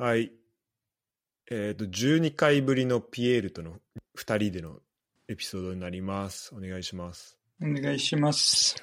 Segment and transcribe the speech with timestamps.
[0.00, 0.32] はい。
[1.50, 3.74] えっ、と、12回ぶりのピエールとの
[4.18, 4.78] 2人での
[5.28, 6.54] エピソードになります。
[6.54, 7.36] お願いします。
[7.62, 8.76] お願いします。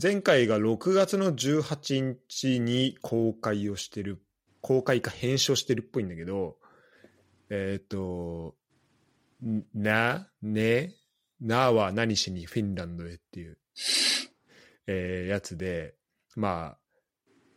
[0.00, 4.22] 前回が6月の18日に公開をしてる、
[4.60, 6.58] 公開か編集をしてるっぽいんだけど、
[7.48, 8.54] えっ、と、
[9.42, 10.96] んな、ね、
[11.40, 13.56] なは何しにフィンランドへっていう、
[14.86, 15.94] えーやつで、
[16.36, 16.78] まあ、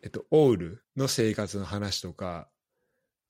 [0.01, 2.47] えっと、オールの生活の話とか、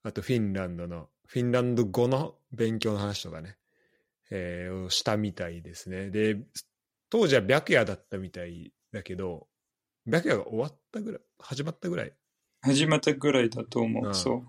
[0.05, 3.57] あとフィンランドの、フィンランド語の勉強の話とかね、
[4.29, 6.11] えーをしたみたいですね。
[6.11, 6.37] で、
[7.09, 9.47] 当時は白夜だったみたいだけど、
[10.05, 12.13] 白夜が終わったぐらい、始まったぐらい。
[12.61, 14.07] 始まったぐらいだと思う。
[14.07, 14.43] うんそう。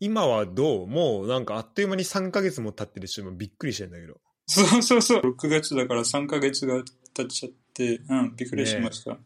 [0.00, 0.86] 今はどう？
[0.86, 4.18] もうなんかあっという間に3ヶ月も経ってるし、もうびっくりしてんだけど。
[4.46, 5.36] そうそうそう。
[5.38, 6.82] 6月だから3ヶ月が
[7.14, 9.12] 経っちゃって、うん、びっくりしました。
[9.12, 9.16] い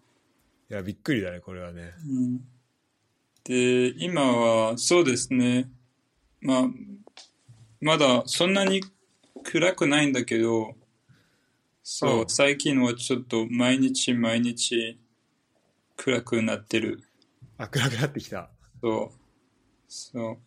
[0.69, 1.95] や、びっくりだね、これはね。
[2.07, 2.41] うん、
[3.47, 5.71] で、今は、そうですね。
[6.41, 6.65] まあ、
[7.81, 8.83] まだそんなに
[9.45, 10.75] 暗くないんだけど、
[11.85, 14.99] そう、うん最近はちょっと毎日毎日
[15.97, 17.05] 暗くなってる。
[17.59, 18.51] あ、暗くなってきた。
[18.83, 19.19] そう。
[19.87, 20.39] そう。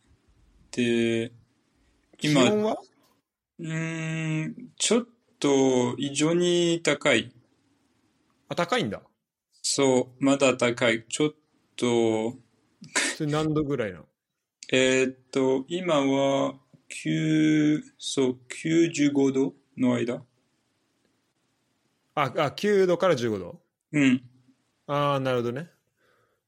[0.75, 1.31] で、
[2.17, 2.77] 気今、温は？
[3.59, 5.07] うーん、ちょっ
[5.39, 7.31] と異常に高い。
[8.49, 9.01] あ、高いんだ。
[9.61, 11.05] そう、まだ高い。
[11.07, 11.33] ちょっ
[11.77, 12.37] と、
[13.17, 14.05] それ何度ぐらいなの？
[14.71, 16.55] えーっと、今は、
[17.05, 20.23] 9、そう、95度の間。
[22.15, 23.61] あ、あ、9度から15度？
[23.93, 24.21] うん。
[24.87, 25.69] ああ、なるほどね。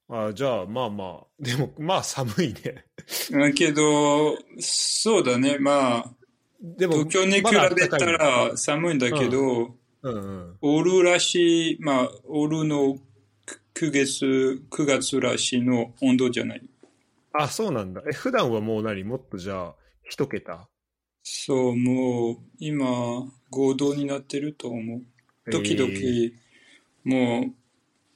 [0.10, 2.86] あじゃあ、まあまあ、でも、まあ寒いね。
[3.32, 5.58] だけど、そうだね。
[5.58, 6.14] まあ、
[6.62, 7.44] でも、東京に比
[7.76, 10.20] べたら寒いんだけど、うんう
[10.52, 10.58] ん。
[10.62, 12.98] オールらしい、まあ、オールの
[13.74, 16.62] 9月、9月らしいの温度じゃない。
[17.34, 18.02] あ、そうなんだ。
[18.08, 19.04] え、普段はもう何？
[19.04, 20.68] もっとじゃあ、一桁？
[21.24, 22.86] そう、もう、今、
[23.50, 25.02] 5度になってると思う。
[25.50, 26.34] 時々、えー
[27.04, 27.42] も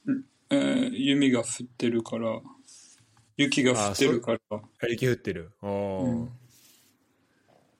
[0.06, 2.40] う、えー雪が降ってるから、
[3.36, 5.52] 雪が降ってるから、あ雪降ってる。
[5.60, 6.30] ああ、うん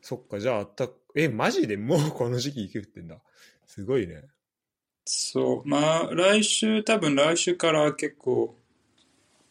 [0.02, 3.20] そっか、じゃあ、あった、え、マジでもうこの時期雪降ってんだ。
[3.66, 4.22] すごいね。
[5.06, 8.56] そう、まあ、来週、多分来週から結構、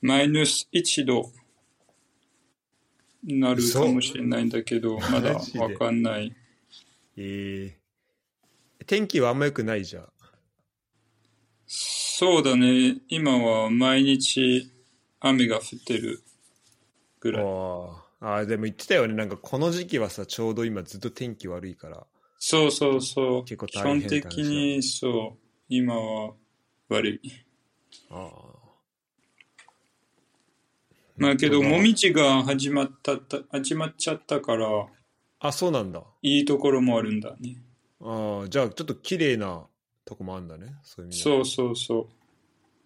[0.02, 1.32] マイナス1度
[3.24, 6.36] になるかもしれないんだけど、嘘まだわかんない。
[7.18, 10.08] えー、天気はあんま良くないじゃん。
[11.68, 14.70] そうだね、今は毎日
[15.22, 16.22] 雨が降ってる
[17.22, 17.44] ぐらい。
[17.44, 19.14] あーあー、でも言ってたよね。
[19.14, 22.06] なんかこの時期はさ、ちょうど今ずっと天気悪いから。
[22.40, 23.46] そうそうそう。
[23.46, 26.34] 結構基大変って話だ本的にそう、今は
[26.90, 27.32] 悪い。
[28.12, 28.32] あ
[31.18, 34.68] まあけど、もみじが始まったた、始まっちゃったから、
[35.40, 36.04] あ、そうなんだ。
[36.22, 37.58] いいところもあるんだね。
[38.02, 39.66] ああ、じゃあちょっと綺麗な
[40.04, 40.76] とこもあるんだね。
[40.84, 42.10] そういうそうそうそ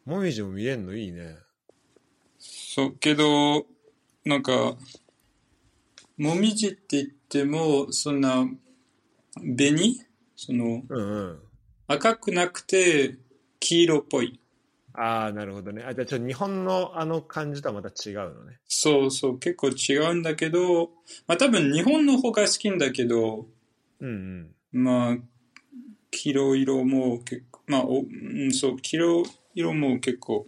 [0.06, 0.10] う。
[0.10, 0.96] もみじも見えんの？
[0.96, 1.38] いいね。
[2.38, 3.66] そう、けど、
[4.26, 4.78] なんか、
[6.18, 8.48] もみじって言っても、そんな、
[9.36, 10.00] 紅？
[10.36, 11.49] その、うんうん。
[11.92, 13.16] 赤くなくて、
[13.60, 14.40] 黄色っぽい。
[14.94, 15.84] ああ、なるほどね。
[15.84, 18.60] あ、じゃあちょっと日本のあの感じとはまた違うのね。
[18.68, 20.92] そうそう、結構違うんだけど、
[21.26, 23.48] まあ多分日本の方が好きんだけど、
[24.00, 24.84] うんうん。
[24.84, 25.18] まあ、
[26.12, 29.24] 黄色色も結構、まあ、おうん、そう、黄色
[29.56, 30.46] 色も結構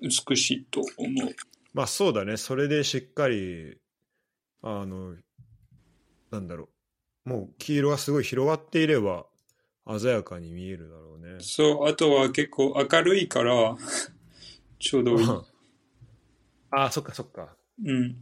[0.00, 1.34] 美しいと思う。
[1.74, 2.38] まあそうだね。
[2.38, 3.76] それでしっかり、
[4.62, 5.16] あの、
[6.30, 6.70] なんだろ
[7.26, 7.28] う。
[7.28, 9.26] もう黄色がすごい広がっていれば、
[9.98, 11.36] 鮮やかに見えるだろうね。
[11.40, 13.76] そう、あとは結構明るいから、
[14.78, 15.26] ちょうどいい。
[16.70, 17.56] ああ、そっかそっか。
[17.84, 18.16] うん。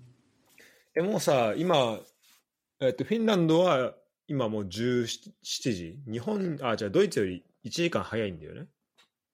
[0.95, 1.99] え、もうさ、今、
[2.81, 3.95] えっと、フィンランドは
[4.29, 5.33] 今もう17
[5.73, 5.99] 時？
[6.07, 8.69] 日本、あ、じゃあドイツより1時間早いんだよね。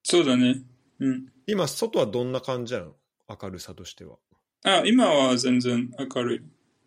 [0.03, 0.62] そうだね。
[1.00, 1.32] うん。
[1.47, 2.97] 今、外はどんな感じなの？
[3.28, 4.16] 明るさとしては。
[4.65, 6.42] あ、今は全然明るい。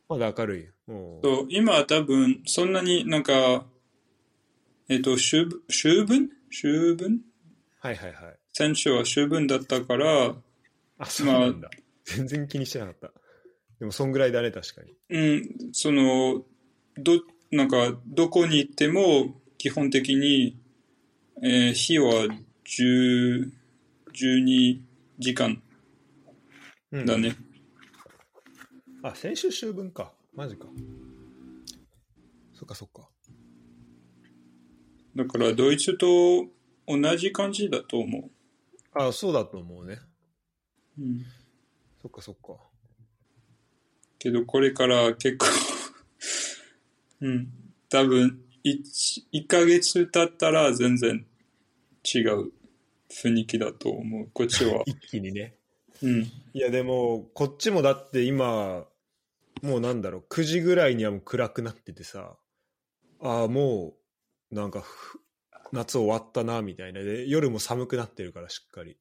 [0.09, 0.67] まだ明るい？
[1.23, 3.65] そう、今は多分、そんなになんか、
[4.87, 7.21] えっと、秋分秋分
[7.79, 8.37] はいはいはい。
[8.53, 10.35] 先週は秋分だったから、
[10.97, 11.69] あ、そうなんだ。
[12.05, 13.11] 全然気にしてなかった。
[13.79, 14.93] でも、そんぐらいだね、確かに。
[15.09, 16.43] うん、その、
[16.97, 17.21] ど、
[17.51, 20.57] なんか、どこに行っても、基本的に、
[21.43, 22.27] えー日は
[22.65, 23.51] 10、
[24.13, 24.79] 12
[25.19, 25.61] 時間
[26.91, 27.35] うんだね。
[29.03, 30.13] あ、先週秋分か。
[30.33, 30.67] マジか。
[32.53, 33.09] そっかそっか。
[35.15, 36.45] だから、ドイツと
[36.87, 38.31] 同じ感じだと思う。
[38.93, 39.99] あ、そうだと思うね。
[40.97, 41.25] うん、
[42.01, 42.57] そっかそっか。
[44.19, 45.47] けど、これから結構
[47.21, 47.49] うん、
[47.89, 51.25] 多分1、1ヶ月経ったら全然
[52.03, 52.51] 違う
[53.09, 54.83] 雰囲気だと思う、こっちは。
[54.87, 55.55] 一気にね。
[56.01, 56.23] うん。
[56.53, 58.87] いやでも、こっちもだって今、
[59.61, 62.37] もうなんだろう、9時ぐらいにはもう暗くなっててさ、
[63.21, 64.04] ああ、もう、
[64.55, 65.19] なんかふ、
[65.73, 67.01] 夏終わったな、みたいな。
[67.01, 68.97] で、夜も寒くなってるから、しっかり。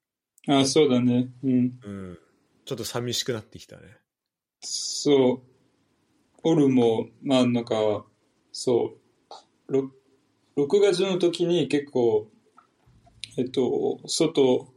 [0.48, 1.30] あ、そうだね。
[1.44, 1.78] うん。
[1.82, 2.18] うん。
[2.64, 3.82] ちょっと寂しくなってきたね。
[4.60, 5.54] そう。
[6.42, 8.04] 俺も、まあなんか、
[8.50, 8.96] そ
[9.68, 9.90] う、ろ
[10.56, 12.28] 6月の時に結構、
[13.36, 14.72] えっと、外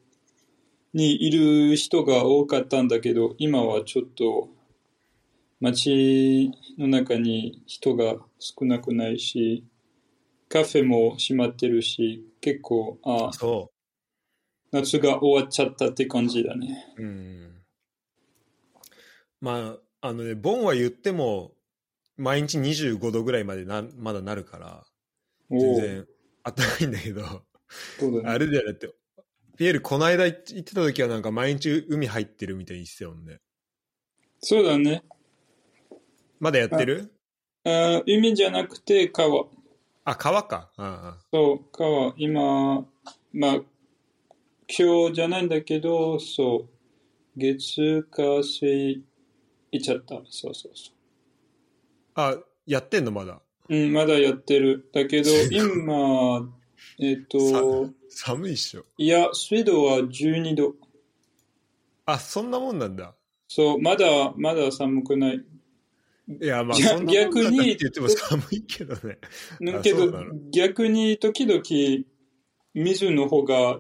[0.94, 4.50] にいる人が多かったんだけど、今はちょっと
[5.60, 9.64] 街の中に人が少なくないし、
[10.50, 13.72] カフェも閉まってるし、結構、あそ
[14.72, 16.94] 夏が終わっちゃったって感じだね。
[16.98, 17.04] う。
[17.04, 17.64] うん。
[19.42, 21.54] まあ、あのね、ボンは言っても、
[22.18, 24.86] 毎日25度ぐらいまでな、まだなるから、
[25.50, 26.08] 全然、
[26.44, 28.22] あったかいんだけど、ね。
[28.26, 28.94] あれだよ、だって、
[29.58, 33.40] ピエール、この間行ってた時はなんか毎日海入ってるみたいに言ってたもんね。
[34.40, 35.04] そうだね。
[36.40, 37.12] まだやってる？
[37.64, 39.46] あ海じゃなくて川。
[40.10, 40.72] あ川か。
[40.78, 42.14] あそう、川。
[42.16, 42.86] 今、
[43.34, 43.54] まあ、
[44.70, 46.70] 今日じゃないんだけど、そう、
[47.38, 49.04] 月、火、水、
[49.74, 50.16] 行っちゃった。
[50.30, 50.94] そうそうそ
[52.16, 53.12] ああ、やってんの？
[53.12, 53.42] まだ。
[53.68, 53.76] う。
[53.76, 54.90] うん、まだやってる。
[54.94, 56.54] だけど、今、
[57.00, 58.86] えっと、寒いっしょ。
[58.98, 60.74] いや、水度は12度。
[62.06, 63.14] あ、そんなもんなんだ。
[63.50, 65.44] そう、まだ、まだ寒くない。
[66.28, 69.18] いや、まあ、逆にって言っても寒いけどね。
[69.78, 70.12] あけど
[70.52, 71.62] 逆に時々、
[72.74, 73.80] 水の方が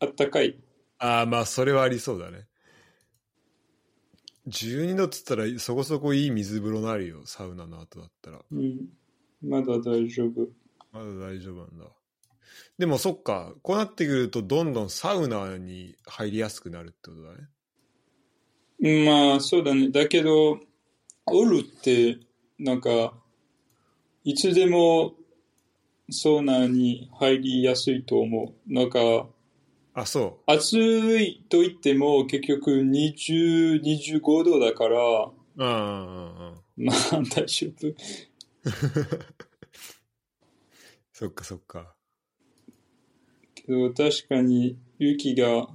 [0.00, 0.58] あったかい。
[0.98, 2.46] ああ、まあ、それはありそうだね。
[4.48, 8.40] 12度っつったら、そこそこいい水風呂なるよ、サウナの後だったら。
[8.50, 8.88] うん、
[9.42, 10.48] まだ大丈夫。
[10.92, 11.86] まだ大丈夫なんだ。
[12.78, 19.04] でもそっか、こうなってくると、どんどんサウナに入りやすくなるってことだね。
[19.04, 19.90] まあ、そうだね。
[19.90, 20.58] だけど、
[21.26, 22.18] オルって、
[22.58, 23.14] なんか、
[24.24, 25.14] いつでも、
[26.10, 28.72] サウナに入りやすいと思う。
[28.72, 29.26] なんか、
[29.94, 30.74] あ、そ暑
[31.20, 35.32] いと言っても、結局20、25度だから、う。
[35.56, 36.84] うんうんうんうん。
[36.84, 37.94] まあ、大丈夫。
[41.12, 41.94] そっかそっか。
[43.54, 45.68] けど、確かに、雪が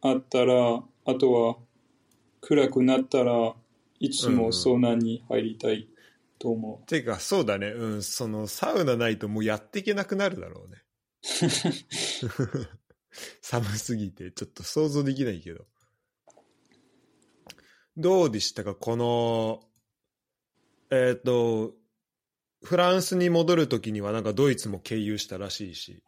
[0.00, 1.56] あったら、あとは、
[2.40, 3.56] 暗くなったら
[4.00, 5.88] いつもサウナに入りたい
[6.38, 7.68] と思てか、そうだね。
[7.68, 10.82] うん、その、サウナないともうやっていけなくなるだろうね。
[13.40, 15.66] 寒すぎて、ちょっと想像できないけど。
[17.96, 18.74] どうでしたか？
[18.74, 19.62] この、
[20.90, 21.74] えっ、と、
[22.62, 26.02] フランスに戻るときにはなんかドイツも経由したらしいし、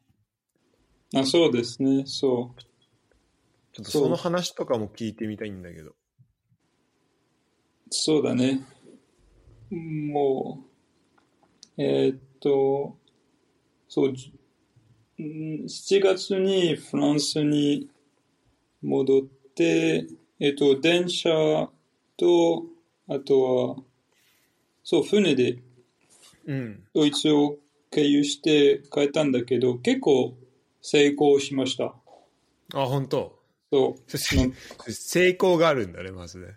[1.14, 1.18] う。
[1.18, 2.54] あ、そうですね、そ
[3.72, 5.92] ちょっとその話とかも聞いてみたいんだけど。
[7.90, 7.94] う。
[7.94, 8.66] そうだね。
[9.70, 10.64] も
[11.76, 12.96] う、えーっと、
[13.88, 14.32] そう、じ
[15.18, 17.88] うん7月にフランスに
[18.82, 19.22] 戻っ
[19.54, 20.06] て、
[20.40, 21.28] えーっと、電車
[22.16, 22.64] と、
[23.08, 23.76] あとは、
[24.84, 25.58] そう、船で
[26.48, 26.82] うん。
[26.94, 27.58] ドイツを
[27.90, 30.34] 経由して帰ったんだけど、結構
[30.80, 31.94] 成功しました。
[32.74, 33.38] あ、本当。
[33.70, 34.18] そう。
[34.18, 34.50] せ
[34.90, 36.56] 成功があるんだね、まずね。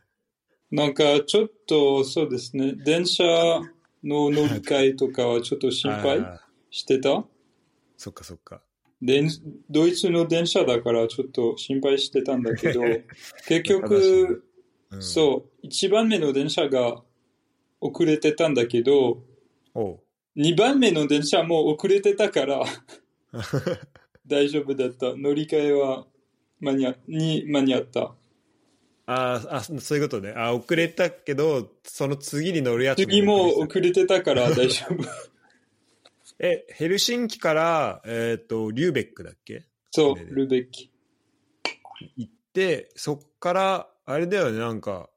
[0.71, 3.23] なんかちょっとそうですね、電車
[4.03, 7.23] の乗り換えとかはちょっと心配してた？
[7.97, 8.61] そっかそっか。
[9.01, 9.27] で
[9.69, 12.81] ドイツの電車だからちょっと心配してたんだけど、
[13.47, 14.45] 結局、
[14.91, 17.01] うん、そう、一番目の電車が
[17.81, 19.23] 遅れてたんだけど、
[20.35, 22.63] 二番目の電車も遅れてたから
[24.25, 25.15] 大丈夫だった。
[25.15, 26.07] 乗り換えは
[26.59, 28.15] 間に合に間に合った。
[29.05, 30.33] あーあ、そういうことね。
[30.35, 35.03] あ遅れたけど、その次に乗るやつ次も遅れて遅れてたから 大丈夫。
[35.03, 35.09] た
[36.39, 39.65] え、ヘルシンキから、えっ、と、リューベックだっけ？
[39.91, 40.91] そう、ルベッキ。
[42.17, 45.09] 行って、そっから、あれだよね、なんか、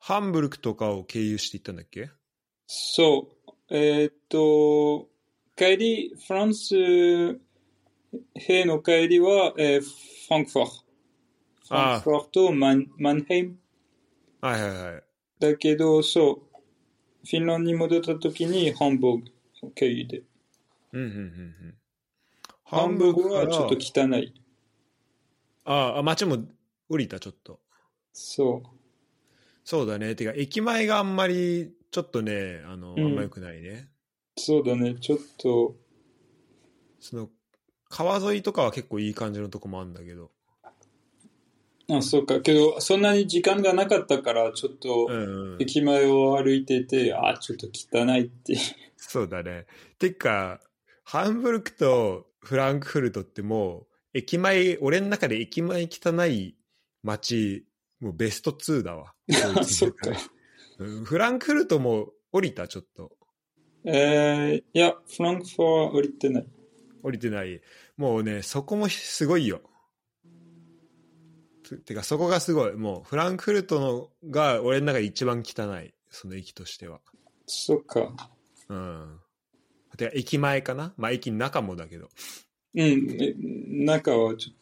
[0.00, 2.10] ハンブルクとかを経由して行ったんだっけ？
[2.66, 3.52] そう。
[3.70, 5.08] えーっと、
[5.56, 6.74] 帰り、フランス
[8.34, 9.88] 兵の帰りは、えーフ
[10.30, 10.83] ランクフォルト。
[11.66, 13.56] フランクフォルト、マンマンヘイム。
[14.40, 15.02] はいはいはい。
[15.40, 16.54] だけど、そう。
[17.26, 19.22] フィンランドに戻った時に、ハンブル
[19.60, 20.22] ク経由で。
[20.92, 21.74] うんうんうんうん。
[22.64, 24.34] ハンブルクはちょっと汚い。
[25.64, 26.36] ああ、街も
[26.90, 27.60] 降りた、ちょっと。
[28.12, 28.62] そ
[29.64, 30.14] そうだね。
[30.14, 33.88] てか、駅前があんまり、ちょっとね、あの、うんあんま良くないね。
[34.36, 35.76] そうだね、ちょっと、
[37.00, 37.30] その、
[37.88, 40.33] 川沿いとかは結構いい感じのとこもあるんだけど。
[41.90, 42.40] あ、そうか。
[42.40, 45.62] けど、そんなに時間がなかったから、ちょっとう、ん、うん。
[45.62, 48.56] 駅前を歩いてて、あ、ちょっと汚いって。
[48.96, 49.66] そうだね。
[49.98, 50.60] てか、
[51.04, 56.56] ハンブルクとフランクフルトってもう、駅前、俺の中で駅前汚い
[57.02, 57.66] 街、
[58.00, 59.14] もうベスト2だわ。
[59.64, 60.10] そっか。
[60.10, 63.12] うんフランクフルトも降りた、ちょっと。
[63.84, 66.46] えー、いや、フランクフォは降りてない。
[67.02, 67.60] 降りてない。
[67.96, 69.60] もうね、そこもすごいよ。
[71.64, 72.74] つてか、そこがすごい。
[72.74, 75.94] もう、フランクフルトのが俺の中で一番汚い。
[76.10, 77.00] その駅としては。
[77.46, 78.30] そっか。
[78.68, 79.20] うん。
[79.96, 80.94] てか、駅前かな？
[80.96, 82.08] まあ、駅の中もだけど。
[82.74, 82.82] うん、
[83.20, 83.34] え
[83.84, 84.58] 中はちょっ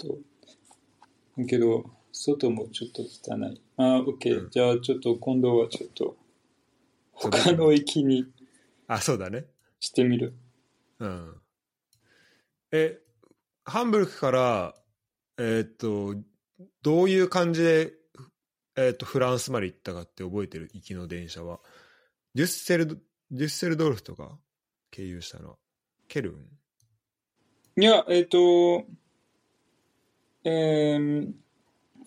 [1.37, 3.61] と、けど、外もちょっと汚い。
[3.77, 4.45] あ、オッケー。
[4.45, 6.17] うんじゃあ、ちょっと今度はちょっと、
[7.13, 8.27] 他の駅に
[8.87, 9.47] あ、そうだね。
[9.81, 10.35] してみる。
[10.99, 11.35] うん。
[12.73, 12.99] え、
[13.65, 14.75] ハンブルクから、
[15.39, 16.15] えーっと、
[16.83, 17.93] どういう感じで、
[18.77, 20.71] えーっと、フランスまで行ったかって覚えてる？
[20.73, 21.61] 行きの電車は。
[22.35, 22.97] デュッセルド、
[23.31, 24.39] デュッセルドルフとか？
[24.91, 25.57] 経由したのは。
[26.09, 26.47] ケルン？
[27.83, 28.85] いや、えっ、と、
[30.45, 31.33] えー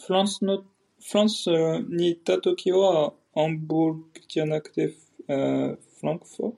[0.06, 0.66] フランスの、フ
[1.14, 4.94] ランスに行った時は、アンブルクじゃなくて、
[5.28, 6.54] えーフランクフォー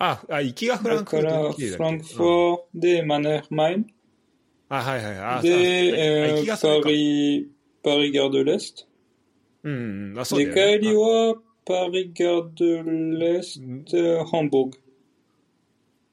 [0.00, 3.86] あ、あ、行きがフランクフルだから、フランクフうんォーでマネーマイン？
[4.70, 5.38] あ、はいはいはい。
[5.38, 7.50] あで、えーパリ、
[7.82, 8.86] パリガードレスト。
[9.64, 10.18] うんうん。
[10.18, 14.80] あ、そうで、帰りは、パリガードレスト、ハンブルク。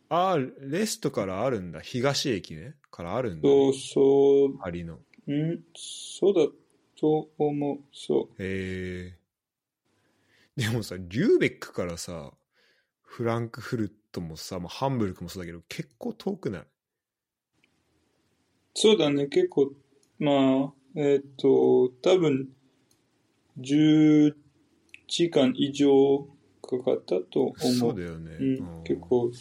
[0.10, 1.82] あ、あレストからあるんだ。
[1.82, 2.76] 東駅ね。
[2.92, 3.50] からあるんだ。
[3.50, 4.96] そうそう、パリの。
[4.96, 5.00] ん
[5.76, 6.48] そうだ
[7.00, 7.80] と思う。
[7.92, 9.18] そへえ。
[10.56, 12.32] でもさ、リューベックからさ、
[13.02, 16.62] フランクフルトもさ、まあ、ハンブルクもそうだけど、結構遠くない？
[16.62, 16.68] う。
[18.76, 19.72] そうだね、結構、
[20.20, 22.50] まあ、えっ、と、多分、
[23.60, 24.36] 10
[25.08, 26.28] 時間以上
[26.62, 27.58] かかったと思う。
[27.58, 28.36] そうだよね。
[28.38, 29.32] うんうん、結構、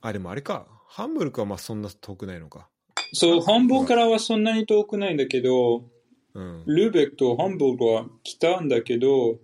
[0.00, 0.66] あ、でもあれか。
[0.88, 2.68] ハンブルクはまあそんな遠くないのか。
[3.12, 5.84] そう、ハンブルクからはそんなに遠くないんだけど、
[6.34, 6.64] うん。
[6.66, 9.38] ルーベックとハンブルクは北んだけど、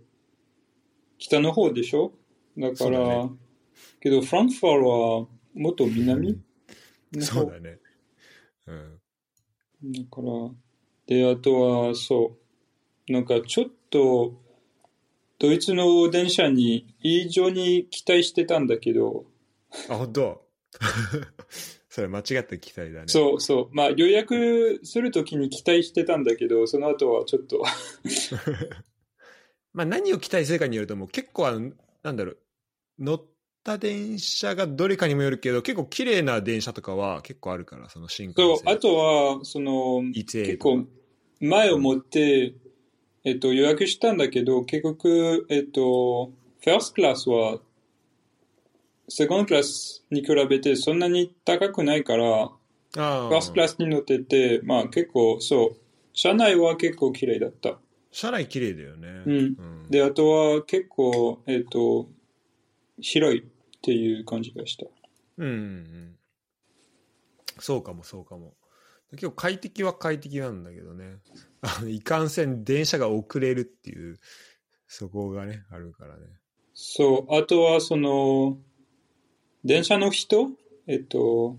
[1.19, 2.13] 北の方でしょ？
[2.59, 3.31] だから、ね
[4.01, 6.33] けどフランクフォールはもっと南
[7.13, 7.79] の方そうだね。
[8.67, 9.01] うん。
[9.93, 10.51] だから、
[11.07, 12.37] で、あとは、そ
[13.09, 14.41] う、なんかちょっと、
[15.39, 19.27] ドイツの電車に異常に期待してたんだけど、
[19.89, 20.47] あ、本当？
[21.89, 23.05] それ間違った期待だね。
[23.09, 27.63] そうそう、まあ予約するときに期待してたんだけど、その後はちょっと、
[29.75, 32.39] まあ何を期待するかによるともう結構あのなんだろう
[32.99, 33.25] 乗っ
[33.65, 40.87] た電車がどれかにもよるけど結構綺麗な電車とかは結構あるからその新幹そう、線あとは、その、1A 結構
[41.41, 42.55] 前を持って、
[43.25, 46.31] えっと、予約したんだけど、結局、えっと、
[46.65, 47.59] ファーストクラスは、
[49.09, 52.51] セコンドクラスに比べてそんなに高くないから、
[52.97, 55.77] あファーストクラスに乗ってて、まあ結構、そう、
[56.13, 57.79] 車内は結構綺麗だった。
[58.11, 59.09] 車内綺麗だよね。
[59.27, 59.35] うん。
[59.35, 59.87] うん。
[59.91, 62.09] で、あとは結構、えっと、
[63.01, 63.45] 広い
[63.83, 64.87] っていう感じがした。
[65.39, 66.17] うんうんうん。
[67.59, 68.55] そうかもそうかも。
[69.11, 71.19] 結構快適は快適なんだけどね。
[71.63, 74.21] あのいかんせん電車が遅れるっていう
[74.87, 76.23] そこがねあるからね。
[76.75, 78.57] そう、あとはその、
[79.65, 80.51] 電車の人、
[80.87, 81.59] えっと、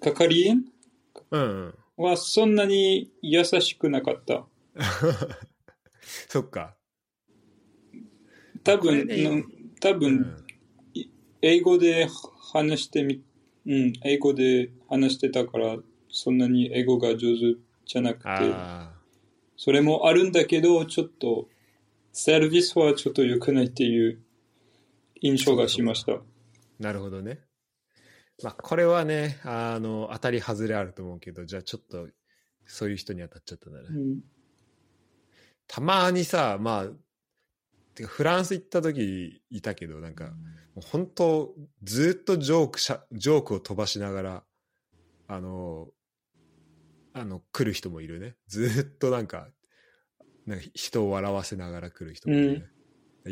[0.00, 0.64] 係員？
[1.30, 2.04] うんうん。
[2.04, 4.46] はそんなに優しくなかった。
[6.28, 6.76] そっか。
[8.62, 9.42] 多分、ねの
[9.80, 10.45] 多分、うん
[11.42, 12.08] 英語で
[12.52, 13.22] 話してみ、
[13.66, 15.76] うん、英語で話してたから、
[16.08, 18.28] そんなに英語が上手じゃなくて、
[19.56, 21.48] それもあるんだけど、ちょっと、
[22.12, 24.18] サービスはちょっと良くないっていう
[25.20, 26.18] 印象がしました。
[26.78, 27.40] なるほどね。
[28.42, 32.08] まあ、これはね、あの、当たり外れあると思うけど、じゃあちょっと、
[32.66, 33.86] そういう人に当たっちゃったんだね。
[33.90, 34.20] うん、
[35.66, 36.90] たまにさ、まあ、
[37.96, 40.32] てかフランス行った時いたけど、なんか、も
[40.76, 44.44] う本当、ずっとジョークしゃ、ジョークを飛ばしながら、
[45.26, 45.88] あの、
[47.14, 48.36] あの、来る人もいるね。
[48.46, 49.48] ずっとなんか、
[50.44, 52.66] なんか人を笑わせながら来る人もいるね。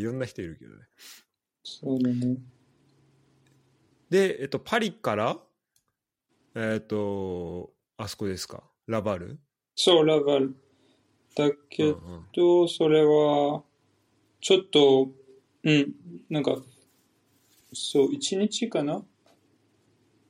[0.00, 0.82] いろんな人いるけどね。
[1.62, 2.38] そうだね。
[4.08, 5.38] で、えっと、パリから、
[6.54, 9.38] えっと、あそこですか、ラバル？
[9.76, 10.56] そう、ラバル。
[11.36, 13.62] だうんけうんど、それは、
[14.44, 15.08] ちょっと、
[15.62, 15.94] うん、
[16.28, 16.58] なんか、
[17.72, 19.02] そう、一日かな？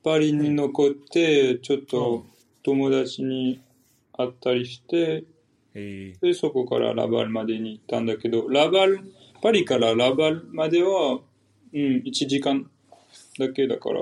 [0.05, 1.85] パリに残って、ちょっうん。
[1.85, 2.25] と
[2.63, 3.59] 友達に
[4.13, 5.25] 会ったりして、
[5.73, 9.01] えで、そこからラバルまでに行ったんだけど、ラバル、
[9.41, 11.19] パリからラバルまでは、
[11.73, 12.71] うん、1時間
[13.37, 13.99] だけだから、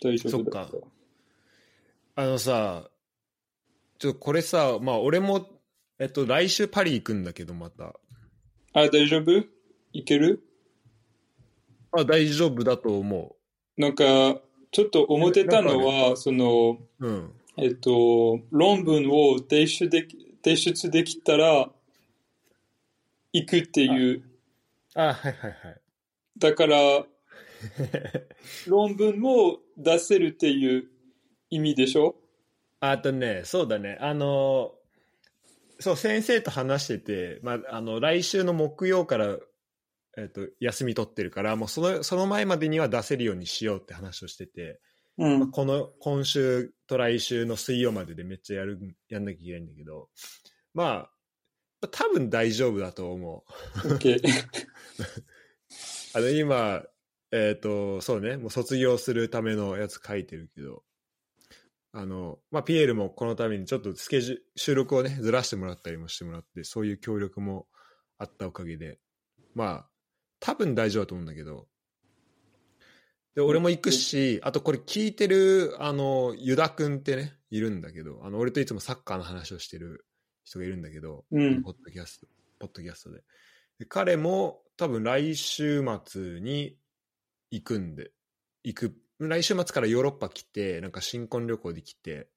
[0.00, 0.70] 大丈夫だった。
[0.70, 0.80] そっ。
[2.14, 2.88] あのさ、
[3.98, 5.55] ちょっとこれさ、まあ俺も、
[5.98, 7.94] えっと、来週パリ行くんだけど、また。
[8.72, 9.44] あ、大丈夫？
[9.92, 10.42] いける？
[11.92, 13.36] あ、大丈夫だと思
[13.78, 14.04] なんか、
[14.72, 17.06] ちょっと思ってたのは、その、う。
[17.06, 17.32] うん。
[17.56, 21.70] えっと、論文を提出でき提出できたら、
[23.32, 24.22] 行くっていう。
[24.94, 25.80] あ、はいはいはい。
[26.38, 26.76] だから、
[28.68, 30.90] 論文を出せるっていう
[31.48, 32.16] 意味でしょ？
[32.80, 33.96] あとね、そうだね。
[34.00, 34.74] あの、
[35.78, 39.36] そう、先生と話してて、まあ、あの、来週の木曜から、
[40.18, 44.80] えっと、休み取ってるから、もうその、その前までには出せるようにしようって話をしてて、
[45.18, 45.50] うん。
[45.50, 48.78] この、今週と来週の水曜まででめっちゃやる、
[49.08, 50.08] やんなきゃいけないんだけど、
[50.74, 51.08] ま
[51.82, 53.44] あ、多分大丈夫だと思
[53.84, 53.88] う。
[56.14, 56.82] あの、今、
[57.32, 60.82] えっ、と、そうね、もう卒業するためのやつ書いてるけど、
[61.98, 67.66] あの、まあ、ピエールもこのためにちょっとスケジュ収録をね、ずらしてもらったりもしてもらって、そういう協力も
[68.18, 68.98] あったおかげで、
[69.54, 69.88] まあ、
[70.38, 71.68] 多分大丈夫だと思うんだけど、
[73.34, 80.04] で、俺も行くし、あとこれ聞いてる、あの、ユダ君ってね、いるんだけど、あの、俺といつもサッカーの話をしてる
[80.44, 82.26] 人がいるんだけど、うんポッドキャスト、
[82.58, 83.22] ポッドキャストで。
[83.78, 86.76] で彼も多分来週末に
[87.50, 88.10] 行くんで、
[88.64, 92.28] 行く、来週末からヨーロッパ来て、なんか新婚旅行で来て、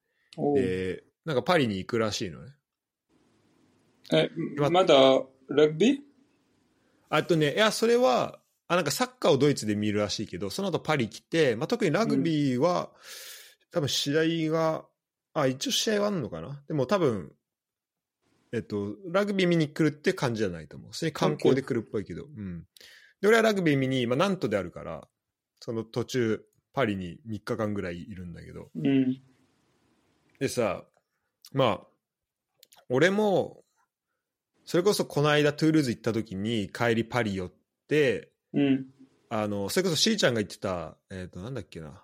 [0.55, 2.51] で、なんかパリに行くらしいのね。
[4.12, 4.95] え、今まだ
[5.50, 6.00] ラグビー？
[7.09, 12.91] あとね、いや、それは、あ、なんかサッカーをドイツで見るらしいけど、その後パリ来て、まあ、特にラグビーは、
[13.71, 14.86] 多分試合が、
[15.34, 16.63] あ、一応試合はあるのかな？
[16.67, 17.34] でも多分、
[18.51, 20.93] えっと、ラグビー見に来るって感じじゃないと思う。
[20.93, 22.65] それに観光で来るっぽいけど、うん。
[23.21, 25.08] で、俺はラグビー見に、まあ、ナントであるから、
[25.60, 29.21] その途中、パリに3日間ぐらいいるんだけど、うん。
[30.39, 30.84] でさ、
[31.53, 31.88] まあ、
[32.89, 33.63] 俺も、
[34.65, 37.51] それこそこの間トゥールーズ行った時に帰りパリ寄っ
[37.88, 38.86] て、うん。
[39.29, 42.03] あの、それこそしーちゃんが言ってた、えっ、と、なんだっけな。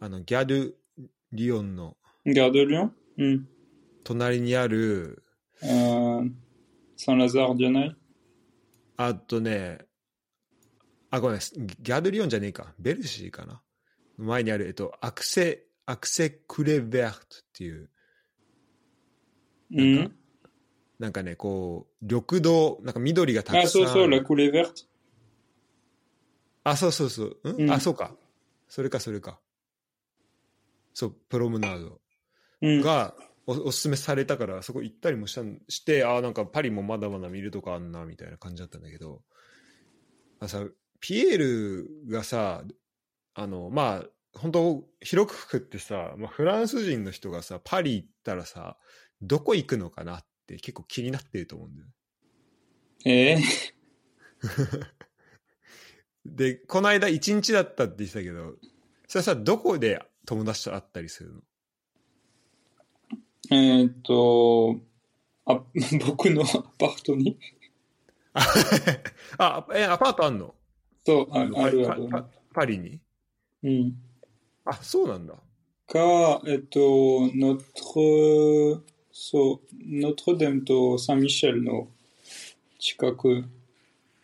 [0.00, 0.76] あの、ギャル・
[1.32, 2.92] リオンのガードリョン？
[3.18, 3.48] うん。
[4.04, 5.22] 隣にある、
[5.60, 7.96] サンラザーじゃない
[8.96, 9.78] あとね、
[11.14, 12.74] あ、ごめん、ギャル・リオンじゃねえか。
[12.78, 13.62] ベルシーかな。
[14.16, 17.20] 前にある、えっと、アクセ、アクセ・クレベルトっ
[17.52, 17.90] ていう、
[19.72, 20.14] うんなんか。
[20.98, 23.64] なんかね、こう、緑道、なんか緑がたくさん。
[23.64, 24.74] あ、そうそう、ラクレベルト。
[26.64, 27.52] あ、そうそうそう。
[27.52, 27.62] ん？
[27.62, 28.16] うんあ、そうか。
[28.68, 29.40] それか、それか。
[30.92, 32.00] そう、プロムナード。
[32.62, 32.80] うん。
[32.80, 33.14] が
[33.46, 39.22] おおすすめされたからそこ行ったりもしたんしてあーなんかパリもまだまだ見るとこあんなみたいな感じだったんだけど
[40.40, 40.64] あさ
[41.04, 42.64] ピエールがさ
[43.34, 48.78] あのまあ本当広くくってさ、まあ、フランス人の人がさパリ行ったらさ
[49.20, 51.88] どこ行くのかなって結構気になってると思うんだよ
[53.04, 53.36] え
[56.24, 58.54] でこの間1日だったって言ってたけど
[59.06, 61.40] それさどこで友達と会ったりするの？
[63.50, 64.80] ー、えーっと、
[65.44, 65.62] あ、
[66.06, 66.46] 僕のア
[66.78, 67.38] パートに？
[69.36, 70.54] あえアパートあんの？
[71.04, 72.08] そう、ああるある。
[72.10, 73.00] パパパリに？
[73.62, 73.96] うん。
[74.64, 75.34] あそうなんだ。
[75.86, 81.88] か、えっと、notre、そう、ノトデムとサンミシェルの
[82.78, 83.44] 近く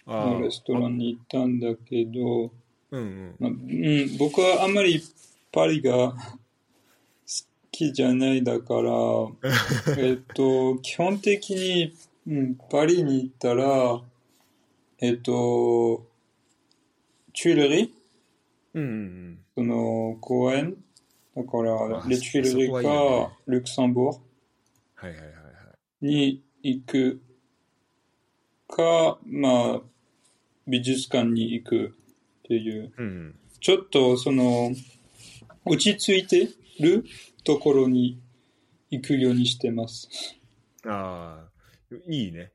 [0.06, 2.50] のレストランに行ったんだけど、
[2.90, 3.36] うんうん。
[3.38, 5.02] まあうん、僕はあんまり
[5.52, 6.16] パリが好
[7.70, 8.92] きじゃないだから、
[9.98, 11.94] えっと、基本的に、
[12.26, 14.02] うん、パリに行ったら、
[14.98, 17.88] えっと、チュイレリー
[18.74, 19.38] うん。
[19.54, 20.76] その公園
[21.36, 24.16] だからあ、レチュイレリか、ルクサンブルはい
[25.04, 25.30] はいはいは
[26.02, 26.06] い。
[26.06, 27.20] に行く
[28.68, 29.80] か、まあ、
[30.66, 31.90] 美術館に行くっ
[32.44, 34.70] ていう、うんちょっとその、
[35.66, 36.48] 落ち着いて
[36.80, 37.04] る
[37.44, 38.18] ところに
[38.90, 40.08] 行くようにしてます。
[40.86, 41.44] あ
[41.92, 42.52] あいいね。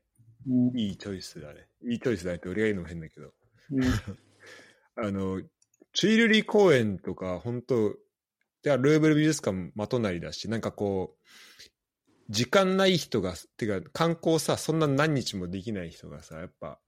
[0.48, 0.76] うん。
[0.76, 1.66] いいチョイスだね。
[1.84, 3.32] いいチョイスだねって俺が言うのも変だけど。
[3.70, 3.84] うん
[4.96, 5.42] あの
[5.92, 7.94] チュイルリー公園とか本当
[8.62, 11.26] でルーブル美術館まとなりだしなんかこう
[12.28, 16.78] 時間ない人が、てか観光さ、そんな何日もできない人がさ、やっぱ、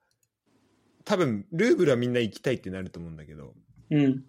[1.04, 3.54] 多分、ルーブルはみんな行きたいってなると思うんだけど、
[3.90, 4.24] うん。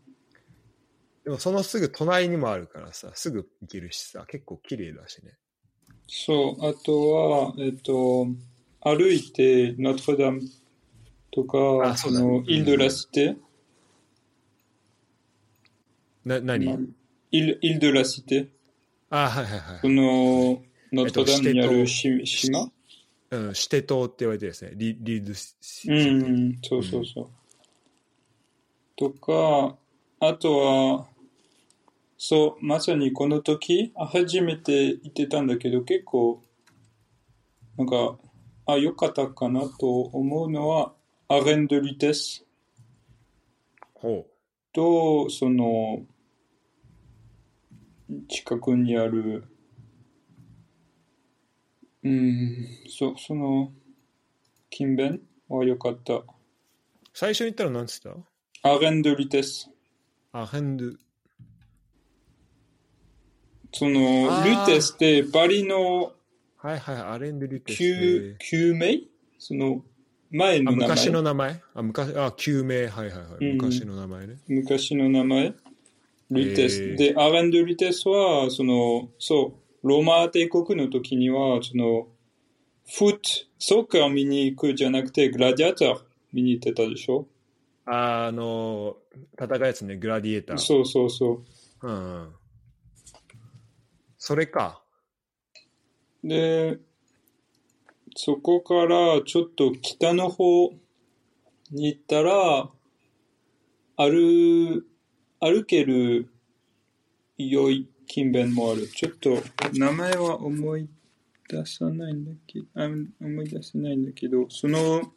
[1.23, 5.33] でもそのすぐ隣にもあるからさ、すぐ行けるしさ、結構綺麗だしね。
[6.07, 8.27] そう、あとは、えっと、
[8.81, 10.41] 歩いて、ノートルダム
[11.31, 13.35] とか、あねの、イル・ド・ラ・シテ、
[16.25, 16.75] な、何、まあ
[17.31, 18.47] イル・イル・ド・ラ・シテ、
[19.09, 19.79] あ、はいはいはい。
[19.81, 19.89] こ。
[19.89, 22.71] の、ノートルダムにあるえっとし島？
[23.31, 24.71] うん、シテ島って言われてるですね。
[24.75, 25.55] リリードシ
[25.87, 27.29] うんうん、そうそうそう。
[28.95, 29.77] とか、
[30.19, 31.07] あとは、
[32.17, 36.41] そう、まさにこの時、あ初めて行ってたんだけど、結構、
[37.77, 38.17] なんか、
[38.65, 40.93] あ、良かったかなと思うのは、
[41.27, 42.43] アレン・ド・リテス。
[43.93, 44.25] ほ
[44.73, 46.05] と、その、
[48.27, 49.45] 近くにある、
[52.03, 53.71] うん、そその、
[54.71, 56.13] 勤勉は良かった。
[56.13, 56.25] う。
[57.13, 58.15] 最初に言ったら何つった？
[58.63, 59.69] アレン・ド・リテス。
[60.31, 60.97] あ、ヘンドゥ。
[63.73, 66.13] そのルテスってパリの
[66.57, 67.77] はいはい、アレンドゥリテス。
[67.77, 69.01] 旧、旧名？
[69.37, 69.83] その、
[70.31, 70.87] 前あの名前。
[70.87, 71.61] 昔の名前？
[71.73, 73.45] あ、昔、あ、旧名、はいはいはい。
[73.45, 74.37] うん昔の名前ね。
[74.47, 75.53] 昔の名前？
[76.31, 76.81] ルテス。
[76.83, 82.07] へーで、アレンド・ルテスは、その、そう、ローマ帝国の時には、その、
[82.87, 83.21] フット、
[83.57, 85.99] ソッカーを見に行くじゃなくて、グラディアター
[86.33, 87.27] 見に行ってたでしょ？
[87.85, 88.97] ああの、
[89.41, 90.57] 戦うやつね、グラディエーター。
[90.57, 91.41] そうそうそ
[91.81, 91.87] う。
[91.87, 92.29] うんうん。
[94.19, 94.83] それか。
[96.23, 96.77] で、
[98.21, 100.71] そこからちょっと北の方
[101.71, 102.69] に行ったら、
[103.95, 104.83] 歩、
[105.39, 106.29] 歩ける
[107.37, 108.89] 良い勤勉もある。
[108.89, 109.37] ちょっと
[109.71, 110.89] 名前は思い
[111.47, 112.65] 出さないんだけど、
[113.21, 115.13] 思い出せないんだけど、その、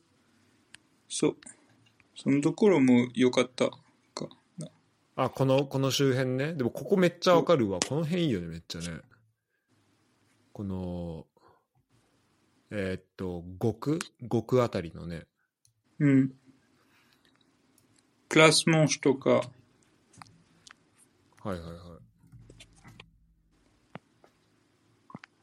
[1.09, 1.37] そう、
[2.15, 3.69] そのところも良かった
[4.15, 4.69] かな。
[5.17, 6.55] あ、この、この周辺ね。
[6.55, 7.81] でもここめっちゃわかるわ。
[7.81, 9.01] この辺いいよね、めっちゃね。
[10.53, 11.27] この、
[12.75, 13.99] えーっと、極？
[14.31, 15.27] 極あたりのね。
[15.99, 16.33] うん。
[18.31, 19.43] クラスモンシュとか、はい
[21.49, 21.71] はいはい。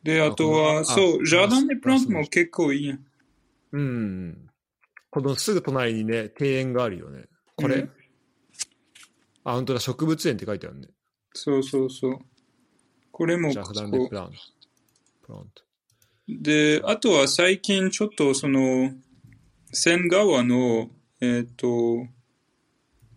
[0.01, 3.05] で、ああとは、そう、あジャーダンでプラントも結構いいやん。
[3.73, 4.49] うん。
[5.11, 7.25] このすぐ隣にね、庭園があるよね。
[7.55, 7.91] これ、うん
[9.43, 10.87] あ、本当だ、植物園って書いてあるね。
[11.33, 12.17] そうそうそう。
[13.11, 14.31] これもジャフダンこデプラント。
[15.27, 15.68] プラント。
[16.37, 18.91] で、あとは最近ちょっとその、
[19.71, 20.89] セン川の、
[21.21, 22.07] えっ、と、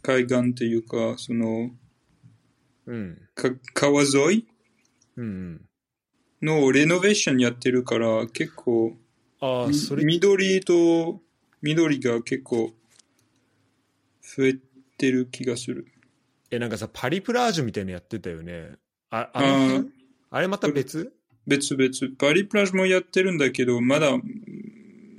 [0.00, 1.70] 海岸っていうか、その、
[2.86, 3.18] うん。
[3.34, 4.46] か川沿い
[5.16, 5.60] うんうん。
[6.40, 8.96] のレノベーションやってるから、結構、
[9.40, 11.20] あそれ、緑と
[11.60, 12.72] 緑が結構
[14.22, 14.54] 増え
[14.96, 15.86] てる気がする。
[16.50, 18.72] え、なんかさ、パリプラージュみたいなのやってたよね。
[19.10, 19.84] あ、ああ
[20.30, 21.12] あれまた別？
[21.46, 22.16] 別々。
[22.18, 24.22] パリプラージュもやってるんだけど、まだうん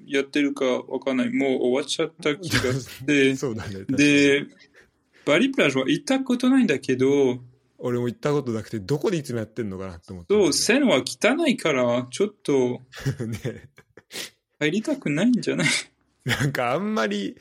[0.07, 1.33] やってるかわかんない。
[1.33, 3.35] もう終わっちゃった気がして。
[3.37, 3.85] そうだね。
[3.89, 4.45] で、
[5.25, 7.41] パリプラージュは行ったことないんだけど、
[7.79, 10.33] 俺も行ったことなくて、どこでいつもやってんのかなと思って。
[10.33, 12.81] そう、線は汚いから、ちょっと
[13.25, 13.69] ね。
[14.59, 15.67] 入りたくないんじゃない？
[16.25, 17.35] なんかあんまり、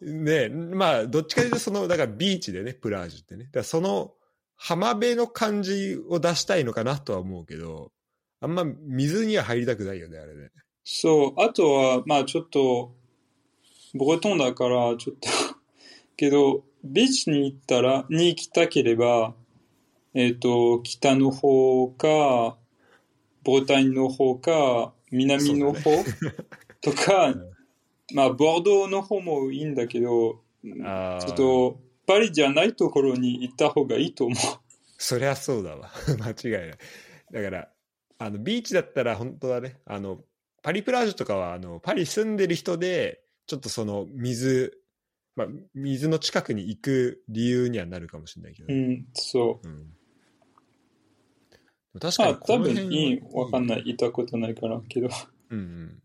[0.00, 3.44] ね、まあ、どっちかというと、その、だからビーチでね、プラージュってね。
[3.44, 4.14] だからその、
[4.56, 7.92] 浜辺の感じを出したいのかなとは思うけど、
[8.40, 10.50] あんま水には入りたくないよね、あれね。
[10.84, 12.94] そう、あとは、まあちょっと、
[13.94, 15.28] ブレトンだから、ちょっと、
[16.16, 19.34] けど、ビーチに行ったら、に行きたければ、
[20.14, 22.58] えっ、と、北の方か、
[23.44, 25.90] ブレタンの方か、南の方、
[26.80, 27.54] とか、 ん
[28.12, 30.44] まあ、ボードーの方もいいんだけど。
[30.64, 34.38] ちょっと、パリじゃないところに行った方がいいと思う。
[34.98, 35.90] そりゃそうだわ。
[36.18, 36.78] 間違いない。
[37.32, 37.68] だから、
[38.18, 39.80] あの、ビーチだったら本当だね。
[39.84, 40.24] あの、
[40.62, 44.80] パリプラージュとかは、あの、パリ住んでる人で、ちょっとその、水、
[45.36, 48.72] まあ、水の近くに行く理由にはなるかもしれないけど。
[48.72, 49.68] うん、そう。
[49.68, 49.96] うん
[52.00, 53.84] 確かまあ、にこ多分いい、わかんない。
[53.86, 55.08] 行ったことないから、けど。
[55.50, 56.02] うんうん。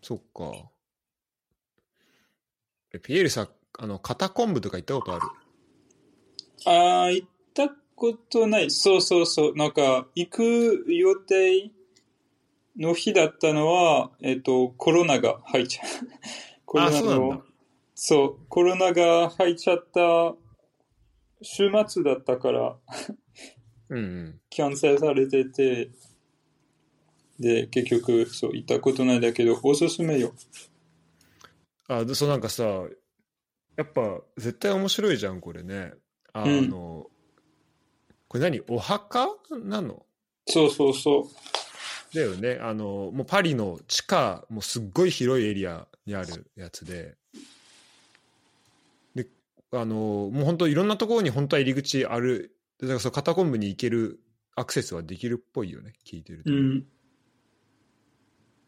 [0.00, 0.70] そっか。
[2.94, 5.22] えピエールさ、あの、肩昆布とか行ったことある？
[6.64, 8.70] ああ、行ったことない。
[8.70, 9.56] そうそうそう。
[9.56, 11.70] なんか、行く予定
[12.76, 15.86] の日だったのは、えっ、と、コロナが入っちゃう。
[16.66, 17.42] コロナの、
[17.94, 20.36] そう、コロナが入っちゃった
[21.42, 22.76] 週末だったから、
[23.88, 24.40] うんうん。
[24.50, 25.90] キャンセルされてて、
[27.38, 30.32] で、結局、そう、行ったことないだけど、おすすめよ。
[31.88, 32.64] あ、でそうなんかさ、
[33.76, 35.92] やっぱ絶対面白いじゃん、これね。
[36.32, 36.70] あうん
[38.36, 38.60] れ何？
[38.68, 39.28] お墓？
[39.64, 40.04] なの？
[40.46, 41.28] そうそうそ
[42.14, 42.58] だよね。
[42.60, 47.16] あの、もうパリの地下、もうすっごい広いエリアにあるやつで。
[49.14, 49.26] で、
[49.72, 52.56] あの、もう本当いろんなところに本当は入り口ある。
[52.80, 54.20] だからそのカタコンブに行ける
[54.54, 56.50] アクセスはできるっぽいよね、聞いてると。
[56.50, 56.54] う。
[56.54, 56.86] うん。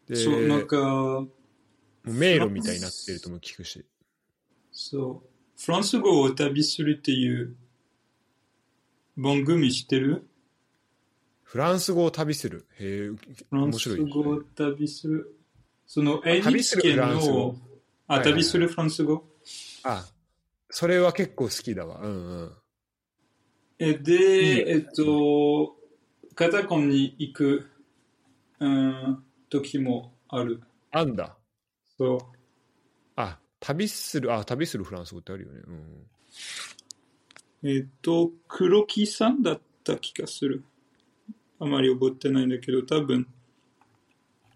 [0.07, 1.25] でそう、なんか、
[2.03, 3.85] 迷路みたいになってるとも聞くし。
[4.71, 5.29] そう。
[5.61, 7.55] フランス語を旅するっていう
[9.21, 10.25] 番組知ってる？
[11.43, 12.65] フランス語を旅する。
[12.79, 13.17] へえ、フ
[13.51, 15.35] ランス語を旅する。
[15.85, 17.37] その、旅 NHK するフランス語？
[17.37, 17.55] の、
[18.07, 19.25] あ、旅するフランス語？
[19.83, 20.05] あ、
[20.69, 21.99] それは結構好きだわ。
[22.01, 22.51] うんうん。
[23.79, 25.75] えで、よえっと、
[26.35, 27.69] カタコンに行く、
[28.59, 30.61] うん、時もある。
[30.91, 31.35] あんだ。
[31.97, 32.19] そう。
[33.15, 35.61] あ、旅する、あ、旅するフランス語ってあるよね。
[35.67, 36.07] うん。
[37.63, 40.63] えっと、黒木さんだった気がする。
[41.59, 43.27] あまり覚えてないんだけど、多分、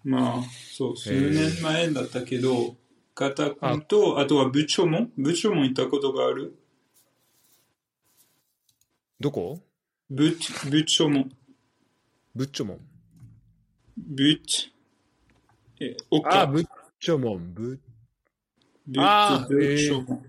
[0.05, 2.77] まあ、そう、数年前だったけど、
[3.13, 6.57] カタコンと、あとは部長も、部長も行ったことがある？
[9.19, 9.61] どこ？
[10.09, 10.35] 部、
[10.69, 11.27] 部長も、
[12.33, 12.79] ブッチョモン。
[13.97, 14.41] 部、
[15.79, 16.67] え、あ、岡、ブッ
[16.99, 17.79] チョモン。
[18.97, 20.23] あー部長も。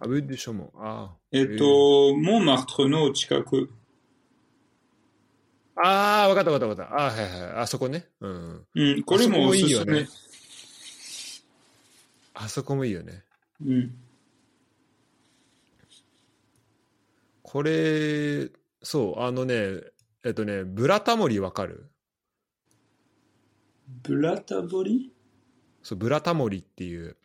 [0.00, 0.70] あ、ブッチョモン。
[0.76, 3.70] あえっと、モンマートルの近く。
[5.76, 7.06] あー、わかったわかったわかった。
[7.06, 7.52] あーはいはい。
[7.62, 8.08] あそこね。
[8.20, 8.66] うん。
[8.74, 10.06] うん、これもおすすめ
[12.34, 13.14] あそこもいいよね。
[13.14, 13.74] あそこもいいよね。
[13.74, 13.94] うん。
[17.42, 18.50] これ、
[18.82, 19.54] そう、あのね、
[20.24, 21.90] えっとね、ブラタモリわかる？
[24.02, 25.12] ブラタボリ？
[25.82, 27.16] そう、ブラタモリっていう、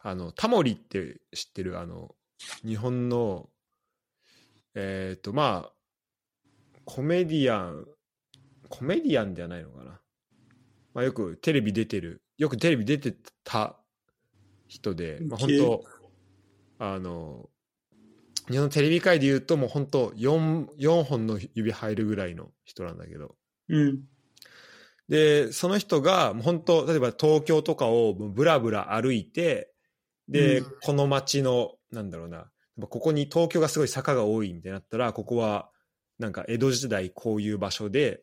[0.00, 1.78] あの、タモリって知ってる？
[1.78, 2.14] あの、
[2.64, 3.48] 日本の、
[4.74, 5.72] えっ、と、まあ、
[6.84, 7.86] コメディアン、
[8.68, 10.00] コメディアンではないのかな。
[10.94, 13.76] まあ、よくテレビ出てる、よくテレビ出てた
[14.68, 15.84] 人で、まあ、本当
[16.78, 17.48] あの、
[18.48, 23.36] 日本のテレビ界で言うと、もう本当4、4本の指入るぐらいの人なんだけど、
[23.68, 24.02] うん。
[25.08, 29.70] で、その人が、もう本当例えば東京とかをブラブラ歩いて、
[30.28, 35.70] で、うんこの街の、なんだろうな、ここに東京がすごい坂が多いみたいになったら、ここは、
[36.18, 38.22] なんか江戸時代こういう場所で、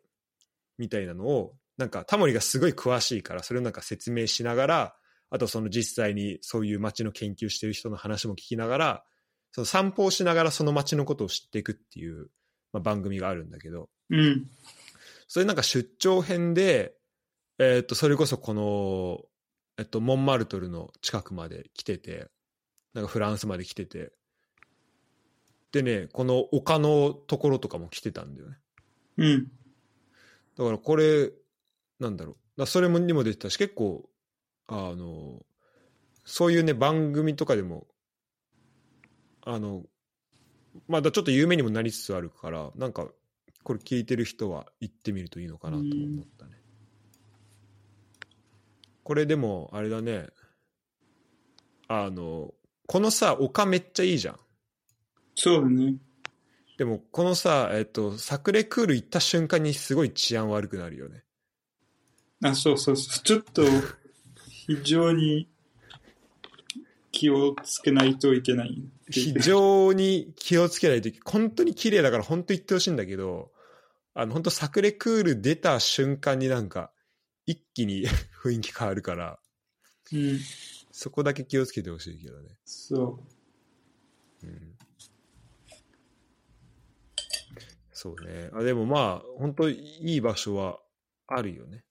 [0.78, 4.96] みたいなのを、なんかタモリがすごい詳しいから、それをなんか説明しながら、
[5.30, 9.04] あとその実際にそういう街の研究してる人の話も聞きながら、
[9.52, 12.28] その散歩をしながらその街のことを知っていくっていう、
[12.74, 14.48] まあ、番組があるんだけど、うん。
[15.28, 16.94] それなんか出張編で、
[17.58, 19.22] えーっと、それこそこの、
[19.78, 22.28] えっと、モンマルトルの近くまで来てて、
[22.94, 24.12] なんかフランスまで来てて、
[25.72, 28.58] でね、この丘のところとかも来てたんだよね。
[29.18, 29.52] うん。
[30.58, 31.32] だからこれ、
[32.00, 32.60] なんだろう。
[32.60, 34.10] だそれもにも出てたし、結構、
[34.68, 35.46] あの、
[36.26, 37.88] そういうね、番組とかでも、
[39.44, 39.84] あの、
[40.88, 43.08] まだちょっと有名にもなりつつあるから、なんか、
[43.64, 46.54] これ聞いてる人は行ってみるといいのかなとも思ったね。
[49.04, 50.28] これでも、あれだね、
[51.88, 52.54] あの、
[52.88, 54.40] このさ、丘めっちゃいいじゃん。
[55.44, 55.96] そうだね。
[56.78, 61.24] でも、このさ、えっと、サクレクール行った瞬間にすごい治安悪くなるよね。
[62.44, 63.24] あ、そうそうそう。
[63.24, 63.64] ちょっと、
[64.68, 65.48] 非常に
[67.12, 68.84] 気をつけないといけない。
[69.10, 73.52] 非常に気をつけないといけ本当に綺麗だから本当言ってほしいんだけど、
[74.14, 76.92] あの、本当サクレクール出た瞬間になんか、
[77.48, 78.06] 一気に
[78.44, 79.40] 雰囲気変わるから、
[80.14, 80.40] うん。
[80.92, 82.60] そこだけ気をつけてほしいけどね。
[82.64, 83.20] そ
[84.44, 84.78] うん。
[88.04, 88.50] そうね。
[88.52, 90.80] あ、でもまあ、本当いい場所は
[91.28, 91.84] あるよね。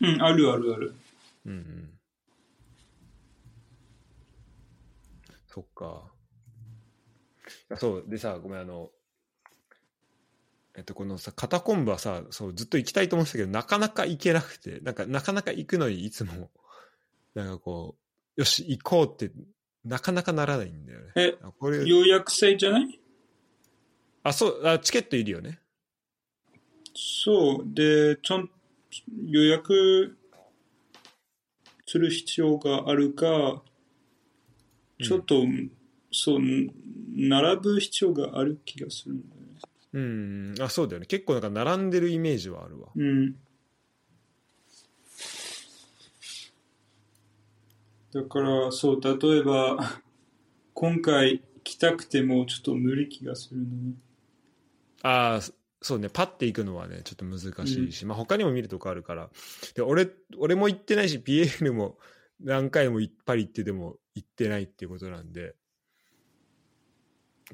[0.00, 0.06] う。
[0.06, 0.94] うん、あるあるある。
[1.46, 1.90] うんうん。
[5.48, 6.04] そっか。
[7.48, 8.88] いやそう、でさ、ごめん、あの、
[10.76, 16.52] えっと、このさ、カタコンブはさ、そう、ずっと行きたいと思ってたけど、なかなか行けなくて、なんか、なかなか行くのにいつも、
[17.34, 17.96] なんかこ
[18.36, 19.34] う、よし、行こうって、
[19.82, 21.12] なかなかならないんだよね。
[21.16, 23.00] え、あこれ、予約制じゃない？
[24.26, 25.60] あ、そう、あ、チケットいるよね。
[26.94, 27.74] そう。
[27.74, 28.50] で、ちゃん、
[29.24, 30.16] 予約
[31.86, 33.62] する必要があるか、
[35.00, 35.44] ちょっと、
[36.10, 36.40] そう、
[37.14, 39.46] 並ぶ必要がある気がするんだよね。
[39.92, 41.06] うん、あ、そうだよね。
[41.06, 42.88] 結構なんか並んでるイメージはあるわ。
[42.96, 43.36] うん。
[48.12, 50.00] だから、そう、例えば、
[50.74, 53.94] 今回来たくてもちょっと無理気がするのね。
[55.06, 59.30] ああ、そそうね、パッて行くのはね、ちょっと難しいし、まあ他にも見るとこあるから。
[59.74, 61.96] で、俺、俺も行ってないし、PL も
[62.40, 65.54] 何回もいっぱい行ってても行ってないっていうことなんで、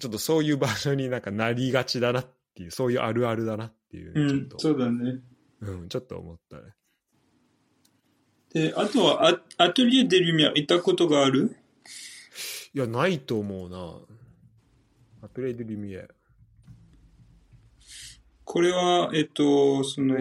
[0.00, 5.20] ちょっとそういう場所になんかなりがちだなっていう、そういうあるあるだなっていうね、うん、ちょっと、そうだね。
[5.60, 6.62] うん、ちょっと思ったね。
[8.54, 11.54] で、あとはア、アトリエ・デ・ルミア行ったことがある？
[12.72, 14.00] いや、ないと思うな。
[15.22, 16.08] アプレイ・デ・リミエ。
[18.52, 20.14] これは、えっと、その。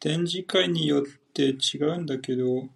[0.00, 2.68] 展示会によって違うんだけど、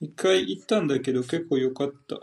[0.00, 2.20] 一回行ったんだけど結構良かった。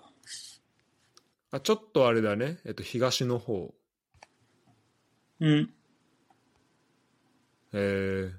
[1.51, 2.57] あ、ちょっとあれだね。
[2.65, 3.71] えっと、東の方。
[5.41, 5.69] うん。
[7.73, 8.33] えー、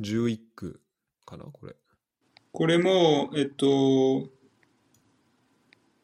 [0.00, 0.80] 11区
[1.26, 1.76] かなこれ。
[2.50, 4.39] これも、えっと、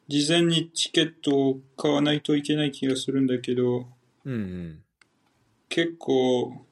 [0.07, 3.87] 事前にチケットを買わないといけない気がするんだけど、
[4.25, 4.83] うんうん。
[5.69, 6.65] 結構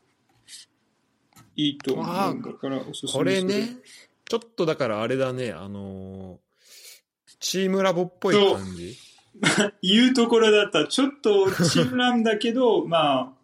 [1.55, 2.41] いいと思う。
[2.43, 3.11] だからおすすめ。
[3.11, 3.77] これね、
[4.25, 6.45] ちょっとだからあれだね、あのー
[7.45, 8.97] チームラボっぽい感じ。
[9.83, 13.35] 言うところだったら、ちょっとチームランだけど、 ま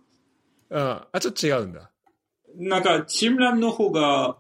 [0.72, 1.92] あ、ああ、ちょっと違うんだ。
[2.56, 4.38] なんかチームランの方が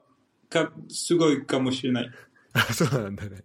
[0.49, 2.09] かすごいかもしれない。
[2.53, 3.43] あそうなんだね。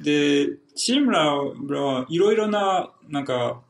[0.00, 0.48] で、
[0.78, 3.60] チームラはいろいろな、なんか、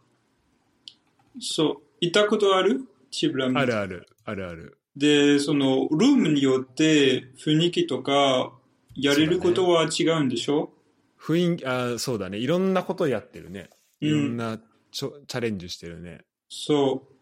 [1.40, 2.82] そう、行ったことある？
[3.10, 4.78] チームランあるある、あるある。
[4.94, 8.52] で、その、ルームによって雰囲気とか、
[8.94, 10.70] やれることは違うんでしょ？
[11.18, 12.36] 雰囲気、あそうだね。
[12.36, 13.70] いろんなことやってるね。
[14.00, 16.20] いろうんんなちょ、チャレンジしてるね。
[16.50, 17.12] そう。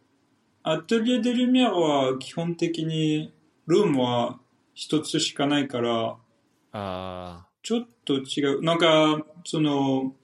[0.65, 3.33] アトリエ・デ・ルミアは基本的に、
[3.67, 4.41] ルームは
[4.75, 6.17] 一つしかないから、
[6.73, 8.63] あちょっと違う。
[8.63, 10.15] なんか、その、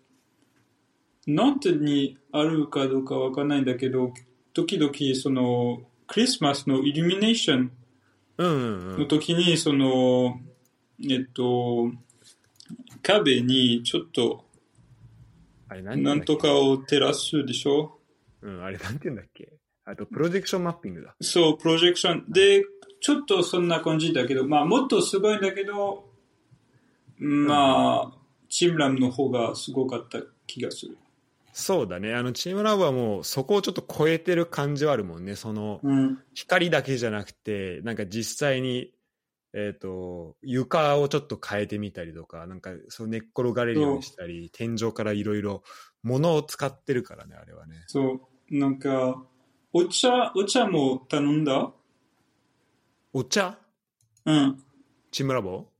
[1.27, 4.15] なんてにあるかどうかわかんないんだけど、
[4.55, 7.71] 時々、その、クリスマスのイルミネーション
[8.39, 9.09] のん。
[9.09, 10.41] 時に、その、
[11.09, 11.91] えっと、
[13.03, 14.45] 壁にちょっと、
[15.69, 16.33] あれなんて言うんだっけ？
[16.35, 17.99] なんとかを照らすでしょ？
[18.43, 19.53] うん、あれなんて言うんだっけ？
[19.85, 21.15] あと、プロジェクションマッピングだ。
[21.21, 22.27] そう、プロジェクション。
[22.29, 22.63] で、
[23.01, 26.12] ちょっとそんな感じだけど、まあ、もっとすごいんだけど、
[27.23, 28.13] まあ、
[28.49, 30.99] チームラムの方がすごかった気がする。
[31.53, 32.15] そうだね。
[32.15, 35.37] あの、チームラボはもう、そこをちょっと超えてる感じはあるもんね。
[35.37, 36.19] その、うん。
[36.35, 38.93] 光だけじゃなくて、なんか実際に、
[39.55, 45.63] えっ、と、床をちょっと変えてみたりとか、なんかそう寝っ転がれるようにしたり、天井からいろいろ
[46.03, 47.85] 物を使ってるからね、あれはね。
[47.87, 48.01] そ
[48.51, 49.23] う、なんか、
[49.75, 51.71] お茶、お茶も頼んだ？
[53.13, 53.59] お茶？
[54.25, 54.63] うん。
[55.11, 55.72] チームラボ？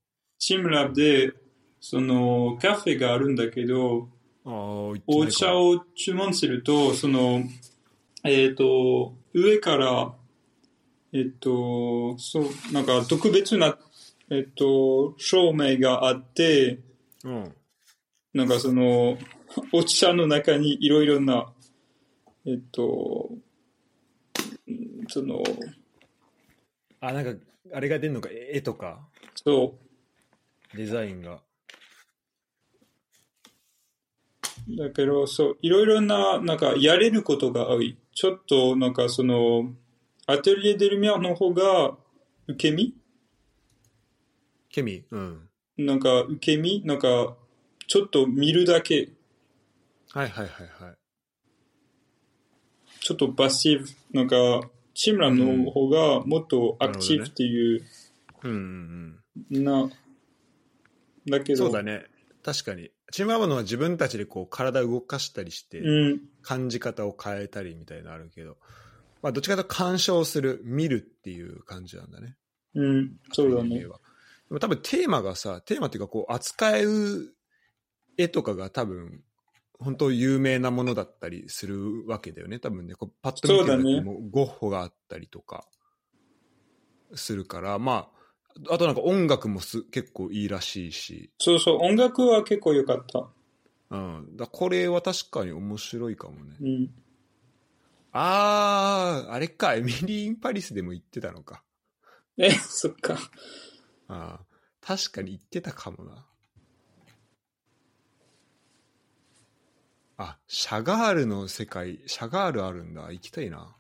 [0.43, 1.33] チームラブで、
[1.81, 4.09] その、カフェがあるんだけど、
[4.45, 4.97] お
[5.29, 7.45] 茶を注文すると、その、
[8.25, 10.13] えっ、と、上から、
[11.13, 13.79] えっ、と、そう、なんか特別な、
[14.31, 16.81] えっ、と、照明があって、
[17.23, 17.55] うん。
[18.35, 19.17] なんかその、
[19.73, 21.53] お茶の中にいろいろな、
[22.47, 23.31] えっ、と、
[24.67, 25.41] うんその、
[26.99, 27.33] あ、なんか、
[27.75, 29.82] あれが出るのか、絵とか、そう、
[30.75, 31.41] デザインが。
[34.79, 37.97] だけど、そう、いろいろな、なんか、やれることが多い。
[38.15, 39.73] ちょっと、なんか、その、
[40.27, 41.97] アトリエ・デ・ルミアの方が、
[42.47, 42.95] 受け身？
[44.71, 45.49] ケミうん。
[45.79, 46.85] なんか、受け身？
[46.85, 47.37] なんか、
[47.89, 49.11] ちょっと見るだけ、
[50.13, 50.95] はいはいはいはい。
[53.01, 57.85] ちょっとパッシブ、なんか、チームランの方がもっとアクティブっていう、
[58.45, 59.65] うんうんうん。
[59.65, 59.91] な、
[61.29, 62.05] だけど、そうだね。
[62.43, 62.91] 確かに。
[63.13, 68.57] チームラボのは自分たちでこう体動かしたりして、うん、感じ方を変えたりみたいなのあるけど、
[69.23, 72.37] まあどっちかというと鑑賞する、見るっていう感じなんだね。
[72.75, 77.37] うん、そうだねでも多分テーマがさ、テーマっていうかこう扱える
[78.17, 79.23] 絵とかが多分、
[79.79, 82.59] 本当有名なものだったりするわけだよね。
[82.59, 85.67] 多分ね、こうパッと見てもゴッホがあったりとか
[87.15, 88.22] するから、まあ、
[88.71, 93.29] あとなんか音楽もす結構いいらしいし、そうそう、音楽は結構良かった。
[93.91, 94.37] うん。
[94.37, 96.57] だこれは確かに面白いかもね。
[96.61, 96.91] うん。
[98.13, 101.63] あー、あれか、エミリー・イン・パリスでも言ってたのか。
[102.37, 103.19] え、そっか。
[104.09, 106.27] あー確かに言ってたかもな。
[110.19, 113.11] あ、シャガールの世界、シャガールあるんだ。
[113.13, 113.77] 行きたいな。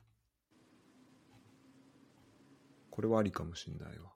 [2.90, 4.11] これはありかもしんないわ。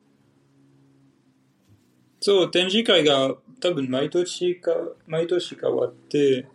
[2.21, 4.73] そう、展示会が多分毎年か、
[5.07, 6.47] 毎年変わって、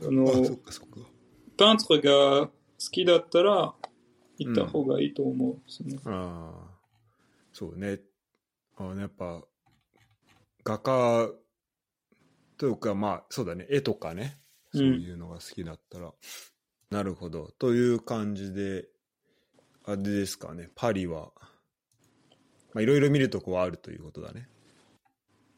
[0.00, 0.26] その。
[1.56, 2.50] パンツが好
[2.90, 3.74] きだったら、
[4.38, 5.98] 行った方がいいと思うですね。
[6.04, 6.70] ああ、
[7.52, 8.00] そうね。
[8.76, 9.42] あやっぱ、
[10.62, 11.30] 画家
[12.56, 14.38] というか、まあ、そうだね、絵とかね、
[14.74, 16.12] うんそういうのが好きだったら。
[16.90, 17.52] なるほど。
[17.58, 18.86] という感じで、
[19.84, 21.32] あれですかね、パリは、
[22.78, 24.46] まあ、いろいろ見るとこはあるということだね。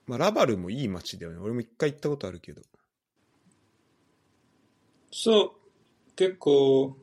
[0.06, 1.38] まあ、ラバルもいい街だよね。
[1.38, 2.62] 俺も一回行ったことあるけど。
[5.12, 5.54] そ
[6.08, 6.96] う、結構、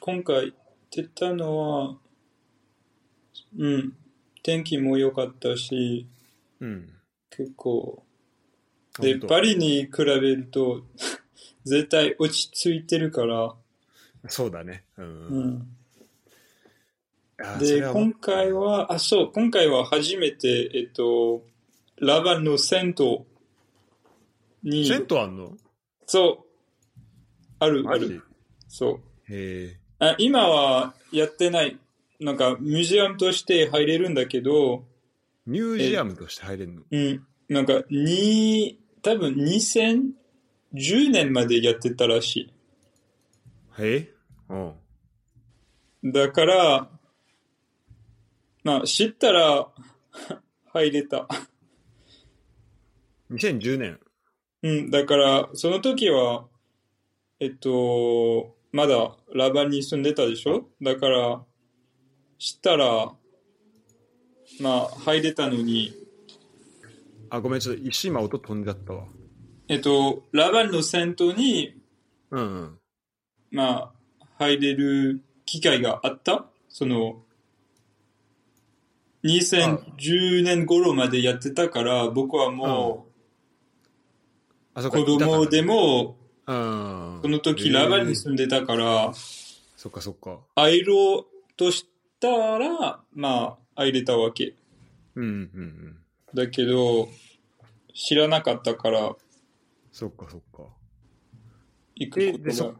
[0.00, 0.54] 今回
[0.90, 1.96] 出たのは、
[3.58, 3.92] うん、
[4.42, 6.06] 天気も良かったし、
[6.60, 6.88] うん。
[7.28, 8.02] 結構、
[9.00, 10.82] で、パリに比べると、
[11.66, 13.54] 絶対落ち着いてるから、
[14.30, 14.84] そうだね。
[14.96, 15.26] うん。
[15.26, 15.76] うん。
[17.58, 21.42] で、今回は、あ、そう、今回は初めて、えっと、
[22.00, 23.18] ラバンの銭湯
[24.62, 25.56] に、銭湯あんの？
[26.06, 26.98] そう、
[27.58, 28.22] ある、ある。
[28.68, 29.32] そう。
[29.32, 29.78] へえ。
[30.00, 31.78] あ今はやってない。
[32.20, 34.84] なんか、ミュージアムとして入れるんだけど、
[35.46, 36.82] ミュージアムとして入れるの？
[36.90, 42.52] うん、なんか、に、多分2010年までやってたらし
[43.78, 44.10] へえ
[44.48, 44.72] うん。
[46.04, 46.12] い。
[46.12, 46.88] だから、
[48.64, 49.68] まあ、知ったら、
[50.72, 51.28] 入れた。
[53.30, 54.00] 2010年。
[54.62, 56.46] うん、だから、その時は、
[57.40, 60.68] えっと、まだラバンに住んでたでしょ？
[60.80, 61.44] だから、
[62.38, 63.12] 知ったら、
[64.60, 65.92] まあ、入れたのに、
[67.28, 69.04] あ、ごめん、ちょっと一瞬今音飛んじゃったわ。
[69.68, 71.74] えっと、ラバンの銭湯に、
[72.30, 72.78] うんうん。
[73.50, 76.46] まあ、入れる機会があった？
[76.68, 77.23] その、
[79.24, 83.06] 2010年頃までやってたから、僕はも
[84.76, 86.16] う、子供でも、
[86.46, 87.20] うん。
[87.22, 90.40] その時ラバンに住んでたから、そっかそっか。
[90.56, 91.24] 入ろう
[91.56, 91.86] とし
[92.20, 94.54] たら、まあ、入れたわけ。
[95.14, 95.98] うんうんうん。
[96.34, 97.08] だけど、
[97.94, 99.16] 知らなかったから、
[99.92, 100.64] そっかそっか。
[101.94, 102.74] 行くこと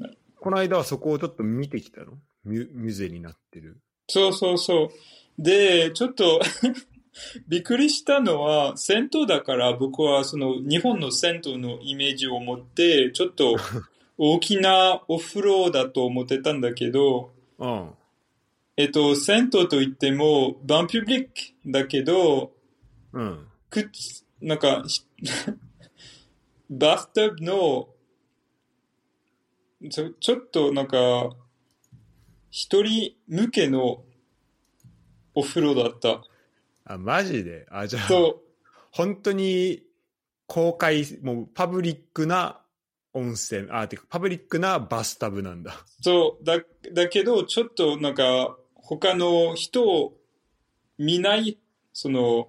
[0.00, 0.14] が。
[0.40, 2.14] この間はそこをちょっと見てきたの？
[2.44, 3.78] ミュミュゼになってる。
[4.08, 4.88] そうそうそう。
[5.38, 6.40] で、ちょっと
[7.48, 13.56] びっくりしたのは、銭湯だから僕はその日本の銭湯のイメージを持って、ちょっと
[14.18, 17.90] 大きなお風呂だと思ってたんだけど、うん。
[18.76, 21.30] えっと、銭湯といっても、バンピュブリック
[21.66, 22.52] だけど、
[23.12, 23.46] うん。
[23.70, 23.84] くっ
[24.40, 25.02] なんか、ひ
[26.70, 27.88] バスタブの、
[29.90, 31.30] ちょちょっとなんか、
[32.50, 34.04] 一人向けの
[35.38, 36.20] お風呂だった。
[36.84, 37.64] あ、マジで？
[37.70, 38.42] あ、じゃあ、そ
[38.90, 39.84] 本当に
[40.48, 42.60] 公開、もうパブリックな
[43.12, 45.70] 温泉、あ、てかパブリックなバスタブなんだ。
[46.00, 46.58] う、そう、だ、
[46.92, 50.16] だけど、ちょっとなんか、他の人を
[50.98, 51.56] 見ない、
[51.92, 52.48] その、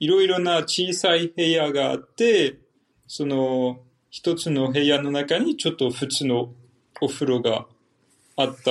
[0.00, 2.60] いろいろな小さい部屋があって、
[3.06, 6.54] その、一つの部屋の中にちょっと普通の
[7.02, 7.66] お風呂が
[8.36, 8.70] あった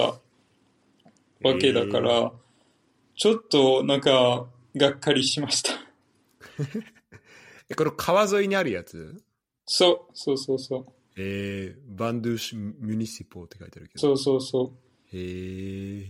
[1.43, 2.31] わけだから、
[3.17, 5.71] ちょっとなんか、がっかりしました。
[7.67, 9.21] え、これ川沿いにあるやつ？
[9.65, 10.85] そう、そうそうそう。
[11.17, 13.99] えー、バンドゥーシュミュニシポって書いてあるけど。
[13.99, 14.73] そうそうそ
[15.11, 15.17] う。
[15.17, 16.09] へえ。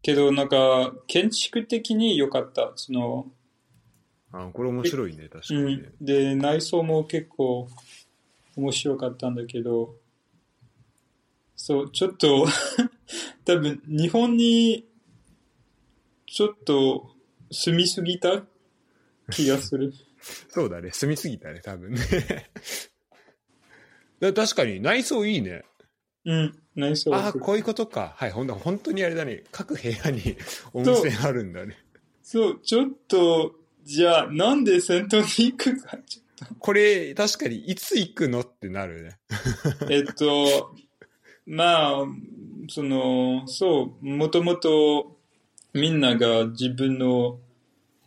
[0.00, 2.72] けどなんか、建築的に良かった。
[2.76, 3.30] その、
[4.32, 5.92] あ、これ面白いね、確かうにね。
[6.00, 6.04] ん。
[6.04, 7.68] で、内装も結構
[8.56, 9.94] 面白かったんだけど、
[11.54, 12.46] そう、ちょっと、
[13.44, 14.86] 多分日本に
[16.36, 17.08] ちょっと
[17.50, 18.42] 住みすぎた？
[19.30, 19.94] 気がする。
[20.50, 22.50] そうだね、住みすぎたね、多分ね。
[24.20, 25.64] だ確かに内装いいね。
[26.26, 28.12] うん、内装ああ、こういうことか。
[28.18, 29.44] はい、ほんと本当にあれだね。
[29.50, 30.36] 各部屋に
[30.74, 31.78] 温泉あるんだね。
[32.22, 35.98] そう、ちょっと、じゃあ、なんで銭湯に行くか。
[36.58, 39.18] これ、確かにいつ行くのってなるね。
[39.88, 40.76] えっと、
[41.46, 42.06] まあ、
[42.68, 45.15] その、そう、もともと
[45.76, 47.38] みんなが自分の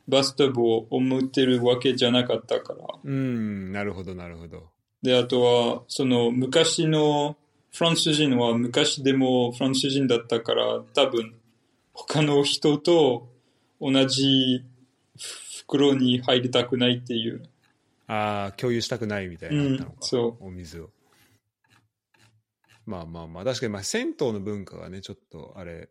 [0.07, 2.79] バスタブを思ってるわけじゃなかったから。
[3.03, 4.69] うん、なるほど、なるほど。
[5.01, 7.37] で、あとは、その昔の
[7.71, 11.35] フランス人は昔でもフランス人だったから、多分
[11.93, 13.29] 他の人と
[13.79, 14.65] 同じ
[15.69, 17.43] 袋に入りたくないっていう
[18.07, 20.89] ああ、共有したくないみたいなうんそお水を。
[22.87, 25.89] まあまあまあ、確かにまあ銭湯の文化がね、ちょっとあれ、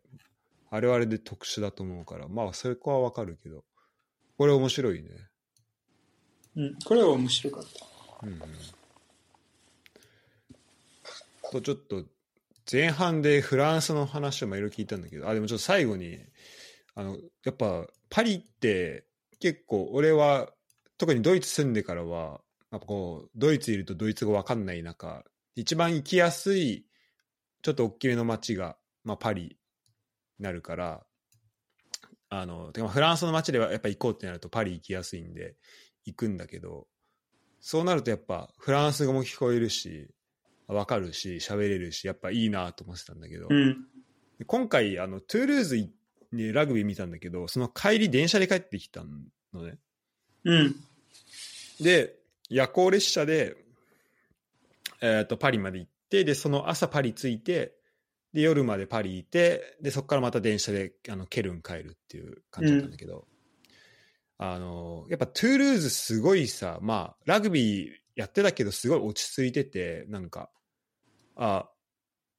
[0.69, 3.63] あれはあれで特殊だと思うから、まあそこはわかるけど、
[4.37, 5.09] これ面白いね。
[6.55, 8.27] うん、これは面白かった。
[8.27, 8.39] うんうん。
[11.51, 12.05] と、ちょっと、
[12.71, 16.19] 前半でフランスの話をまあいろいろ聞いたんだけど、あ、でもちょっと最後に、
[16.95, 19.05] あの、やっぱパリって
[19.39, 20.49] 結構俺は、
[20.97, 22.41] 特にドイツ住んでからは、
[22.71, 25.23] やっぱこう、ドイツいるとドイツ語わかんない中、
[25.55, 26.85] 一番行きやすい、
[27.61, 29.58] ちょっと大きめの街が、まあパリに
[30.39, 31.05] なるから、
[32.29, 35.55] あの、てかまあフランスの街ではやっぱ行こうってなるとパリ行きやすいんで、
[36.05, 36.87] 行くんだけど、
[37.61, 40.09] そうなるとやっぱフランス語も聞こえるし、
[40.67, 43.85] わかるし、喋れるし、やっぱいいなと思ってたんだけど、うん。
[44.37, 45.77] で今回、あの、トゥールーズ
[46.31, 49.03] にラグビー見たんだけど、その帰り電車で帰ってきた
[49.53, 49.79] のね。
[50.45, 50.75] うん。
[51.81, 52.15] で、
[52.49, 53.57] 夜行列車で、
[55.01, 57.78] えっ、と、パリまで行って、で、その朝パリ着いて、
[58.33, 63.27] で、夜までパリいて、で、そこからまた電車で、あの、ケルン帰るっていう感じだったんだけど、
[64.37, 70.49] あの、やっぱトゥールーズすごいさ、まあ、ラグビーやってたけど、すごい落ち着いてて、なんか、
[71.35, 71.69] あ、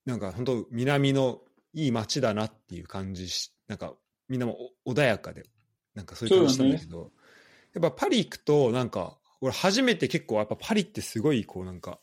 [0.07, 1.41] なんか本当南の
[1.72, 3.95] いい街だなっていう感じし、なんか、
[4.28, 5.45] みんなもお穏やかで、
[5.95, 7.11] なんかそういう感じしたんだけど、
[7.74, 12.01] やっぱパリ行くと、なんか、俺初めて結構やっぱパリってすごいこうなんか、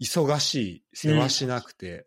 [0.00, 2.06] 忙しい、世話しなくて、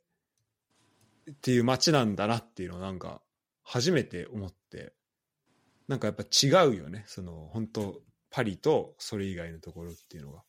[1.32, 3.22] っていう街なんだなっていうのをなんか、
[3.64, 4.94] 初めて思って、
[5.88, 10.44] なんかやっぱ違うよね、その、本当パリとそれ以外のところっていうのが。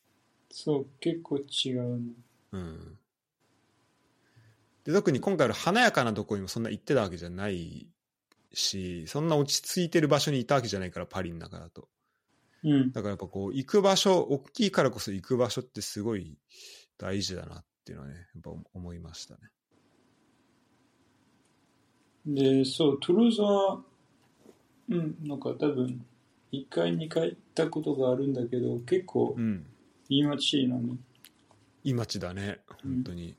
[0.51, 2.13] そう、結構違うね。
[2.51, 2.97] うん。
[4.83, 7.87] で、特に今回の華やかなところにもそんな行ってたわけじゃない
[8.53, 11.89] し、そんな落ち着いてる場所にいたわけじゃないから、パリの中だと。
[12.63, 12.91] うん。
[12.91, 16.37] だからやっぱこう、行く場所、大きいからこそ行く場所ってすごい
[16.97, 19.41] 大事だなっていうのはね、やっぱ思いましたね。
[22.25, 23.81] で、そう、トゥルーズは、
[24.89, 26.05] うん、なんか多分、
[26.51, 29.65] 1回、2回行ったことがあるんだけど、結構うん。
[30.09, 30.97] いい街なの。
[31.83, 33.35] いい街だね、本当に。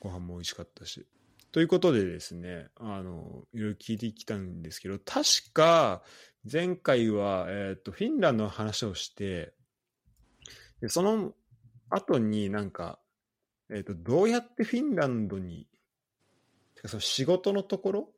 [0.00, 1.06] ご飯も美味しかったし。
[1.50, 6.02] ということでですね、あの、いろいろ聞いてきたんですけど、確か、
[6.50, 9.54] 前回は、えっ、と、フィンランドの話をして、
[10.80, 11.32] でその
[11.88, 12.98] 後になんか、
[13.70, 15.73] えっ、と、どうやってフィンランドに、て
[16.84, 18.08] かその仕事のところ？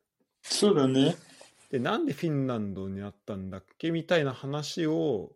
[0.43, 1.15] そうだね。
[1.71, 5.31] で、なんでフィンランドになったんだっけみたいな話を、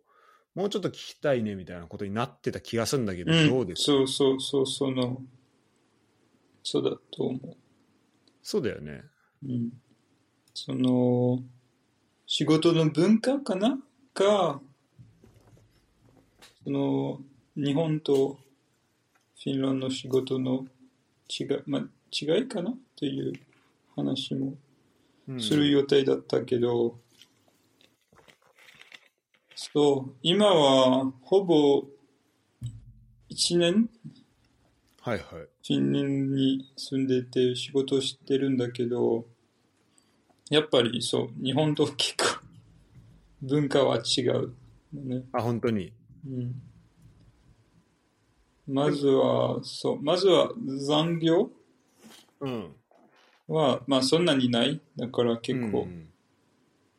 [0.54, 3.80] もうちょっと聞きたいねみたいなことになってた気がするんだけど、うん、どうです？
[3.80, 5.20] かそうそうそう、その、
[6.62, 7.56] そうだと思
[8.42, 9.02] そうだよね。
[9.42, 9.48] う。
[9.48, 9.70] うん。
[10.54, 11.38] その、
[12.26, 13.78] 仕事の文化かな？
[14.14, 14.60] か、
[16.64, 17.20] その、
[17.56, 18.38] 日本と
[19.42, 20.64] フィンランドの仕事の
[21.28, 21.82] 違い、まあ、
[22.12, 23.32] 違いかなという
[23.96, 24.54] 話も
[25.28, 26.98] うんする予定だったけど、
[29.54, 31.84] そう、今はほぼ
[33.30, 33.88] 1年
[35.00, 35.24] はいはい。
[35.24, 39.26] フィンランドに住んでて仕事してるんだけど、
[40.50, 42.40] やっぱりそう、日本と結構
[43.42, 44.54] 文化は違う
[44.92, 45.24] のね。
[45.32, 45.92] あ、本当に。
[46.28, 46.62] うん、
[48.68, 50.52] まずは、そう、まずは
[50.86, 51.52] 残業うん。
[53.48, 54.80] は、まあそんなにない。
[54.96, 56.08] だから結構、うん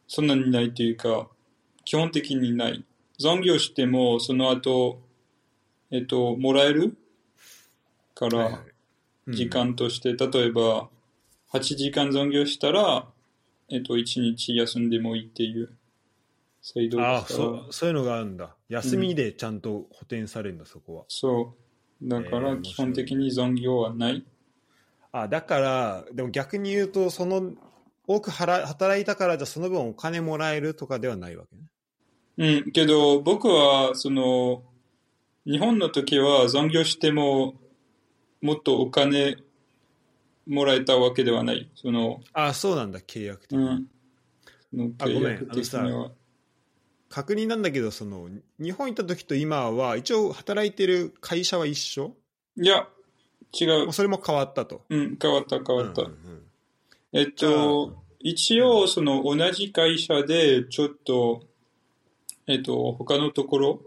[0.05, 1.27] そんなにないというか、
[1.85, 2.85] 基本的にない。
[3.17, 5.01] 残業しても、その後、
[5.89, 6.95] えっと、もらえる？
[8.13, 8.63] から
[9.29, 10.89] 時間として、例えば、
[11.53, 13.07] 8時間残業したら、
[13.69, 15.69] えっと、1日休んでもいいっていう
[16.61, 17.29] 制度だあか？
[17.29, 18.55] らそう、そういうのがあるんだ。
[18.69, 21.05] 休みでちゃんと補填されるんだ、そこは。
[21.07, 21.55] そ
[22.01, 22.07] う。
[22.07, 24.23] だから、基本的に残業はない。
[25.13, 27.53] あ、だから、でも逆に言うと、その、
[28.07, 32.57] 多く払働いたから、じゃあその分お金もらえるとかではないわけね。
[32.65, 34.63] うん、けど、僕は、その、
[35.45, 37.53] 日本の時は残業しても、
[38.41, 39.37] もっとお金
[40.47, 41.71] もらえたわけではない。
[41.75, 43.67] その、あ、そうなんだ、契約的に。
[43.67, 43.77] あ
[44.73, 46.11] ごめん契約的には。
[47.09, 52.15] 確認なんだけど、その、日本行った時と今は、一応働いてる会社は一緒？
[52.57, 52.87] いや、
[53.59, 53.93] 違う。
[53.93, 54.83] それも変わったと。
[54.89, 56.01] うん、変わった変わった。
[56.03, 56.43] うんうんうん
[57.15, 61.43] えっと、一応、その同じ会社で、ちょっと、
[62.47, 63.81] えっと、他のところ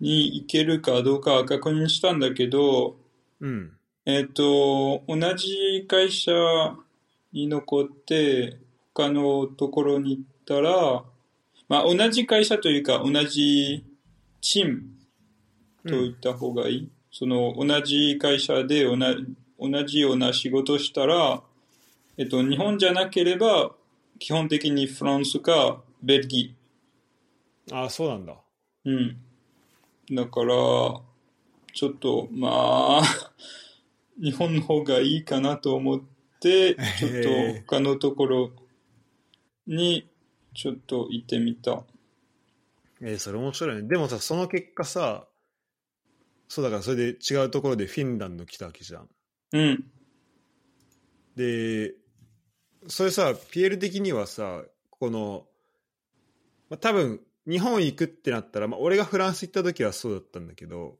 [0.00, 2.96] に行けるかどうかは確認したんだけど、
[3.40, 3.72] うん。
[4.04, 6.30] えっと、同じ会社
[7.32, 8.58] に残って、
[8.92, 11.04] 他のところに行ったら、
[11.68, 13.84] まあ同じ会社というか同じ
[14.42, 14.82] チーム
[15.88, 16.90] と言った方がいい。
[17.16, 18.96] その同じ会社で同
[19.60, 21.40] 同じような仕事したら、
[22.18, 23.70] えっと、日本じゃなければ、
[24.18, 26.56] 基本的にフランスかベルギ
[27.70, 28.34] ああ、そうなんだ。
[28.84, 28.90] ー。
[28.90, 30.16] うん。
[30.16, 30.54] だから、
[31.72, 32.48] ちょっと、ま
[32.98, 33.02] あ、
[34.20, 36.00] 日本の方がいいかなと思っ
[36.40, 38.50] て、ちょっと他のところ
[39.68, 40.04] に
[40.52, 41.84] ちょっと行ってみた。
[43.00, 43.82] えーそれ面白いね。
[43.82, 45.28] でもさ、その結果さ、
[46.48, 49.08] そうだからそれで違うところでフィンランド来たわけじゃん。
[49.52, 49.84] うん。
[51.36, 51.94] で、
[52.88, 55.46] それさ、ピエール的にはさ、この、
[56.70, 60.98] まあ、多分、日本行くってなったら、まあ、俺がフランス行った時はそうだったんだけど、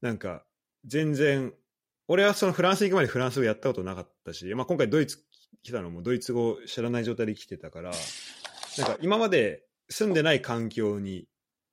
[0.00, 0.44] なんか、
[0.84, 1.52] 全然、
[2.08, 5.18] 俺はそのフランス行くまでフランス語やったことなかったし、まあ、今回ドイツ
[5.62, 7.92] 来たのもドイツ語知らない状態で来てたから、
[8.78, 11.26] なんか今まで住んでない環境に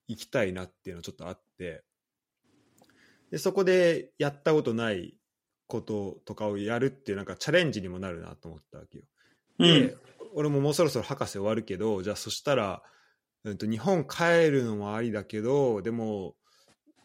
[0.08, 1.84] 行きたいなっていうのちょっとあって、
[3.32, 5.18] で、そこでやったことない
[5.68, 9.04] こととかをやるっていうなんかチャレンジにもなるなと思ったわけよ。
[9.60, 9.98] で、うん。
[10.34, 12.84] 俺ももうそろそろ博士終わるけどじゃあそしたら、
[13.44, 16.36] うん、と日本帰るのもありだけどでも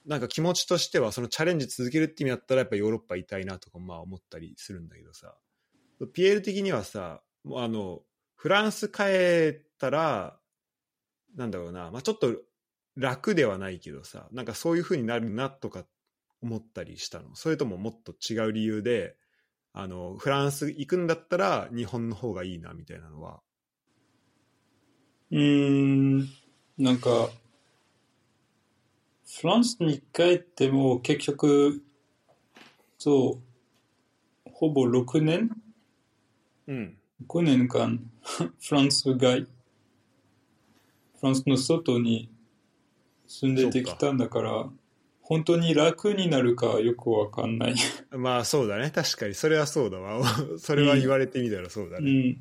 [0.04, 5.34] なんか気持ちとしてはそのチャレンジ続けるって意味だったらやっぱヨーロッパいたいなとかまあ思ったりするんだけどさ
[6.12, 8.00] ピエール的にはさもうあの
[8.34, 10.36] フランス帰ったら
[11.36, 12.36] なんだろうな、まあ、ちょっと
[12.96, 15.84] 楽ではないけどさなんかそういう風になるなとか
[16.42, 19.16] 思ったりしたのそれとももっと違う理由で
[19.72, 23.40] あのフランス行くんだったら日本の方がいいなみたいなのは？
[25.30, 26.28] うーん。
[26.76, 27.30] なんか、
[29.26, 31.82] フランスに帰っても結局、
[32.98, 33.40] そ
[34.46, 35.50] う、ほぼ6年？
[36.66, 36.98] うん。
[37.26, 38.10] 6年間、
[38.60, 39.48] フランス外、フ
[41.22, 42.28] ランスの外に
[43.26, 44.68] 住んでてきたんだから、
[45.32, 47.74] 本当に楽になるかよくわかんない。
[48.12, 48.90] まあそうだね。
[48.90, 49.34] 確かに。
[49.34, 50.22] それはそうだわ。
[50.58, 52.10] それは言われてみたらそうだうね。
[52.12, 52.36] ん。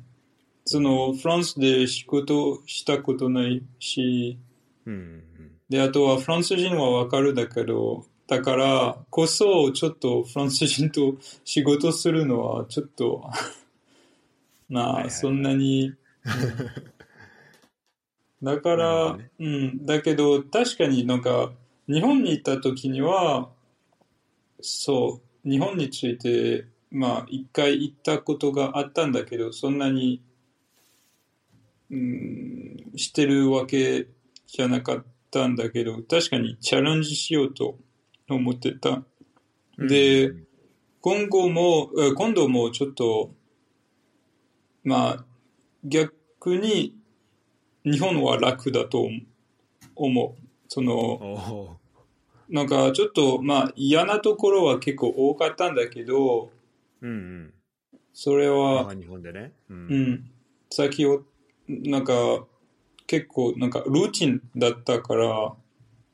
[0.66, 4.36] その、フランスで仕事したことないし、
[4.84, 4.94] うん。
[4.94, 5.22] うん
[5.70, 13.24] で、あとはフランス人はわかるだけど、だからこそ、ちょっとフランス人と仕事するのは、ちょっと、
[14.68, 15.96] まあ、はいはいそんなに、うん
[18.42, 21.52] だからどね、うん、だけど、確かになんか、
[21.92, 23.50] 日本に行った時には、
[24.60, 30.22] そう、日本について、まあ、一回行ったことがあったんだけど、そんなに、
[31.90, 34.06] うん、してるわけ
[34.46, 37.76] じゃなかったんだけど、確かにチャレンジしようと
[38.28, 39.02] 思ってた。
[39.78, 39.88] うん。
[39.88, 40.46] でうん
[41.02, 43.34] 今後も、え今度もちょっと、
[44.84, 45.24] まあ、
[45.82, 46.14] 逆
[46.44, 46.96] に
[47.84, 49.08] 日本は楽だと
[49.96, 50.40] 思う。
[50.68, 51.76] その、お
[52.52, 57.54] なんかちょっと、まあ嫌なところは結構多かったんだけど、ーうんうん。
[58.12, 59.52] それまはあ、日本でね。
[59.70, 59.74] う。
[59.74, 60.30] うんん、
[60.70, 61.24] 先を、
[61.66, 62.12] なんか
[63.06, 65.54] 結構、なんかルーチンだったから、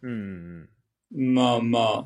[0.03, 0.69] うん
[1.13, 2.05] うんまあまあ、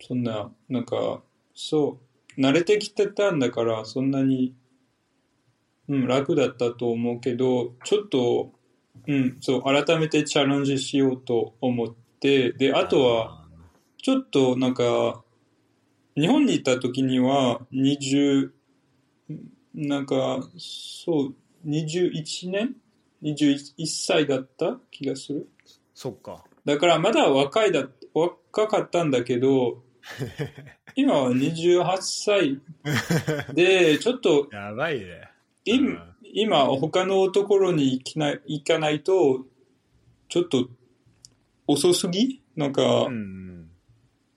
[0.00, 1.22] そんな、なんか、
[1.54, 2.00] そ
[2.36, 4.54] う、慣れてきてたんだから、そんなに、
[5.88, 8.52] うん、楽だったと思うけど、ちょっと、
[9.06, 13.37] うん、そう、改めてチャレンジしようと思って、で、あとは、
[14.08, 15.22] ちょっとなんか、
[16.16, 18.48] 日本に行った時には、20、
[19.74, 21.34] なんか、そう、
[21.68, 22.74] 21年
[23.22, 24.80] ?21 歳だった？
[24.90, 25.46] 気がする。
[25.92, 26.42] そっか。
[26.64, 29.82] だからまだ若いだ、若かったんだけど、
[30.96, 32.62] 今は28歳
[33.52, 35.28] で、ちょっとやばいね。
[35.66, 39.44] 今今他のところに行きな行かないと、
[40.30, 40.70] ちょっと
[41.66, 42.40] 遅すぎ？
[42.56, 43.48] なんか、うんうん。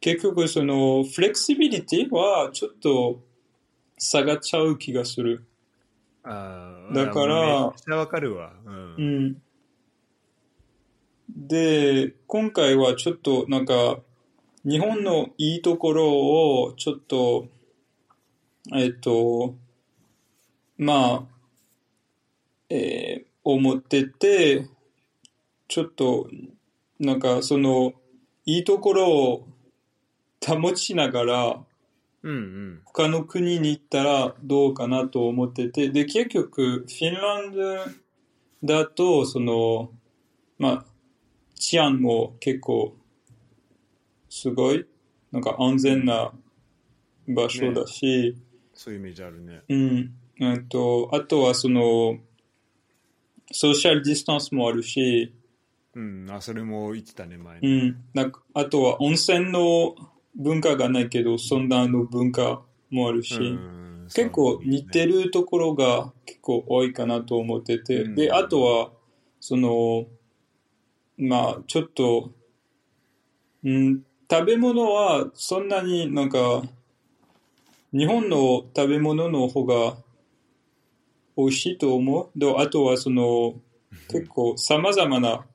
[0.01, 3.21] 結局そのフレキシビリティはちょっと
[3.97, 5.45] 下がっちゃう気がする。
[6.23, 8.51] あーだからめっちゃわかるわ。
[8.65, 9.01] うんう。
[9.01, 9.41] ん。
[11.29, 13.99] で、今回はちょっとなんか、
[14.65, 17.47] 日本のいいところをちょっと、
[18.75, 19.55] えっと、
[20.77, 21.23] まあ、
[22.69, 24.67] えー思ってて、
[25.67, 26.27] ちょっと、
[26.99, 27.93] なんかその、
[28.45, 29.47] いいところを
[30.45, 31.63] 保ちながら、
[32.23, 32.81] うんうん。
[32.85, 39.91] 他の国に行ったらどうかなと思ってて、で、結局、フィンランドだと、その、
[40.59, 40.85] まあ、
[41.55, 42.95] 治安も結構、
[44.29, 44.85] すごい、
[45.31, 46.31] なんか安全な
[47.27, 48.35] 場所だし、
[48.73, 49.61] そういうイメージあるね。
[49.69, 52.17] うん、えっと、あとはその、
[53.51, 55.33] ソーシャルディスタンスもあるし、
[55.93, 57.89] うん、あ、それも言ってたね、前うに。
[57.89, 58.03] ん。
[58.13, 59.95] なんか、あとは温泉の
[60.35, 63.77] 文化がないけど、そんなの文化もあるし、うん
[64.13, 65.05] 結構似て。
[65.07, 68.91] るところが結構多いかなと思ってて、うんで、あとは、
[69.39, 70.05] その、
[71.17, 72.31] まあ、ちょっと、
[73.63, 76.61] うん、食べ物はそんなになんか、
[77.93, 79.95] 日本の食べ物の方が
[81.37, 82.37] 美味しいと思う？
[82.37, 83.53] で、あとはその、
[84.09, 85.45] 結構様々な、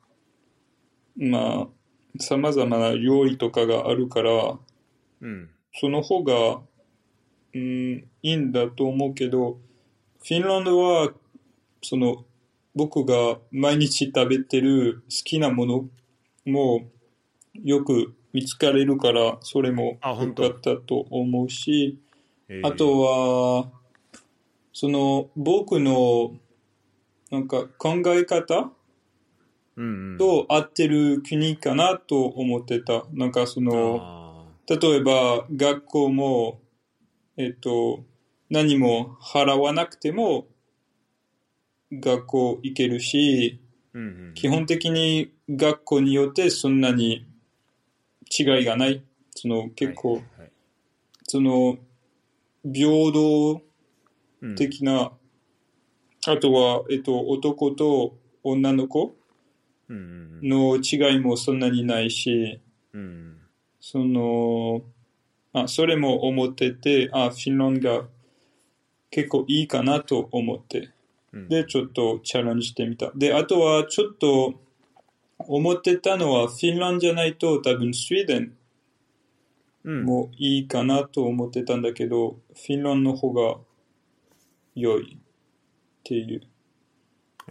[1.17, 1.69] まあ、
[2.19, 4.59] 様々な料理とかがあるから、
[5.21, 5.51] うん。
[5.75, 6.61] その方が、
[7.55, 9.59] うん、いいんだと思うけど、
[10.23, 11.13] フィンランドは、
[11.83, 12.25] その、
[12.75, 15.89] 僕が毎日食べてる好きなもの
[16.45, 16.83] も
[17.55, 21.99] よく見つかれるから、それも良かったと思うし、
[22.49, 23.71] えーあとは、
[24.73, 26.35] その、僕の、
[27.31, 28.71] なんか考え方
[29.77, 33.05] うんうん、と合ってる国かなと思ってた。
[33.13, 34.26] なんかその、あ
[34.69, 36.61] 例えば学校も、
[37.37, 38.05] えっと、
[38.51, 40.47] 何も払わなくても
[41.93, 47.27] 学校行けるし、ーうんうん、基本的に学校によってそんなに
[48.37, 49.03] 違いがない。
[49.35, 50.51] その結構、はいはい
[51.29, 51.77] その
[52.65, 53.63] 平等
[54.43, 54.55] うん。
[54.55, 55.13] 的な、
[56.27, 59.17] あとは、えっと、男と女の子
[59.89, 62.61] の違いもそんなにないし、
[63.89, 64.83] その、
[65.53, 68.09] あ、それも思ってて、あ、フィンランドが
[69.11, 70.91] 結構いいかなと思って、
[71.33, 73.13] うんで、ちょっとチャレンジしてみた。
[73.15, 74.55] で、あとはちょっと
[75.39, 78.57] 思ってたのは、フィンランドじゃないと多分スウェーデン
[79.85, 83.61] うんもいいかなと思ってたんだけど、フィンランドの方が
[84.75, 85.19] 良いっ
[86.03, 86.43] ていう。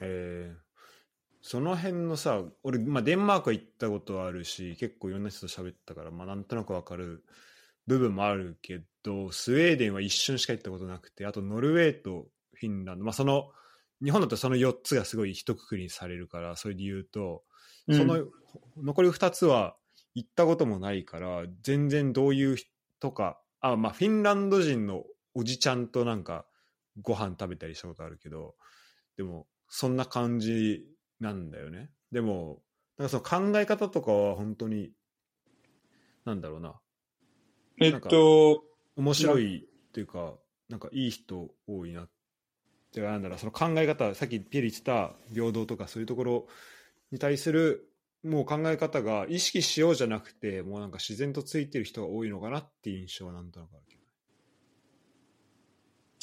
[0.01, 0.64] えー
[1.48, 7.24] その辺のさ俺、まあ、デンマークは行ったことはあるし結構いろんな人と喋ったから、まあ、なんとなくわかる
[7.86, 12.26] 部分もあるけどスウェーデンは一瞬しか行ったことなくてあとノルウェーと
[12.56, 13.52] フィンランド、まあ、その
[14.04, 17.43] 日本だとその4つがすごい一括りにされるからそういう理由と
[17.88, 17.96] うん。
[17.96, 18.26] その
[18.84, 19.76] 残り2つは
[20.16, 25.04] 行ったこともないから全然どういう人かあ、まあ、フィンランド人の
[25.36, 26.48] おじちゃんとなんか
[27.04, 28.56] ご飯食べたりしたことあるけど
[29.16, 31.91] でもそんな感じなんだよね。
[32.11, 32.61] でも
[32.97, 34.91] なんかその考え方とかは本当に
[36.26, 36.80] なんだろうな。
[37.80, 38.63] えっと、
[38.95, 40.34] 面白いっていうか
[40.70, 42.09] なんかいい人多いなっ
[42.93, 43.39] てかなんだろう。
[43.39, 46.47] その考え方さっきピエリ言ってた平等とかそういうところ
[47.11, 47.89] に対する
[48.24, 54.05] もう考え方が意識しようじゃなくてもうなんか自然とついてる人が多いのかなっていう印象はなんとなくあるけど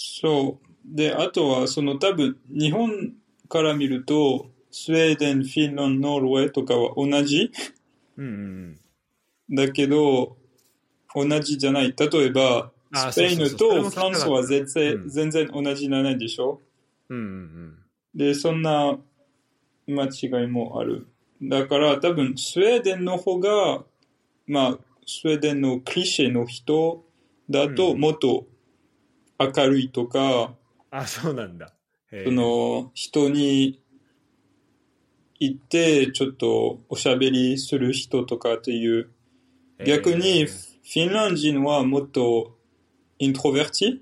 [0.03, 0.72] そう。
[0.84, 3.12] で、あとは、その多分、日本
[3.49, 7.53] から見ると、スウェーデン、フィンランド、ノルウェーとかは同じ？
[8.16, 8.79] うんうん
[9.55, 10.37] だけど、
[11.14, 11.95] 同じじゃない。
[11.97, 15.09] 例えば、あスペインとフランスは全然,、うん。
[15.11, 16.61] 全然同じじゃないでしょ？
[17.11, 17.79] うんうんうん。
[18.14, 18.99] で、そんな
[19.87, 21.07] 間違いもある。
[21.43, 23.83] だから多分、スウェーデンの方が、
[24.47, 27.05] まあ、スウェーデンのクリシェの人
[27.51, 28.01] だと、うん。
[28.01, 28.47] もっと
[29.39, 30.55] 明るいとか、
[30.91, 31.75] あそうなんだ。
[32.11, 33.81] その人に
[35.45, 39.11] 行ってちょっとおしゃべりする人とかっていう
[39.84, 42.57] 逆にへフーィンランド人はもっと
[43.18, 43.99] イントロベルティ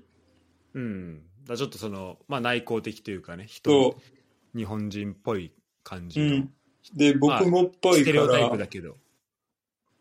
[0.75, 1.21] うん。
[1.47, 3.99] だちょっとそのまあ内向的というかね人と、
[4.55, 5.51] 日本人っぽい
[5.83, 6.51] 感じの、うん、
[6.93, 8.97] で僕もっぽいかステレオタイプらだけど。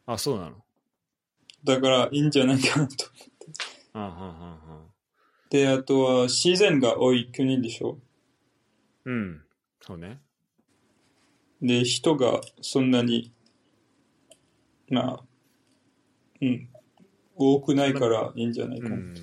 [0.07, 0.57] あそうなの？
[1.65, 3.07] だからいいんじゃないかなと。
[3.95, 4.61] あはんはんはん
[5.49, 7.99] であとは自然が多い国でしょ。
[9.07, 9.41] うん。
[9.81, 10.21] そうね
[11.63, 13.33] で人がそんなに
[14.89, 15.25] まあ
[16.41, 16.69] うん
[17.37, 18.89] 多くないからいいんじゃないか。
[18.91, 19.15] な、うん。
[19.17, 19.19] い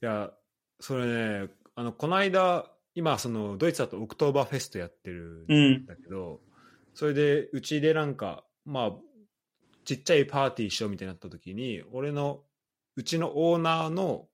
[0.00, 0.30] や
[0.78, 6.40] それねあのこの間今そのドイツだとオクトーバーフェストやってるうんんだけど、
[6.94, 8.92] それでうちでなんかまあ
[9.84, 12.40] ちっちゃいパーティーしようみたいになった時に俺の
[12.96, 14.26] うちのオーナーの、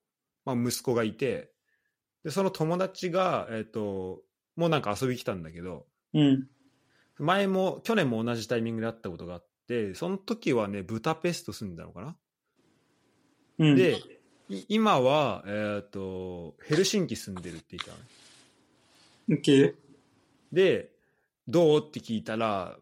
[0.44, 1.52] まあ、息子がいて
[2.24, 4.22] でその友達が、えっと
[4.56, 6.48] もうなんか遊び来たんだけどうん。
[7.18, 12.16] 前も去年も同じタイミングで会ったことがあってその時はねブタペスト住んでたのかな？
[13.58, 13.76] うん。
[13.76, 14.00] で、
[14.48, 17.98] い今は、えっ、と、ヘルシンキ住んでるって言ったの
[19.28, 19.40] ね。
[19.42, 19.74] OK
[20.52, 20.90] で、
[21.48, 21.80] どう？
[21.80, 22.76] って聞いたら、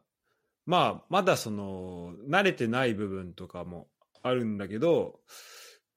[0.66, 3.88] まあ、まだその、慣れてない部分とかも
[4.22, 5.20] あるんだけど、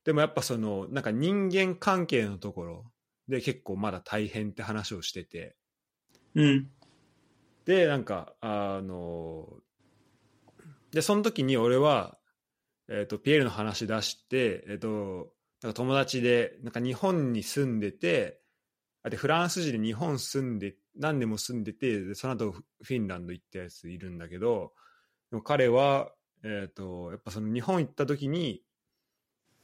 [0.06, 2.86] でもやっぱその、なんか人間関係のところ
[3.28, 5.56] で結構まだ大変って話をしてて、
[6.36, 6.70] うん
[7.68, 9.46] でなんかあの
[10.92, 12.18] でその時に俺は、
[12.88, 18.40] えー、とピエールの話出して、えー、となんか友達でなんか日本に住んでて
[19.04, 24.72] あでフランス人で日本住んで何年も住んでてでその後フィンランド行ったやついるんだけど
[25.44, 26.10] 彼は、
[26.44, 28.62] えー、とやっぱその日本行った時に、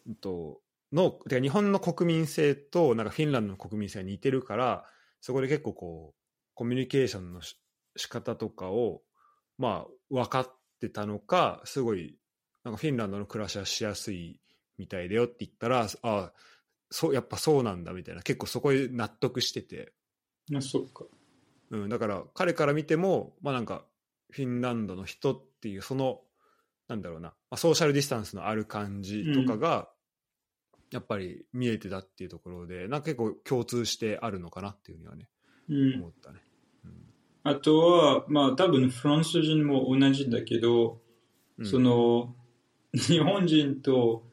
[0.07, 0.59] うんと
[0.91, 4.83] のてか日本の国民性となんかフィンランドの国民性が似てるから
[5.21, 6.23] そこで結構こう
[6.53, 7.41] コミュニケーションの
[7.95, 9.01] 仕方とかを
[9.57, 12.17] まあ分かってたのかすごい
[12.63, 14.39] なんかフィンランドの暮らしはしやすい
[14.77, 16.31] みたいだよって言ったらあ
[16.89, 19.93] そうやっぱそうなんだみたいな結構そこで納得してて、
[20.55, 21.05] あ、そっか。
[21.71, 23.83] うん、だから彼から見てもまあなんか
[24.29, 26.21] フィンランドの人っていうその
[26.87, 29.89] なんだろうな、まあ、ソーシャルディスタンスのある感じとかが、
[30.91, 35.27] やっぱり見えてたっていうところでなんか結構共通してあるのかなっていうふうにはね
[35.69, 36.09] うん思。
[36.09, 36.39] ったね。
[36.85, 36.91] うん
[37.43, 41.01] あとは、まあ多分フランス人も同じだけど、
[41.57, 41.65] うん。
[41.65, 42.33] その、
[42.93, 44.23] 日本人と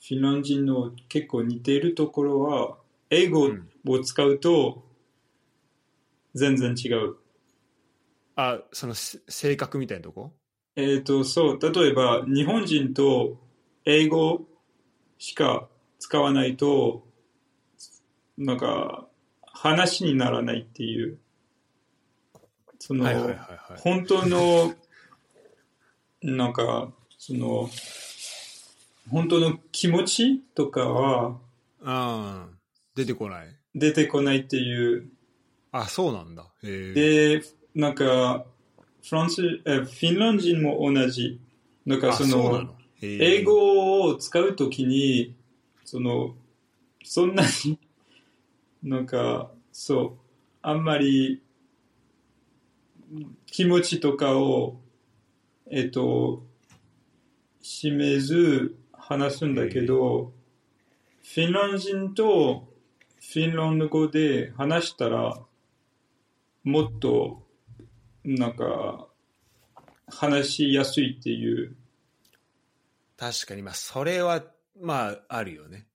[0.00, 2.76] フィンランド人の結構似ているところは、
[3.10, 3.48] 英語
[3.86, 4.82] を使うと
[6.34, 7.16] 全然違う。
[8.34, 10.32] あそのせ性格みたいなとこ？
[10.74, 13.38] えっ、と、そう、例えば日本人と
[13.84, 14.40] 英語
[15.18, 17.06] しか使わないと、
[18.36, 19.06] なんか
[19.42, 21.18] 話にならないっていう、
[22.78, 23.38] その、はいはいはいはい。
[23.78, 24.74] 本当の、
[26.22, 27.68] なんか、その、
[29.10, 31.38] 本当の気持ちとかは
[31.82, 32.56] あー
[32.96, 33.46] 出てこない？
[33.74, 35.08] 出てこないっていう。
[35.70, 36.44] あ、そうなんだ。
[36.62, 37.38] へえ。
[37.38, 37.42] で、
[37.74, 38.44] なんか、
[39.02, 41.38] フランス、えフィンランド人も同じ。
[41.84, 42.74] なんかあその、の？
[43.02, 45.36] 英語を使うときに、
[45.84, 46.34] その、
[47.04, 47.78] そんなに、
[48.82, 50.12] なんか、そう、
[50.62, 51.42] あんまり、
[53.46, 54.80] 気持ちとかを、
[55.70, 56.44] えっと、
[57.62, 60.32] 示ず話すんだけど、
[61.22, 62.68] フィンランド人と
[63.32, 65.38] フィンランド語で話したら、
[66.62, 67.42] もっと、
[68.24, 69.08] なんか、
[70.08, 71.76] 話しやすいっていう、
[73.16, 74.44] 確かに、まあ、それは、
[74.80, 75.86] まあ、あるよね。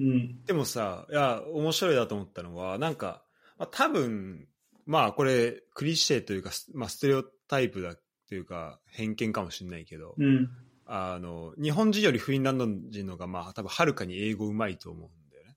[0.00, 3.22] うん、でもさ、いや、面白いなと思ったのは、なんか、
[3.58, 4.48] まあ、多分、
[4.86, 10.50] まあ、これ、クリシェというか、まあ、ステレオタイプだっていうか、偏見かもしれないけど、うん、
[10.86, 15.56] あの、日本人よりフィンランド人の方が、まあ、多分、はるかに英語うまいと思うんだよね。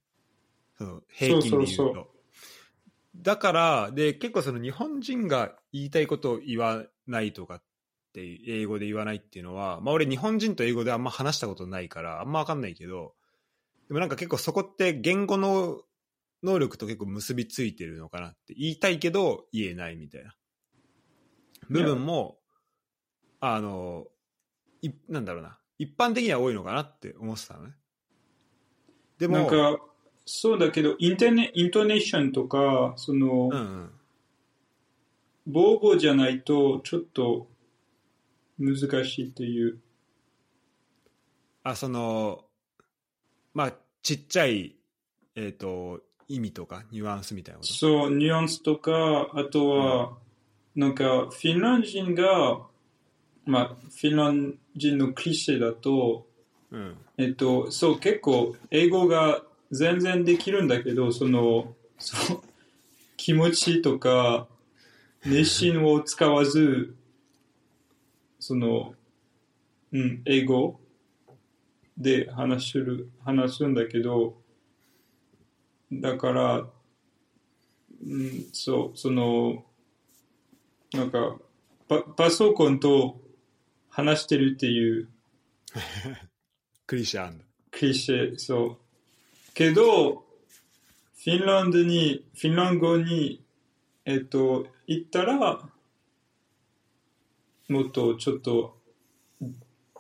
[0.78, 2.16] その平均で言うと。
[3.16, 7.64] だから、で、結構その日本人が言いたいことを言わないとかっ
[8.14, 13.14] て、英語で言わないっていうのは、まあ俺日本人と英語であんま話したことないから、あんまわかんないけど、
[13.88, 15.82] でもなんか結構そこって言語の
[16.46, 20.34] 能力と結構結びついてるのかなって言いたいけど言えないみたいな
[21.70, 22.38] 部分も、
[23.40, 24.06] あの、
[24.82, 27.74] いなんだろうな、一般的には多いのかなって思ってたのね。
[29.18, 29.80] でも、なんか、
[30.26, 33.90] そうだけど、インテネ、イントネーションとか、その、うんうん。
[35.48, 37.48] 母語じゃないと、ちょっと
[38.58, 39.80] 難しいっていう。
[41.64, 42.46] あ、その、
[43.54, 44.76] まあ、ちっちゃい、
[45.36, 47.74] えっ、と、意味とか、ニュアンスみたいなこと？
[47.74, 50.18] そう、ニュアンスとか、あとは、
[50.76, 52.62] なんか、フィンランド人が、
[53.46, 56.28] まあ、フィンランド人のクリシェだと、
[56.72, 56.98] うん。
[57.18, 62.42] えっと、そう、結構、英語が全然できるんだけど、その、そう、
[63.18, 64.48] 気持ちとか、
[65.26, 66.96] 熱心を使わず、
[68.40, 68.94] その、
[69.92, 70.80] うん、英語
[71.98, 74.36] で話する、話すんだけど、
[76.02, 76.68] だから、
[78.06, 79.66] うん、そう、その、
[80.94, 81.38] なんか、
[81.88, 83.22] パパソコンと
[83.90, 85.10] 話してるっていう、
[86.88, 87.46] クリシャンだ。
[87.72, 88.78] クリシェ、そう。
[89.54, 90.26] けど、
[91.26, 93.44] フィンランドに、フィンランド語に、
[94.06, 95.70] えっと、行ったら、
[97.68, 98.80] もっとちょっと、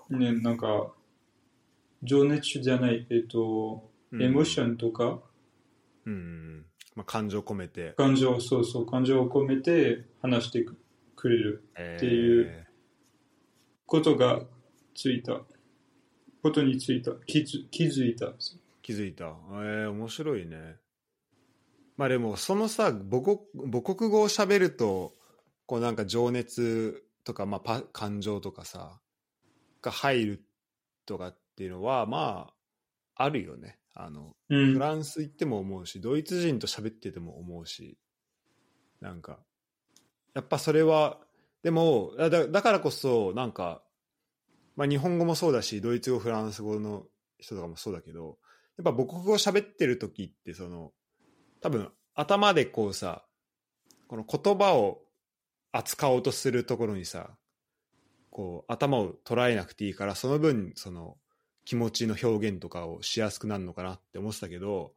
[0.10, 0.94] ね、なんか、
[2.04, 5.20] 情熱じゃない、えっと、うんエモーションとか、
[6.06, 6.66] うんうん。
[6.96, 7.94] まあ、感情込めて。
[7.98, 10.78] 感情、そうそう、感情を込めて話してく
[11.16, 12.68] くれるえっていう
[13.86, 14.42] ことが
[14.94, 15.42] ついた。
[16.42, 17.12] ことについた。
[17.26, 18.34] 気づ気づいた。
[18.82, 19.26] 気づいた。
[19.26, 20.76] えー、面白いね。
[21.98, 23.40] まあでも、そのさ、母国
[23.72, 25.14] 母国語を喋ると、
[25.66, 29.00] こうなんか情熱とか、まあパ、感情とかさ、
[29.82, 30.44] が入る
[31.06, 32.52] とかっていうのは、ま
[33.16, 33.80] あ、あるよね。
[33.96, 34.80] あの、うんフ。
[34.80, 37.98] ランス行っても思うし、ドイツ人と喋ってても思うし、
[39.02, 39.40] なんか、
[40.36, 41.18] やっぱそれは
[41.64, 43.82] でもだだからこそなんか、
[44.76, 47.06] まあ、日本語もそうだしドイツ語フランス語の
[47.40, 48.38] 人とかもそうだけど
[48.78, 50.92] やっぱ母国語喋ってる時ってその
[51.62, 53.24] 多分頭でこうさ
[54.08, 55.00] この言葉を
[55.72, 57.32] 扱おうとするところにさ
[58.30, 61.18] こう頭を捉えなくていいからその分その
[61.66, 64.94] 気持ちの表現とかをしやすくなるのかなって思ってたけど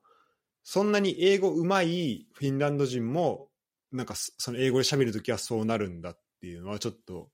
[0.62, 3.49] そんなに英語うまいフィンランド人も
[3.91, 7.31] なんかその英語で喋るときはそうなるんだっていうのはちょっと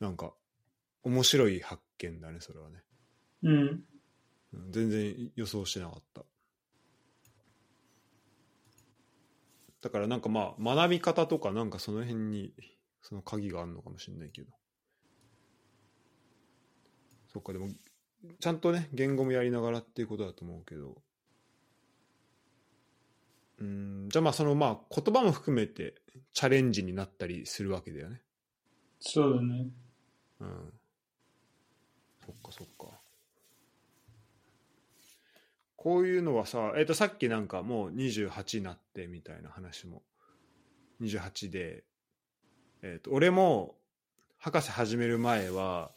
[0.00, 0.32] なんか
[1.04, 2.82] 面白い発見だねそれはね。
[3.44, 3.80] うん。
[4.70, 6.22] 全然予想してなかった。
[9.80, 12.52] だからなんかまあ学び方とかなんかその辺に
[13.02, 14.50] その鍵があるのかもしれないけど。
[17.32, 17.68] そっかでも
[18.40, 20.96] ちゃんとね言語もやりながらっていうことだと思うけど。
[23.60, 25.96] うんじゃあまあそのまあ言葉も含めて
[26.32, 28.22] チャレンジになったりするわけだよね。
[29.00, 29.66] そうだね。
[30.40, 30.72] うん。
[32.24, 33.00] そっかそっか。
[35.76, 40.02] こういうのはさ、えっとさっきなんかもう28になってみたいな話も。
[41.00, 41.84] 28で、
[42.82, 43.76] えっと俺も
[44.38, 45.92] 博士始める前は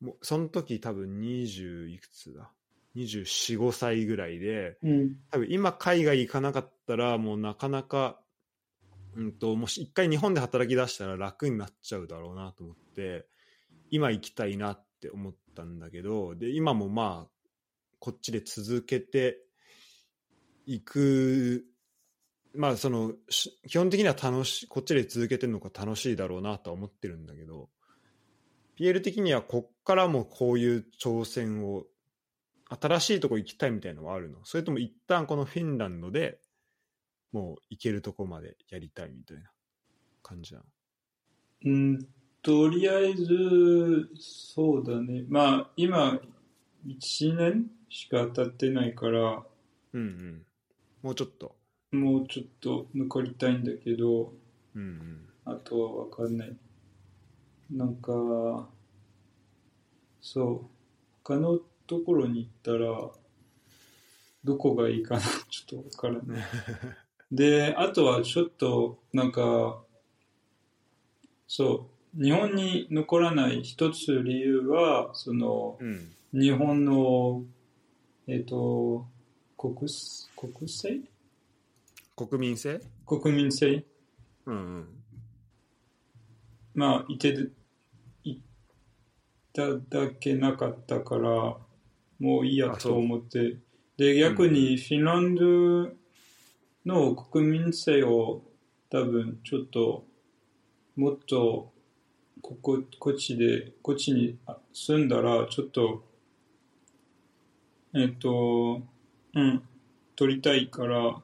[0.00, 2.50] もうその時多分20いくつだ
[2.96, 5.16] ？245歳ぐらいでうん。
[5.30, 8.20] 多分今海外行かなかったらもうなかなか、
[9.16, 13.26] うん、ともし一回日本で働き出したら楽になっちゃうだろうなと思って
[13.90, 17.30] 今行きたいなって思ったんだけどで今もまあ
[17.98, 19.38] こっちで続けて
[20.66, 21.64] いく
[22.54, 27.68] まあそのし基本的には楽しいこっちで続けてるのが楽しいだろうなとは思ってるんだけど
[28.78, 31.84] PL 的にはこっからもこういう挑戦を
[32.68, 34.38] 新しいとこ行きたいみたいのはあるの？
[34.44, 36.38] それとも一旦このフィンランドで
[37.32, 39.50] もう行けるとこまでやりたいみたいな
[40.22, 40.64] 感じなの？
[41.64, 42.06] うん、
[42.42, 45.24] とりあえず、そうだね。
[45.28, 46.20] まあ、今、
[46.86, 49.42] 1年しか経ってないから、
[49.92, 50.42] うんうん。
[51.02, 51.56] もうちょっと。
[51.92, 54.34] もうちょっと残りたいんだけど、
[54.74, 55.28] うんうん。
[55.46, 56.56] あとはわかんない。
[57.70, 58.68] なんか、
[60.20, 60.66] そう、
[61.22, 63.10] 他のところに行ったら、
[64.44, 66.44] どこがいいかな、 ちょっとわからない。
[67.32, 69.82] で、あとはちょっと、なんか、
[71.48, 76.12] そう、日本に残らない一つ理由は、その、うん。
[76.32, 77.44] 日本の、
[78.26, 79.06] えっ、と、
[79.56, 81.08] 国す、国籍
[82.16, 82.80] 国民性？
[83.06, 83.84] 国民性。
[84.46, 84.88] うんうん。
[86.74, 87.48] まあ、いて
[89.56, 91.56] ただけなかったから、
[92.18, 93.56] もういいやと思って。
[93.96, 95.92] で、逆にフィンランド
[96.84, 98.42] の国民性を
[98.90, 100.04] 多分ちょっと、
[100.94, 101.72] もっと、
[102.42, 106.04] ここ、こっちで、こっちにあ住んだら、ちょっと、
[107.94, 108.82] えっと、
[109.34, 109.62] うん、
[110.16, 111.22] 取りたいから、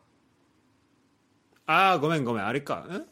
[1.67, 2.47] ああごめんごめん。
[2.47, 2.77] あれか。
[2.77, 3.07] ん？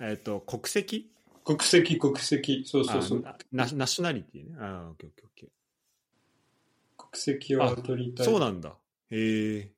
[0.00, 1.13] えっ、と国籍？
[1.44, 4.56] 国籍、国籍、そうそうそう、あナナショナリティね。
[4.58, 5.48] ああオッケーオッケー
[6.96, 8.26] 国籍を取りたい。
[8.26, 8.74] ーそうなんだ。
[9.10, 9.72] へえ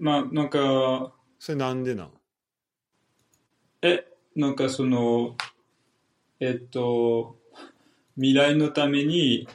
[0.00, 2.12] まあ、なんか、それなんでなん？
[3.82, 5.36] え、なんかその、
[6.40, 7.36] えっと、
[8.14, 9.46] 未来のために、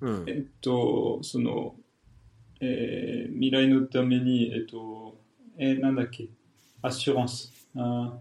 [0.00, 0.24] うん。
[0.26, 1.76] えっと、その、
[2.60, 5.20] えー未来のために、えっと、
[5.58, 6.28] えーなんだっけ、
[6.82, 8.18] アシュランス、あ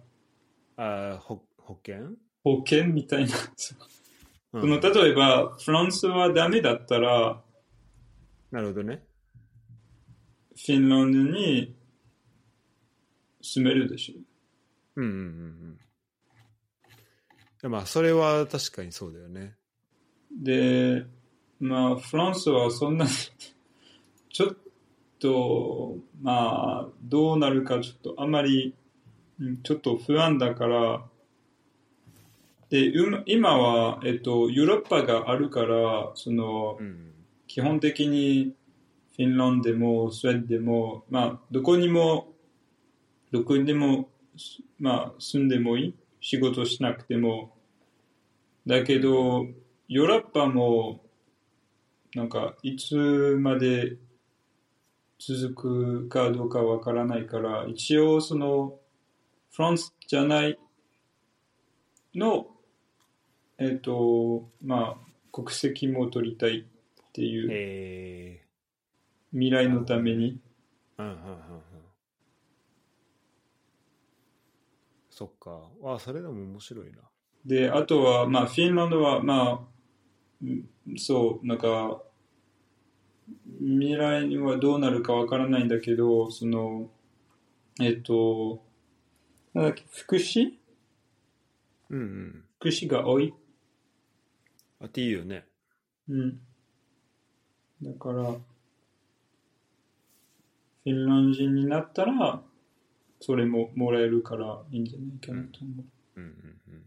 [0.76, 1.24] あ
[1.68, 2.16] 保険、
[2.46, 3.36] 保険みたいな。
[3.58, 3.76] そ
[4.54, 4.66] う。
[4.66, 4.70] ん。
[4.70, 7.42] の例えば、フランスはダメだったら、
[8.52, 9.04] なるほどね。
[10.56, 11.76] フィンランドに
[13.42, 14.22] 住めるでしょ。
[14.96, 15.78] うんうん
[17.64, 17.72] うん。
[17.72, 19.56] まあそれは確かにそうだよね。
[20.32, 21.06] で、
[21.60, 23.12] まあ、フランスはそんなに、
[24.30, 24.56] ちょっ
[25.20, 28.74] と、まあ、どうなるかちょっとあまり、
[29.40, 31.04] うんちょっと不安だから、
[32.70, 37.14] で、う今は、えっと、ヨーロッパがあるから、そのう、ん
[37.48, 38.56] 基本的に
[39.16, 42.34] フィンランドでもスウェーデンでも、まあ、どこにも、
[43.32, 44.10] どこにでも、
[44.80, 45.96] まあ、住んでもいい。
[46.20, 47.56] 仕事しなくても。
[48.66, 49.46] だけど、
[49.88, 51.06] ヨーロッパも、
[52.16, 52.96] なんか、いつ
[53.40, 53.98] まで
[55.20, 58.78] 続くかどうかわからないから、一応、その、
[59.52, 60.60] フランスじゃない
[62.14, 62.57] の、
[63.60, 68.48] えっ、と、まあ、国籍も取りたいっていう、へえ
[69.32, 70.40] 未来のために。
[70.98, 71.38] うんうんうんうん
[75.10, 75.72] そっか。
[75.84, 77.00] あ、それでも面白いな。
[77.44, 79.60] で、あとは、まあ、フィンランドは、まあ、
[80.44, 82.04] うんそう、なんか、
[83.60, 86.92] 未来にはどうなるかわからないんだけど、その、
[87.82, 88.62] えっと、
[89.56, 90.52] なんだっけ、福祉？
[91.90, 92.44] うんうん。
[92.60, 93.34] 福祉が多い？
[94.80, 95.46] あっていいよね。
[96.10, 96.40] うん。
[97.82, 102.42] だから、フィンランド人になったら、
[103.20, 105.86] それももらえるからいいんじゃないかなと思う。
[106.16, 106.30] うんうん
[106.74, 106.86] うん。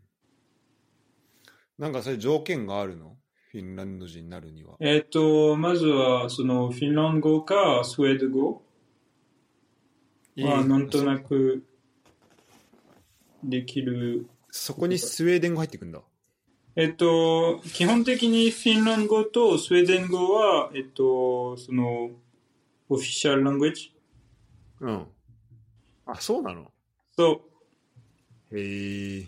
[1.78, 3.16] なんかそれ条件があるの？
[3.50, 4.76] フィンランド人になるには。
[4.78, 8.62] えっと、まずは、その、フィンランド語かスウェーデン語
[10.38, 11.64] は、なんとなく、
[13.42, 14.28] できる。
[14.52, 16.00] そこにスウェーデン語入ってくんだ。
[16.80, 22.08] えっと、基本的にフィンランド語とスウェーデン語は、えっと、その、
[22.88, 23.94] オフィシャルラングエッジ
[24.80, 25.06] うん。
[26.06, 26.72] あ、そうなの？
[27.18, 27.42] そ
[28.50, 29.26] う、へえ。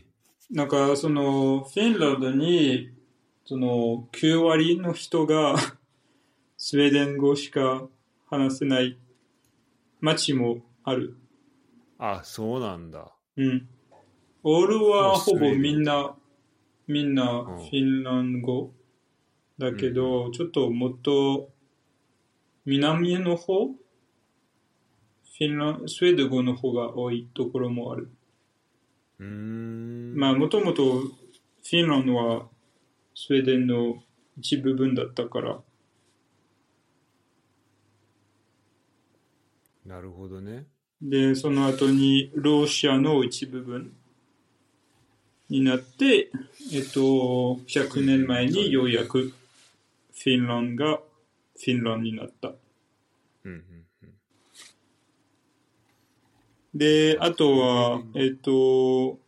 [0.51, 2.91] なんか、その、フィンランドに、
[3.45, 5.57] その、9割の人が、
[6.57, 7.87] スウェーデン語しか
[8.31, 8.97] 話せない
[10.01, 11.19] 町もある。
[11.99, 13.13] あ、そうなんだ。
[13.37, 13.69] うん。
[14.43, 16.17] オールはあほぼみんな、
[16.93, 17.73] みんなフうん。
[17.73, 18.75] ィンランド語
[19.59, 21.53] だけど、ちょっともっと
[22.65, 28.09] 南の方、フィンランスウェーデン語の方が多いところもある。
[30.15, 32.49] まあ、もともとフィンランドは
[33.15, 34.03] スウェーデンの
[34.39, 35.63] 一部分だったから、
[39.85, 40.67] なるほどね。
[41.03, 43.95] で、その後にロシアの一部分
[45.53, 46.31] になって、
[46.73, 52.53] えっと、100年前にようやくフィンランドがフィンランドになった。
[53.45, 53.63] うんうん
[56.75, 59.19] で、あとは、えっと、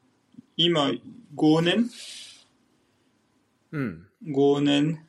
[0.56, 0.92] 今
[1.36, 1.90] 5年？
[3.72, 4.06] うん。
[4.26, 5.00] 5年フ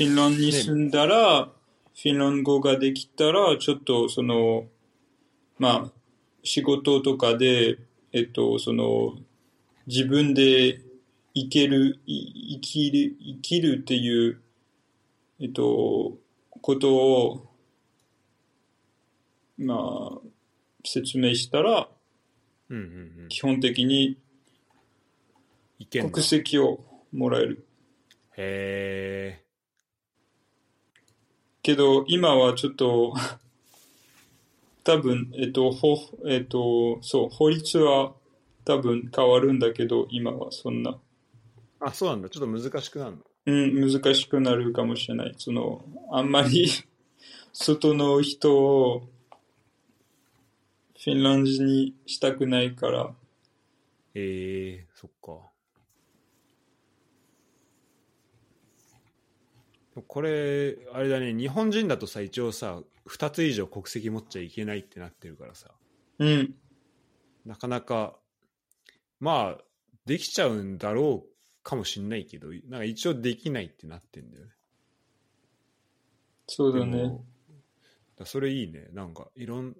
[0.00, 4.64] ィンランドに住んだら、フィンランド語ができたら、ちょっとその、
[5.60, 5.90] まあ、
[6.42, 7.78] 仕事とかで、
[8.12, 9.14] えっと、その、
[9.86, 10.80] 自分で
[11.34, 14.40] 生きる、い生きる、生きるっていう、
[15.40, 16.18] えっと、
[16.60, 17.46] ことを、
[19.58, 20.18] まあ、
[20.84, 21.88] 説明したら、
[22.68, 23.28] うんうんうん。
[23.28, 24.18] 基本的に
[25.90, 27.66] 国籍をもらえる。
[28.36, 29.44] へえ。
[31.62, 33.14] けど、今はちょっと、
[34.84, 38.14] 多分、えっと、ほ、えっと、そう、法律は
[38.64, 40.98] 多分変わるんだけど、今はそんな、
[41.80, 42.28] あ、そうなんだ。
[42.28, 43.18] ちょっと難しくなるの？
[43.44, 45.34] うん、難しくなるかもしれない。
[45.36, 46.68] その、あんまり、
[47.52, 49.08] 外の人を、
[50.96, 53.14] フィンランド人にしたくないから、
[54.14, 55.50] へえ、そっか。
[60.06, 65.74] これ、あれだね、日本人だとさ、一応さ、2つ以上国籍持っちゃいけないってなってるからさ、
[66.18, 66.54] うん、
[67.44, 68.16] なかなか、
[69.22, 69.64] まあ、
[70.04, 74.50] できちゃうんだろうかもしんないけど、なんか一応できないってなってんだよね。
[76.48, 77.04] そうだでね。
[77.04, 77.24] も
[78.18, 78.88] だそれいいね。
[78.92, 79.76] なんか、いろん、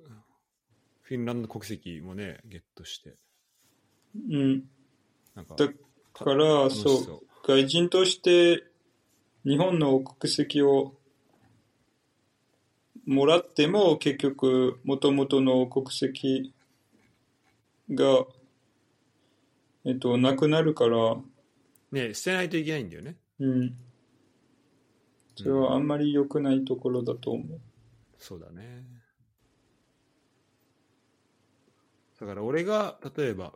[1.03, 3.17] フィンランド国籍もね、ゲットして。
[4.15, 4.63] うん。
[5.35, 5.67] なんか、だ
[6.13, 7.27] から、そう。
[7.45, 8.63] 外人として
[9.45, 10.95] 日本の国籍を
[13.05, 16.55] もらっても結局元々の国籍
[17.91, 18.25] が、
[19.85, 21.17] えっと、なくなるから、
[21.91, 23.17] ね、捨てないといけないんだよね。
[23.41, 23.77] うん。
[25.37, 27.61] それはあんまり良くないところだと思う。
[28.19, 28.85] そうだね。
[32.21, 33.53] だから俺が例えば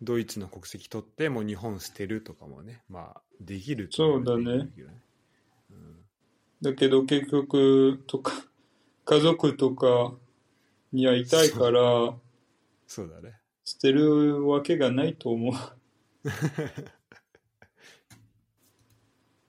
[0.00, 5.04] ドイツの国籍取ってもう日本捨てるとかもね、まあできるそうだねできるけどね。
[6.62, 8.32] だけど結局、とか、
[9.04, 10.14] 家族とか
[10.92, 12.16] に会いたいから、
[12.86, 13.38] そうだね。
[13.64, 15.54] 捨てるわけがないと思う。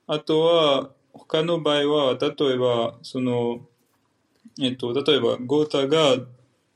[0.08, 3.68] あとは、他の場合は、例えば、その、
[4.62, 6.18] えっと、例えば、ゴータが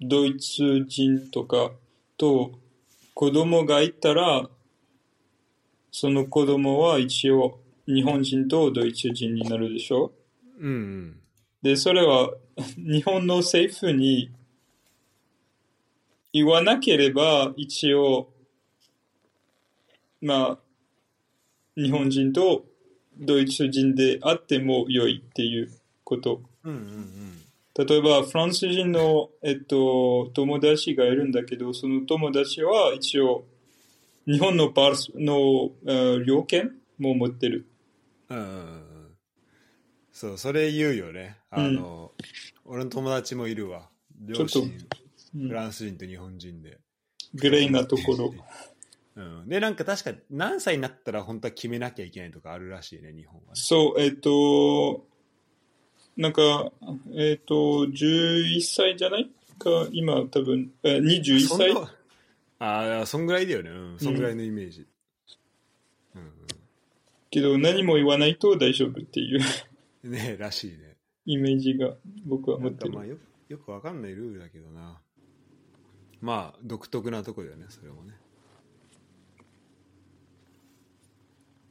[0.01, 1.71] ドイツ人とか
[2.17, 2.51] と
[3.13, 4.49] 子供がいたら、
[5.91, 10.11] その子供は一応日本人とドイツ人になるでしょ？
[10.59, 11.19] うん、うん。
[11.61, 12.33] で、それは
[12.77, 14.31] 日本の政府に
[16.31, 18.29] 言わなければ一応、
[20.21, 20.59] まあ、
[21.75, 22.65] 日本人と
[23.17, 25.71] ドイツ人であっても良いっていう
[26.03, 26.41] こと。
[26.63, 27.85] うんうんうん。
[27.85, 33.45] 例えばフランス人の、えっと、友達がいるんだけど、その友達は一応
[34.25, 37.67] 日本のパスの、えー料券も持ってる。
[38.29, 38.47] うんうんう
[38.85, 38.89] ん
[40.11, 42.11] そうそれ言うよねあの、
[42.65, 43.89] 俺の友達もいるわ
[44.19, 44.98] 両ちょっ親うん
[45.33, 46.79] フランス人と日本人で、
[47.35, 48.33] グレーなところ。
[49.15, 53.49] うん、でなんか確か何歳になったら本当は決めなきゃいけないとかあるらしいね日本はね。
[53.55, 55.05] そう、えっと、
[56.15, 56.71] なんか、
[57.17, 57.53] えっと、
[57.85, 59.29] 11歳じゃない？
[59.57, 61.71] か、今多分、え21歳？
[62.59, 63.69] ああそんぐらいだよね。
[63.71, 63.99] うん。
[63.99, 64.81] そんぐらいのイメージ、
[66.15, 66.31] うん
[67.31, 69.41] けど何も言わないと大丈夫っていう。
[70.03, 70.95] う ん、ねらしいね。
[71.25, 71.95] イメージが
[72.25, 72.93] 僕は持ってる。
[72.93, 73.01] ま。
[73.01, 73.17] あよ
[73.49, 75.01] よくわかんないルールだけどな
[76.21, 78.13] まあ独特なとこだよねそれもね。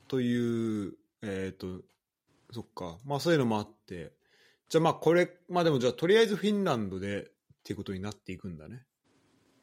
[0.08, 1.82] というえっ、と
[2.52, 2.98] そっか。
[3.04, 4.12] まあそういうのもあって。
[4.68, 7.26] じゃあまあこれまあでもじゃあとりあえずフィンランドでっ
[7.64, 8.84] ていうことになっていくんだね。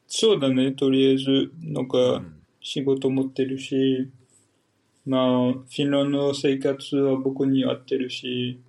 [0.07, 2.41] そうだね、とりあえず、なんか、うん。
[2.61, 4.11] 仕事持ってるし、
[5.05, 8.61] まあ、フィンランドの生活は僕に合ってるし、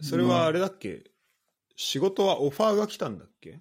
[0.00, 1.04] それはあれだっけ？
[1.74, 3.60] 仕事はオファーが来たんだっけ？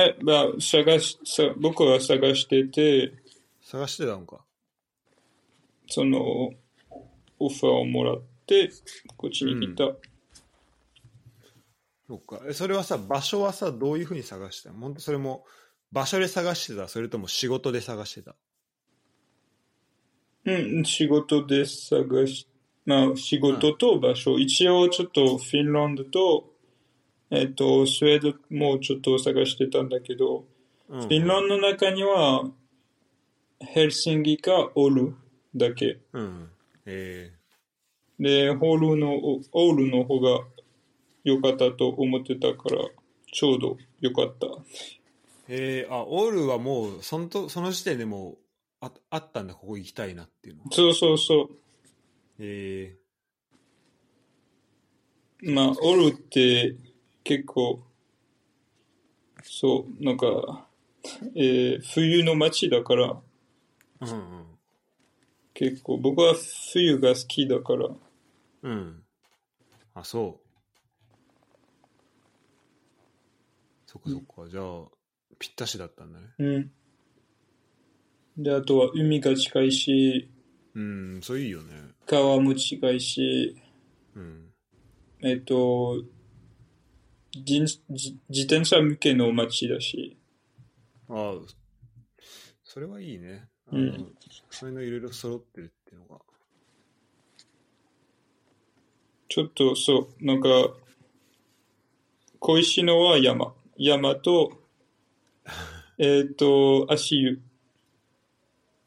[0.00, 3.12] え、まあ、探し、さ僕は探してて、
[3.62, 4.44] 探してたのか？
[5.88, 6.20] その、
[7.38, 8.70] オファーをもらって、
[9.16, 9.84] こっちに来た。
[12.08, 12.40] そっか。
[12.48, 14.74] えそれはさ場所はさどういうふうに探してた？
[14.74, 15.44] の本当それも
[15.92, 16.88] 場所で探してた？
[16.88, 18.34] それとも仕事で探してた？
[20.44, 22.48] うん、仕事で探し、
[22.86, 26.50] まあ、仕事と場所、一応ちょっとフィンランドと、
[27.30, 30.44] えっと、スウェーデンもちょっと探してたんだけど、
[30.88, 32.50] うんフィンランドの中には、
[33.60, 35.14] ヘルシンキかオール
[35.54, 35.98] だけ。
[36.12, 36.48] うん
[36.86, 37.32] え
[38.18, 40.40] で、ホールの、オールの方が
[41.24, 42.78] 良かったと思ってたから、
[43.32, 44.46] ちょうど良かった。
[44.46, 44.52] ー、
[45.48, 48.38] えー、あオールはもうそのとその時点でもう
[48.80, 51.50] ああったんだここ行きたいなっていうのはそうそうそ
[52.38, 52.96] え
[55.42, 55.52] う。
[55.52, 56.74] まあ、オールって
[57.28, 57.78] 結構、
[59.42, 60.66] そう、なんか、
[61.36, 64.14] えー冬の街だから、ー、うんう
[64.44, 64.46] ん
[65.52, 66.34] 結構、僕は
[66.72, 67.90] 冬が好きだから、
[68.62, 69.02] うん。
[69.92, 70.48] あそう。
[73.84, 74.84] そっかそっか、じゃあ
[75.38, 76.26] ぴったしだったんだね。
[76.38, 76.70] うん。
[78.38, 80.30] で、あとは海が近いし、
[80.74, 81.74] うんそれいいよね。
[82.06, 83.54] 川も近いし、
[84.14, 84.46] うん。
[85.20, 86.02] えっと、
[87.34, 87.80] 自
[88.30, 90.16] 転車向けの街だし、
[91.08, 91.34] ああ
[92.64, 94.12] それはいいねうん
[94.50, 96.20] そういうのいろいろ揃ってるっていうのが
[99.28, 100.48] ちょっとそう、なんか、
[102.40, 103.52] 小石野は山。
[103.76, 104.62] 山と、
[105.98, 107.40] えっと、足湯。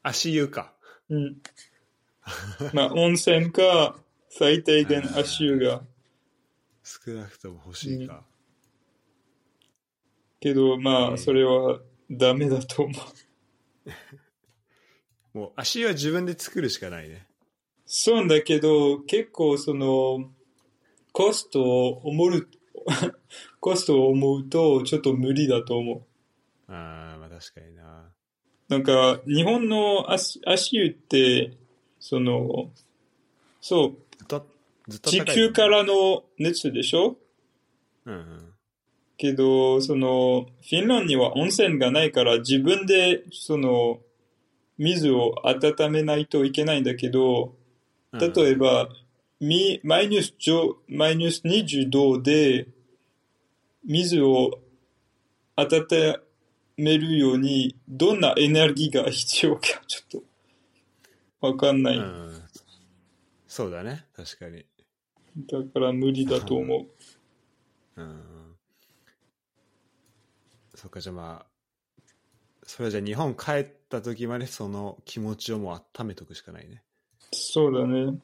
[0.02, 0.74] 足湯か
[1.10, 1.42] うん。
[2.74, 4.00] まあ、温泉か、
[4.30, 5.84] 最低限足湯が。
[6.84, 8.26] 少なくとも欲しいか、
[10.42, 11.18] けど、まあ、うん。
[11.18, 13.92] それはダメだと思う。
[15.38, 17.26] もう足湯は自分で作るしかないね。
[17.86, 20.30] そうだけど、結構その、
[21.14, 22.48] コストを思う、
[23.62, 26.06] コストを思うと、ちょっと無理だと思
[26.68, 26.72] う。
[26.72, 28.12] ああまあ確かにな。
[28.68, 31.58] なんか、日本の足足湯って、
[32.00, 32.72] その、
[33.62, 34.48] そう、ずっと
[34.88, 37.18] ずっと地球からの熱でしょ？
[38.06, 38.51] うんうん
[39.22, 44.00] けど、その、フィンランドには温泉がないから自分で、その、
[44.80, 47.54] 水を温めないといけないんだけど、
[48.14, 48.90] 例えば、
[49.40, 52.68] みマイナス10マイナス20度で
[53.84, 54.60] 水を
[55.56, 55.88] 温
[56.78, 60.22] めるように、どんなエネルギーが必要か ちょっ
[61.40, 61.98] とわかんない。
[61.98, 62.42] うん
[63.48, 64.66] そうだね確かに
[65.36, 66.88] だから無理だと思
[67.98, 68.02] う。
[68.02, 68.31] うん
[70.82, 71.46] そっかじゃあまあ
[72.64, 76.82] それはじゃあ日本帰った時までその気持ちをもう温めとくしかないね。
[77.34, 78.20] そうだね。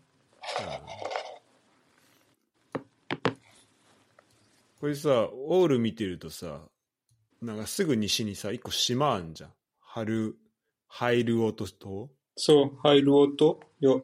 [4.82, 6.62] これさオール見てるとさ
[7.44, 9.50] なんかすぐ西にさ一個島あんじゃん。
[9.80, 10.36] ハル
[10.88, 13.60] ハイルオト島そう、入る音。
[13.82, 14.04] よ。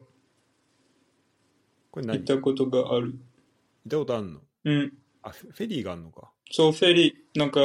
[1.90, 2.18] これ何？
[2.18, 3.06] 行ったことがある。
[3.06, 3.18] 行っ
[3.90, 4.40] たことあんの？
[4.64, 4.92] うん。
[5.22, 6.30] あフェフェリーがあんのか。
[6.52, 7.60] そう、フェリー、なんか、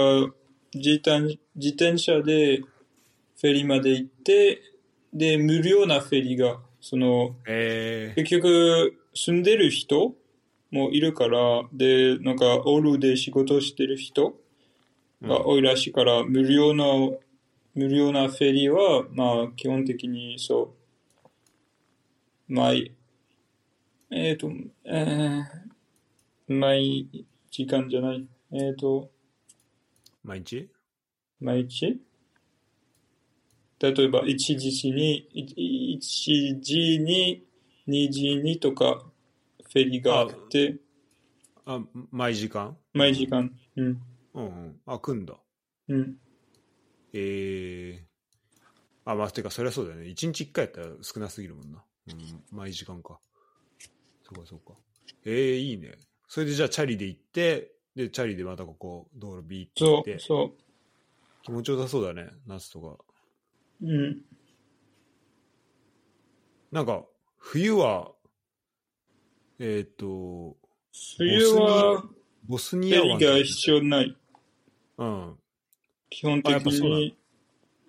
[0.74, 2.62] 自転自転車で
[3.40, 4.62] フェリーまで行って、
[5.14, 10.14] で、無料なフェリーが、その、え結局、住んでる人
[10.72, 14.36] もいるから、で、なんか、オールで仕事してる人
[15.22, 17.20] が多いらしいから、無料の、
[17.74, 20.76] 無料なフェリーは、まあ、基本的にそ
[22.50, 22.92] う、毎、
[24.12, 24.52] えっ、と、
[24.84, 27.08] えー、毎
[27.52, 29.10] 時間じゃない、えっ、と、
[30.30, 30.70] 毎日？
[31.40, 32.00] 毎日？
[33.80, 37.44] 例えば、1時に、い1時に、
[37.88, 39.04] 2時にとか、
[39.64, 40.76] フェリーがあって、
[41.66, 41.82] あ、
[42.12, 42.78] 毎時間？
[42.94, 43.52] 毎時間。
[43.76, 44.02] うん。
[44.36, 44.82] うんうん。
[44.86, 45.34] あ、来んだ。
[45.88, 46.18] うん。
[47.14, 48.06] ええ
[49.06, 50.10] あ、まあ、てか、そりゃそうだよね。
[50.10, 51.84] 一日一回やったら少なすぎるもんな。
[52.08, 53.20] うん、毎時間か。
[54.24, 54.74] そうか、そうか。
[55.26, 55.98] ええいいね。
[56.28, 60.54] それでじゃあ、チャリで行って、で、チャリでまたここ、道路ビーって行ってそう、、そ
[61.44, 63.04] 気持ちよさそうだね、夏とか。
[63.82, 63.86] う。
[63.86, 64.22] うん。
[66.72, 67.04] なんか、
[67.38, 68.12] 冬は、
[69.60, 70.56] えっ、と、
[71.18, 72.04] 冬は、
[72.48, 74.18] ボスフニア湾ェリーが必要ない。
[74.98, 75.36] うん。
[76.10, 77.18] 基本的あやっぱそうに、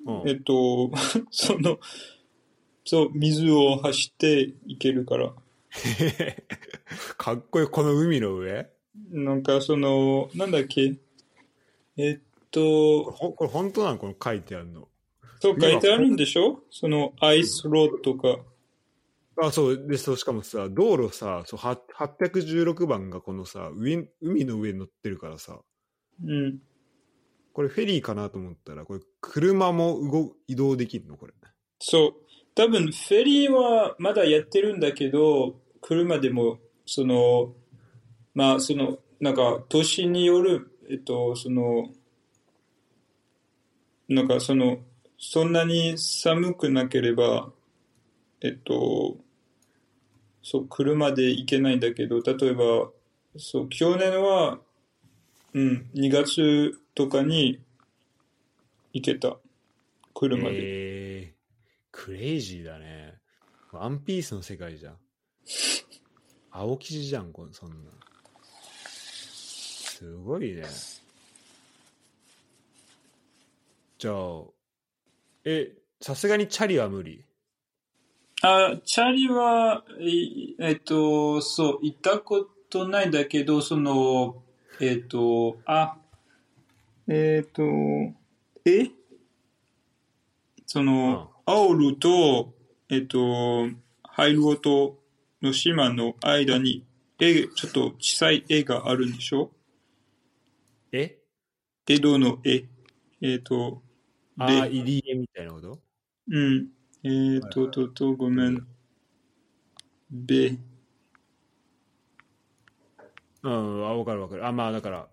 [0.07, 0.91] うんえっと、
[1.31, 1.79] その、
[2.85, 5.35] そう、水を走って行けるから。
[7.17, 8.69] かっこいい、この海の上？
[9.11, 10.97] なんかその、なんだっけ？
[11.97, 12.19] えっ
[12.51, 14.89] と、ほこれ本当なのこの書いてあるの。
[15.41, 16.61] そう書いてあるんでしょ？
[16.71, 18.39] その、アイスロードとか。
[19.43, 25.61] あ、そう、で、そう、しかもさ、道路さ、そう、は816番がこのさ、上、海の上に乗ってるからさ、
[26.23, 26.59] うん。
[27.53, 31.17] これフェリーかなと思ったら、これ車も動、移動できるの？
[31.17, 31.33] これ。
[31.79, 32.15] そう。
[32.55, 37.55] 多分、フェリーはまだやってるんだけど、車でも、その、
[38.35, 41.91] まあ、その、なんか、都市による、えっと、その、
[44.09, 44.79] なんか、その、
[45.19, 47.53] そんなに寒くなければ、
[48.41, 49.19] えっと、
[50.43, 52.91] そう、車で行けないんだけど、例えば、
[53.37, 54.59] そう、去年は、
[55.53, 57.61] うん、2月とかに
[58.93, 59.37] 行けた。
[60.15, 60.57] 車で。
[60.59, 61.35] えー、
[61.93, 63.15] クレイジーだね。
[63.73, 64.97] ワンピースの世界じゃん。
[66.51, 67.91] 青生地じゃん、こんそんな。
[70.01, 70.65] すごいね。
[73.99, 74.45] じゃあ、
[75.45, 77.23] え、さすがにチャリは無理？
[78.41, 84.43] あ、チャリは、いえっと、そう、行ったことないんだけど、その、
[84.81, 85.99] えっと、あ、
[87.07, 87.63] えっと、
[88.65, 88.89] え？
[90.65, 92.55] その、アオルと、
[92.89, 93.69] えっと、
[94.03, 94.99] ハイルゴと
[95.43, 96.87] の島の間に、
[97.19, 99.51] 江、ちょっと小さい江があるんでしょ？
[100.93, 101.19] え？
[101.87, 102.65] 江戸の江。
[103.23, 103.83] えっと、
[104.39, 105.81] ああ、入り江みたいなこと？
[106.31, 106.69] うん。
[107.05, 108.67] えっと、と、と、ごめん。
[110.11, 110.49] べ、
[113.43, 114.47] うん、あ、わかるわかる。
[114.47, 115.09] あ、まあだから、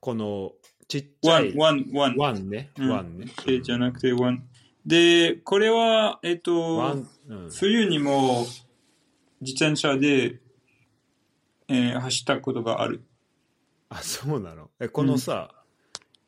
[0.00, 0.52] この、
[0.88, 2.32] ちっちゃい、ワン、ワン、ワン。
[2.32, 3.26] ワンね、うんワンね。
[3.46, 4.48] えじゃなくてワン。
[4.86, 7.50] で、これは、えっワとン、、うん。
[7.50, 8.46] 冬にも
[9.40, 10.40] 自転車で、
[11.68, 13.02] えー走ったことがある。
[13.92, 14.70] あ、そうなの？
[14.80, 15.50] え、このさ、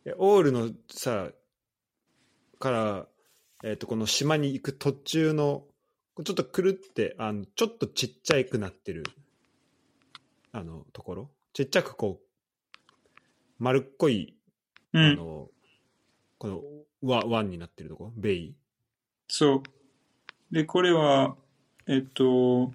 [0.05, 1.31] えオールのさ、
[2.59, 3.07] から、
[3.63, 5.65] えっ、と、この島に行く途中の、
[6.23, 9.05] ちょっとくるって、あの、ちょっとちっちゃくなってる、
[10.53, 11.31] あの、ところ？
[11.55, 12.27] ちっちゃくこう、
[13.59, 14.37] 丸っこい、
[14.93, 15.03] うん。
[15.03, 15.49] あの、
[16.37, 16.61] この、
[17.03, 18.13] ワワンになってるとこ？
[18.15, 18.55] ベイ？
[19.27, 19.63] そ
[20.51, 20.55] う。
[20.55, 21.35] で、これは、
[21.87, 22.73] えっと、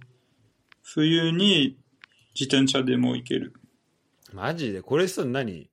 [0.82, 1.78] 冬に
[2.34, 3.54] 自転車でも行ける。
[4.34, 4.82] マジで？
[4.82, 5.70] これさ、何？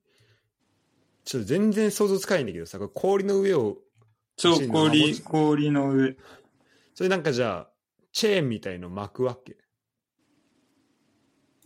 [1.25, 3.77] ちょっと全然想像つかないんだけどさ、これ氷の上を、
[4.37, 6.15] そう、氷、氷の上。
[6.93, 7.69] それなんかじゃあ、
[8.11, 9.57] チェーンみたいの巻くわけ？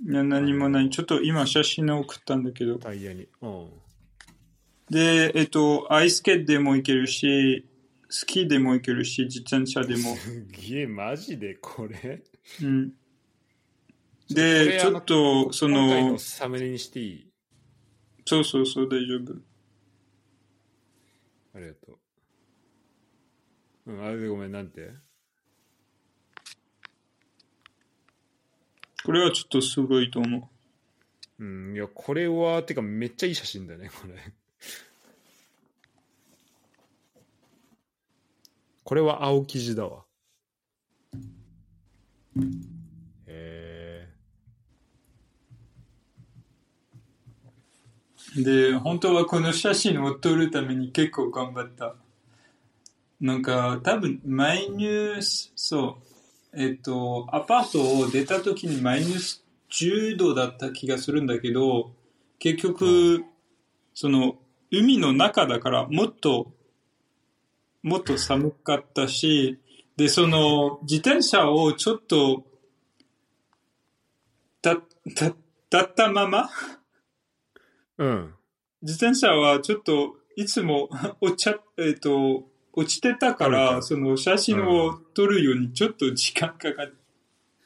[0.04, 0.90] いや、何もない。
[0.90, 2.80] ちょっと今写真を送ったんだけど。
[2.80, 3.28] タイヤに。
[3.42, 3.70] うん。
[4.90, 7.70] で、えっと、アイスケートでも行けるし、
[8.10, 10.16] スキーでも行けるし、自転車でも。
[10.16, 12.24] すげえ、マジでこれ？
[12.64, 12.94] うん。
[14.34, 17.32] で、ちょっと、そ今回のの、サムネにしていい？
[18.26, 19.34] そうそうそう、大丈夫。
[21.56, 21.94] ありがと
[23.86, 23.92] う。
[23.92, 24.92] うん、あれでごめん、なんて？
[29.04, 30.50] これはちょっとすごいと思
[31.40, 34.14] うん、いや、これは、てかめっちゃいい写真だね、これ。
[38.84, 40.04] これは青生地だわ。
[43.28, 44.08] へ
[48.18, 48.21] う。
[48.36, 51.96] で、本当はこの写真を撮るために結構頑張った。
[53.20, 56.00] なんか、多分、マイニュース、そ
[56.54, 61.92] う、えっと、アパートを出た時にマイニュース10度だった気がするんだけど、
[62.40, 63.24] 結局、
[63.94, 64.38] その、
[64.72, 66.52] 海の中だからもっと、
[67.84, 69.60] もっと寒かったし、
[69.98, 72.46] で、その、自転車をちょっと、
[74.62, 74.78] た、
[75.16, 75.36] た、
[75.72, 76.50] 立ったまま
[77.98, 78.34] うん。
[78.82, 80.90] 自転車はちょっといつも
[81.22, 82.44] 落ちちゃ、えっ、と、
[82.74, 86.92] 落ちてたから、その写真を撮るようにちょっと時間かかっ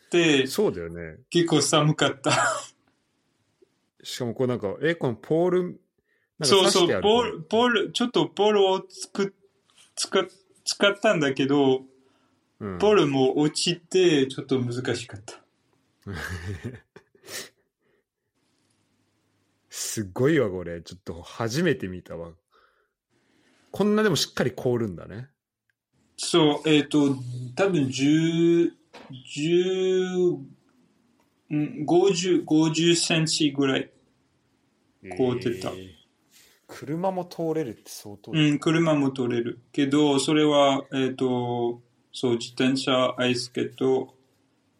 [0.09, 1.17] て、そうだよね。
[1.29, 2.31] 結構寒かった。
[4.03, 5.79] しかもこうなんか、え、このポール、
[6.43, 9.33] そうそう、ポール、ポール、ちょっとポールをつく、
[9.95, 10.27] 使っ、
[10.63, 15.43] 使ったんだけど、うんポールも落ちて、ちょっと難しかった。
[19.77, 20.81] すごいわ、これ。
[20.81, 22.31] ちょっと初めて見たわ。
[23.71, 25.27] こんなでもしっかり凍るんだね。
[26.15, 27.13] そう、えっ、と、
[27.57, 28.71] 多分10、
[29.37, 30.37] 10、
[31.51, 33.91] うん50、50センチぐらい。
[35.17, 35.89] 凍ってたえー
[36.67, 38.31] 車も通れるって相当。
[38.31, 39.59] うん、車も通れる。
[39.73, 41.81] けど、それは、えっ、と、
[42.13, 44.15] そう、自転車、アイスケート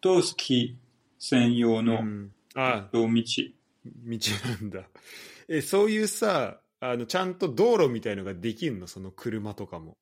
[0.00, 3.55] とスキー専用の、うんあ道道。
[3.94, 4.88] 道なんだ。
[5.48, 8.86] え、そういうさ、あの、ちゃんと道路みたいのができるの？
[8.86, 9.96] その車とかも。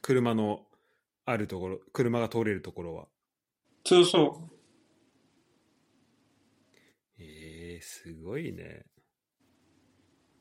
[0.00, 0.66] 車の
[1.24, 3.08] あるところ、車が通れるところは。
[3.84, 4.50] そうそ
[7.18, 8.84] えー、すごいね。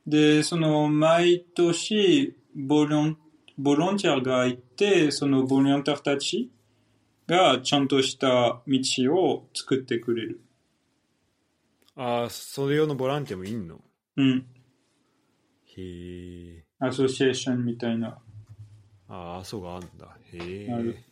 [0.07, 0.09] う。
[0.09, 3.17] で、その、毎年、ボロン、
[3.57, 6.51] ボロンティアがいて、そのボランティアたち
[7.27, 10.41] がちゃんとした道を作ってくれる。
[11.95, 13.81] ああ、それ用のボランティアもいんの？
[14.17, 14.45] うん。
[15.77, 16.65] へえ。
[16.79, 18.17] アソシエーションみたいな。
[19.07, 20.17] ああ、そうがあるんだ。
[20.33, 21.03] へえ。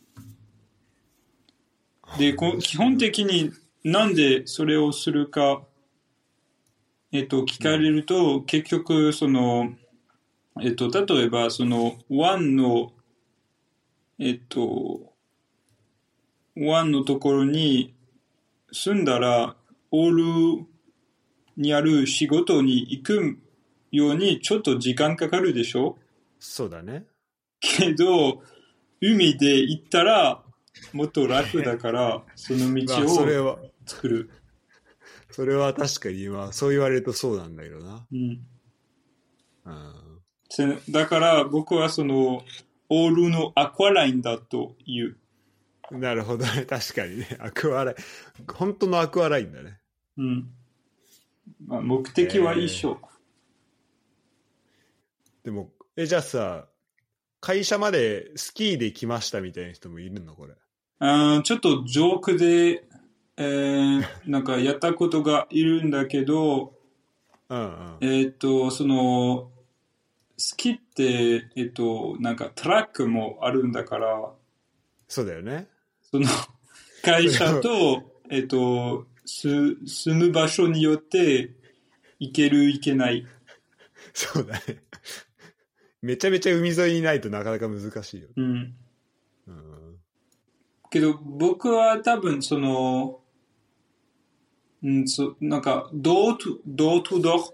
[2.18, 3.52] で、こ基本的に
[3.84, 5.62] なんでそれをするか、
[7.12, 9.72] えっと、聞かれると、結局、その、
[10.62, 12.92] えっと、例えば、その、湾の、
[14.18, 15.12] えっと、
[16.56, 17.94] 湾のところに
[18.72, 19.56] 住んだら、
[19.90, 20.66] オール
[21.56, 23.38] にある仕事に行く
[23.90, 25.98] ようにちょっと時間かかるでしょ？
[26.38, 27.04] そうだね。
[27.60, 28.42] けど、
[29.00, 30.42] 海で行ったら、
[30.92, 32.96] もっと楽だから、 その道
[33.42, 34.30] をは、作る。
[35.30, 38.06] それは確かに今、そう言われるとそうなんだけどな。
[38.10, 38.46] うん。
[39.64, 39.94] うん。
[40.48, 42.42] せだから、僕はその、
[42.88, 45.16] オールのアクアラインだという。
[45.92, 46.64] なるほどね。
[46.66, 47.36] 確かにね。
[47.40, 47.96] アクアライン。
[48.52, 49.79] 本当のアクアラインだね。
[50.20, 50.50] うん。
[51.66, 53.00] まあ、目的は一緒。
[55.42, 56.68] でも、え、じゃあさ、
[57.40, 60.54] 会社までスキーで来ましたみたいな人もいるのこれ？
[60.98, 62.84] あーちょっとジョークで、
[63.38, 66.74] えー、なんかやったことがいるんだけど、
[67.48, 67.96] うんうん。
[68.02, 69.50] えっ、と、その、
[70.36, 74.30] スキって、えっ、と、なんかトラックもあるんだから、
[75.08, 75.68] そうだよね。
[76.02, 76.26] その
[77.02, 79.48] 会社と、えっと、す
[79.86, 81.50] 住む場所によって
[82.18, 83.24] 行ける行けない。
[84.12, 84.82] そうだね。
[86.02, 88.28] めちゃめちゃ海沿いにないとなかなか難しいよ。
[88.36, 88.74] うん。
[89.46, 89.96] うん。
[90.90, 93.20] けど僕は多分その、
[94.82, 97.52] うん、そなんか、ドート、ドートドー、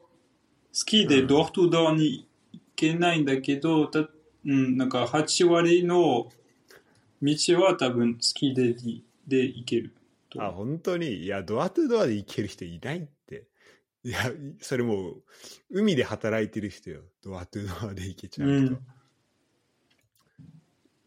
[0.73, 4.09] スキーでドートドーに行けないんだけど、たう
[4.45, 6.31] ん、なんか8割の
[7.21, 8.75] 道は多分スキーで
[9.27, 9.96] で行ける
[10.37, 10.45] と。
[10.45, 11.25] あ、本当に？
[11.25, 13.49] いや、ドアトゥドアで行ける人いないって。
[14.05, 14.19] いや、
[14.61, 15.23] それもう、
[15.71, 17.03] 海で働いてる人よ。
[17.23, 18.57] ドアトゥドアで行けちゃう人。
[18.57, 18.87] うん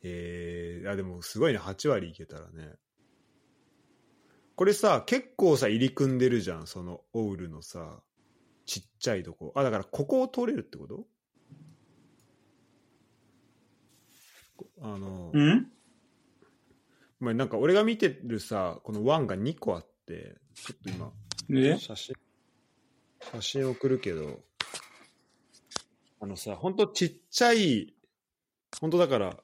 [0.02, 2.76] えー、あ、でもすごいね、8割行けたらね。
[4.56, 8.02] これさ、結構さ、入り組んでるじゃん、そのオウルのさ、
[8.66, 9.52] ちっちゃいとこ。
[9.56, 11.06] あ、だからここを通れるってこと？
[14.82, 15.72] あの、うん？
[17.20, 21.12] まあ、なんか俺が見てるさ、この湾が2個あって、ちょっと今、
[21.50, 22.16] ね写真、
[23.34, 24.40] 写真送るけど、
[26.22, 27.94] あのさ、ほんとちっちゃい、
[28.80, 29.38] ほんとだから、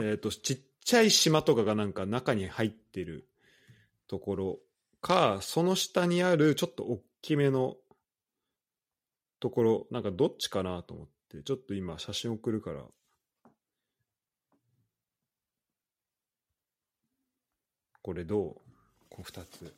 [0.00, 3.28] えっ、と、ちっちゃい島とかがなんか中に入ってる
[4.08, 4.58] ところ
[5.00, 7.76] か、その下にあるちょっと大きめの
[9.40, 12.84] ところ、なんかどっちかなと思って、ちょっと今写真送るから、
[18.08, 18.54] これどう
[19.10, 19.74] この2つ。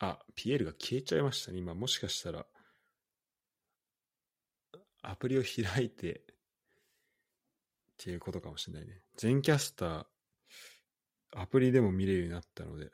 [0.00, 1.58] あ、ピエールが消えちゃいましたね。
[1.58, 2.44] 今、もしかしたら、
[5.02, 6.24] アプリを開いて、っ
[7.98, 9.00] ていうことかもしれないね。
[9.16, 10.06] 全キャスター、
[11.36, 12.90] アプリでも見れるようになったので、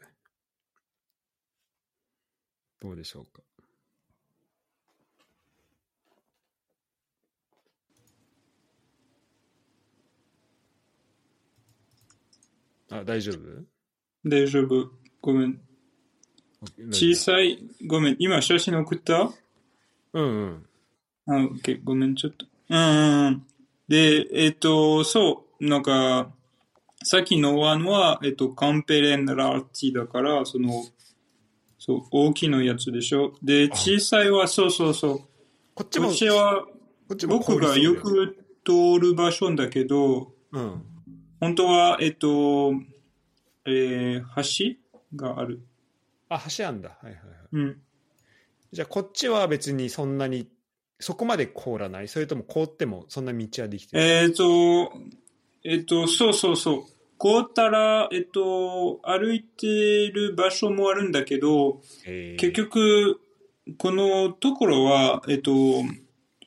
[2.79, 3.43] どうでしょうか。
[12.91, 13.39] あ、大丈夫？
[14.25, 14.91] 大丈夫。
[15.21, 15.61] ごめん。
[16.91, 18.17] 小さい、ごめん。
[18.19, 19.33] 今写真送った？
[20.13, 20.67] うんうん。
[21.27, 21.81] あ、オッケー。
[21.83, 22.47] ごめん、ちょっと。
[22.69, 23.47] うんうんうん。
[23.89, 26.33] で、えっ、と、そう、なんか、
[27.03, 30.85] さっきのワンは、えっ、と、カンペレンラーティだから、その、
[31.79, 33.33] そう、大きなやつでしょ？
[33.43, 35.19] で、小さいは、そうそうそう。
[35.75, 36.67] こっちも、こっちは、
[37.27, 40.83] 僕がよく通る場所だけど、うん。
[41.41, 42.75] 本当は、えっと、
[43.65, 44.77] えー、
[45.17, 45.61] 橋がある。
[46.29, 46.91] あ、橋あんだ。
[46.91, 47.19] はいはいはい。
[47.53, 47.81] うん。
[48.73, 50.47] じゃあこっちは別にそんなに、
[50.99, 52.09] そこまで凍らない？
[52.09, 54.03] それとも凍ってもそんな道はできてる？
[54.03, 54.93] えっ、と、
[55.65, 56.83] えっ、と、そうそうそう。
[57.17, 59.67] 凍ったら、えっ、と、歩いて
[60.09, 61.81] る場所もあるんだけど、
[62.39, 63.21] 結局、
[63.79, 65.53] このところは、えっ、と、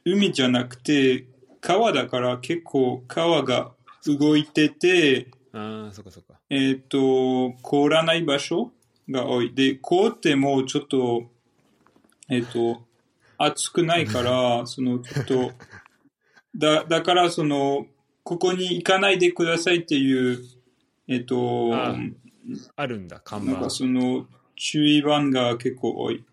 [0.06, 1.26] 海じゃなくて、
[1.62, 3.72] 川だから結構川が
[4.06, 6.40] 動いてて、ああ、そっかそっか。
[6.50, 8.72] えっ、と、凍らない場所
[9.10, 9.54] が多い。
[9.54, 11.26] で、凍ってもちょっと、
[12.30, 12.84] えっ、と、
[13.38, 15.52] 暑くないから、 その、ちょっと、
[16.56, 17.88] だ、だから、その、
[18.24, 20.44] ここに行かないでくださいっていう、
[21.08, 21.96] えっ、と、あ
[22.76, 23.70] あるんだ、看板なんか。
[23.70, 26.24] その、注意板が結構多い。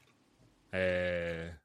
[0.73, 1.60] えー、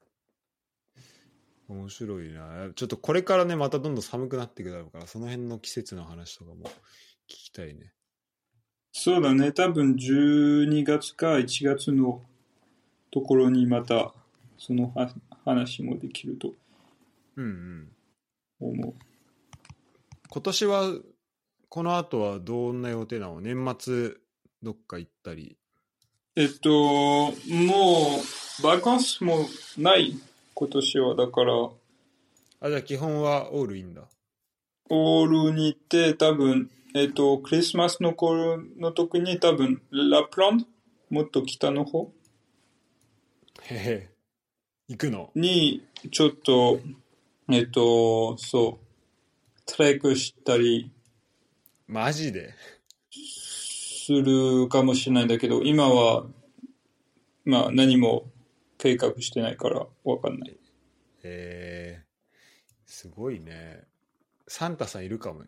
[1.68, 2.70] 面白いな。
[2.74, 6.70] ちょっとこれからね、またどんどん寒くなっていくだろうから、その辺の季節の話とかも聞
[7.28, 7.92] きたいね。
[8.92, 12.22] そうだね、多分12月か1月の
[13.10, 14.14] ところにまた、
[14.58, 15.12] そのは
[15.44, 16.54] 話もできると
[17.36, 17.92] うんうん。
[18.58, 18.94] 思う。
[20.30, 20.94] 今年は、
[21.68, 23.40] この後はどんな予定なの？
[23.40, 24.14] 年末
[24.62, 25.58] どっか行ったり。
[26.36, 30.18] えっと、もう、バカンスもない、
[30.58, 31.14] 今年は。
[31.14, 31.52] だから、
[32.60, 34.08] あ、じゃあ基本はオールいいんだ。
[34.88, 40.60] オールに行って、多分、えっと、クリスマスの頃の時に多分、ラプラン？
[40.60, 40.66] ド
[41.10, 42.10] もっと北の方？
[43.64, 44.10] へへ。
[44.88, 45.30] 行くの？
[45.34, 46.80] に、ちょっと、
[47.50, 50.90] えっと、そう、トレックしたり
[51.86, 52.54] マジで？
[53.12, 56.24] するかもしれないんだけど、今は、
[57.44, 58.30] まあ何も
[58.86, 60.50] 計画してないからわかんない。
[60.50, 60.56] へ
[61.24, 62.04] え
[62.86, 63.82] すごいね。
[64.46, 65.46] サンタさんいるかもよ。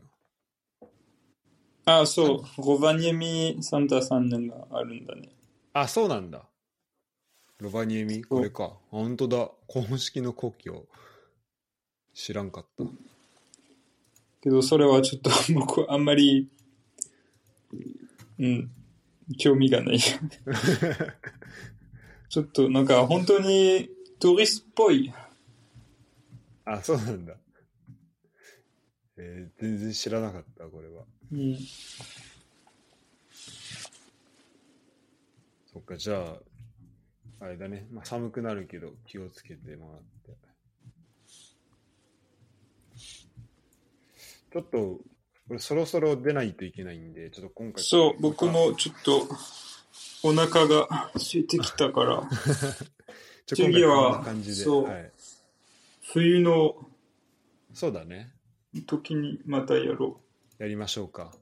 [1.85, 5.28] あ、そう、ロバニエミサンタさんがあるんだね。
[5.73, 6.47] あ、そうなんだ。
[7.60, 8.24] ロバニエミ？
[8.24, 8.77] これか。
[8.90, 9.51] 本当だ。
[9.69, 10.86] 公式の故郷。
[12.15, 12.85] 知らんかった。
[14.40, 16.51] けど、それはちょっと 僕あんまり、
[18.40, 18.70] うん、
[19.39, 19.98] 興味がない。
[22.29, 23.89] ちょっとなんか本当に
[24.19, 25.13] トリスっぽい。
[26.65, 27.35] あ、そうなんだ。
[29.17, 31.05] えー全然知らなかった、これは。
[31.33, 31.59] うん、
[35.73, 36.37] そっか、じゃ
[37.41, 37.87] あ、あれだね。
[37.93, 40.09] まあ、寒くなるけど、気をつけてもらって。
[44.53, 45.01] ちょっと、
[45.51, 47.83] 俺そろそろ出ないといけないんで、ちょっと今回。
[47.83, 49.29] そう、僕もちょっと
[50.23, 52.28] お腹が空いてきたから、
[53.47, 54.24] 次は。
[54.45, 55.12] そうはい。
[56.12, 56.89] 冬の
[57.73, 58.32] そうだね。
[58.86, 60.20] 時にまたやろ
[60.59, 61.32] やりましょうか。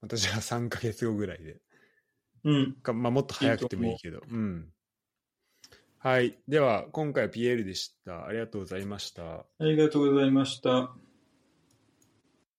[0.00, 1.52] またじゃあ3ヶ月後ぐらいで。
[1.52, 2.50] う。
[2.50, 2.72] うん。
[2.74, 4.22] かまあ、もっと早くてもいいけど。
[4.28, 4.72] うん。
[5.98, 6.38] はい。
[6.48, 8.26] では、今回は PL でした。
[8.26, 9.40] ありがとうございました。
[9.40, 10.94] ありがとうございました。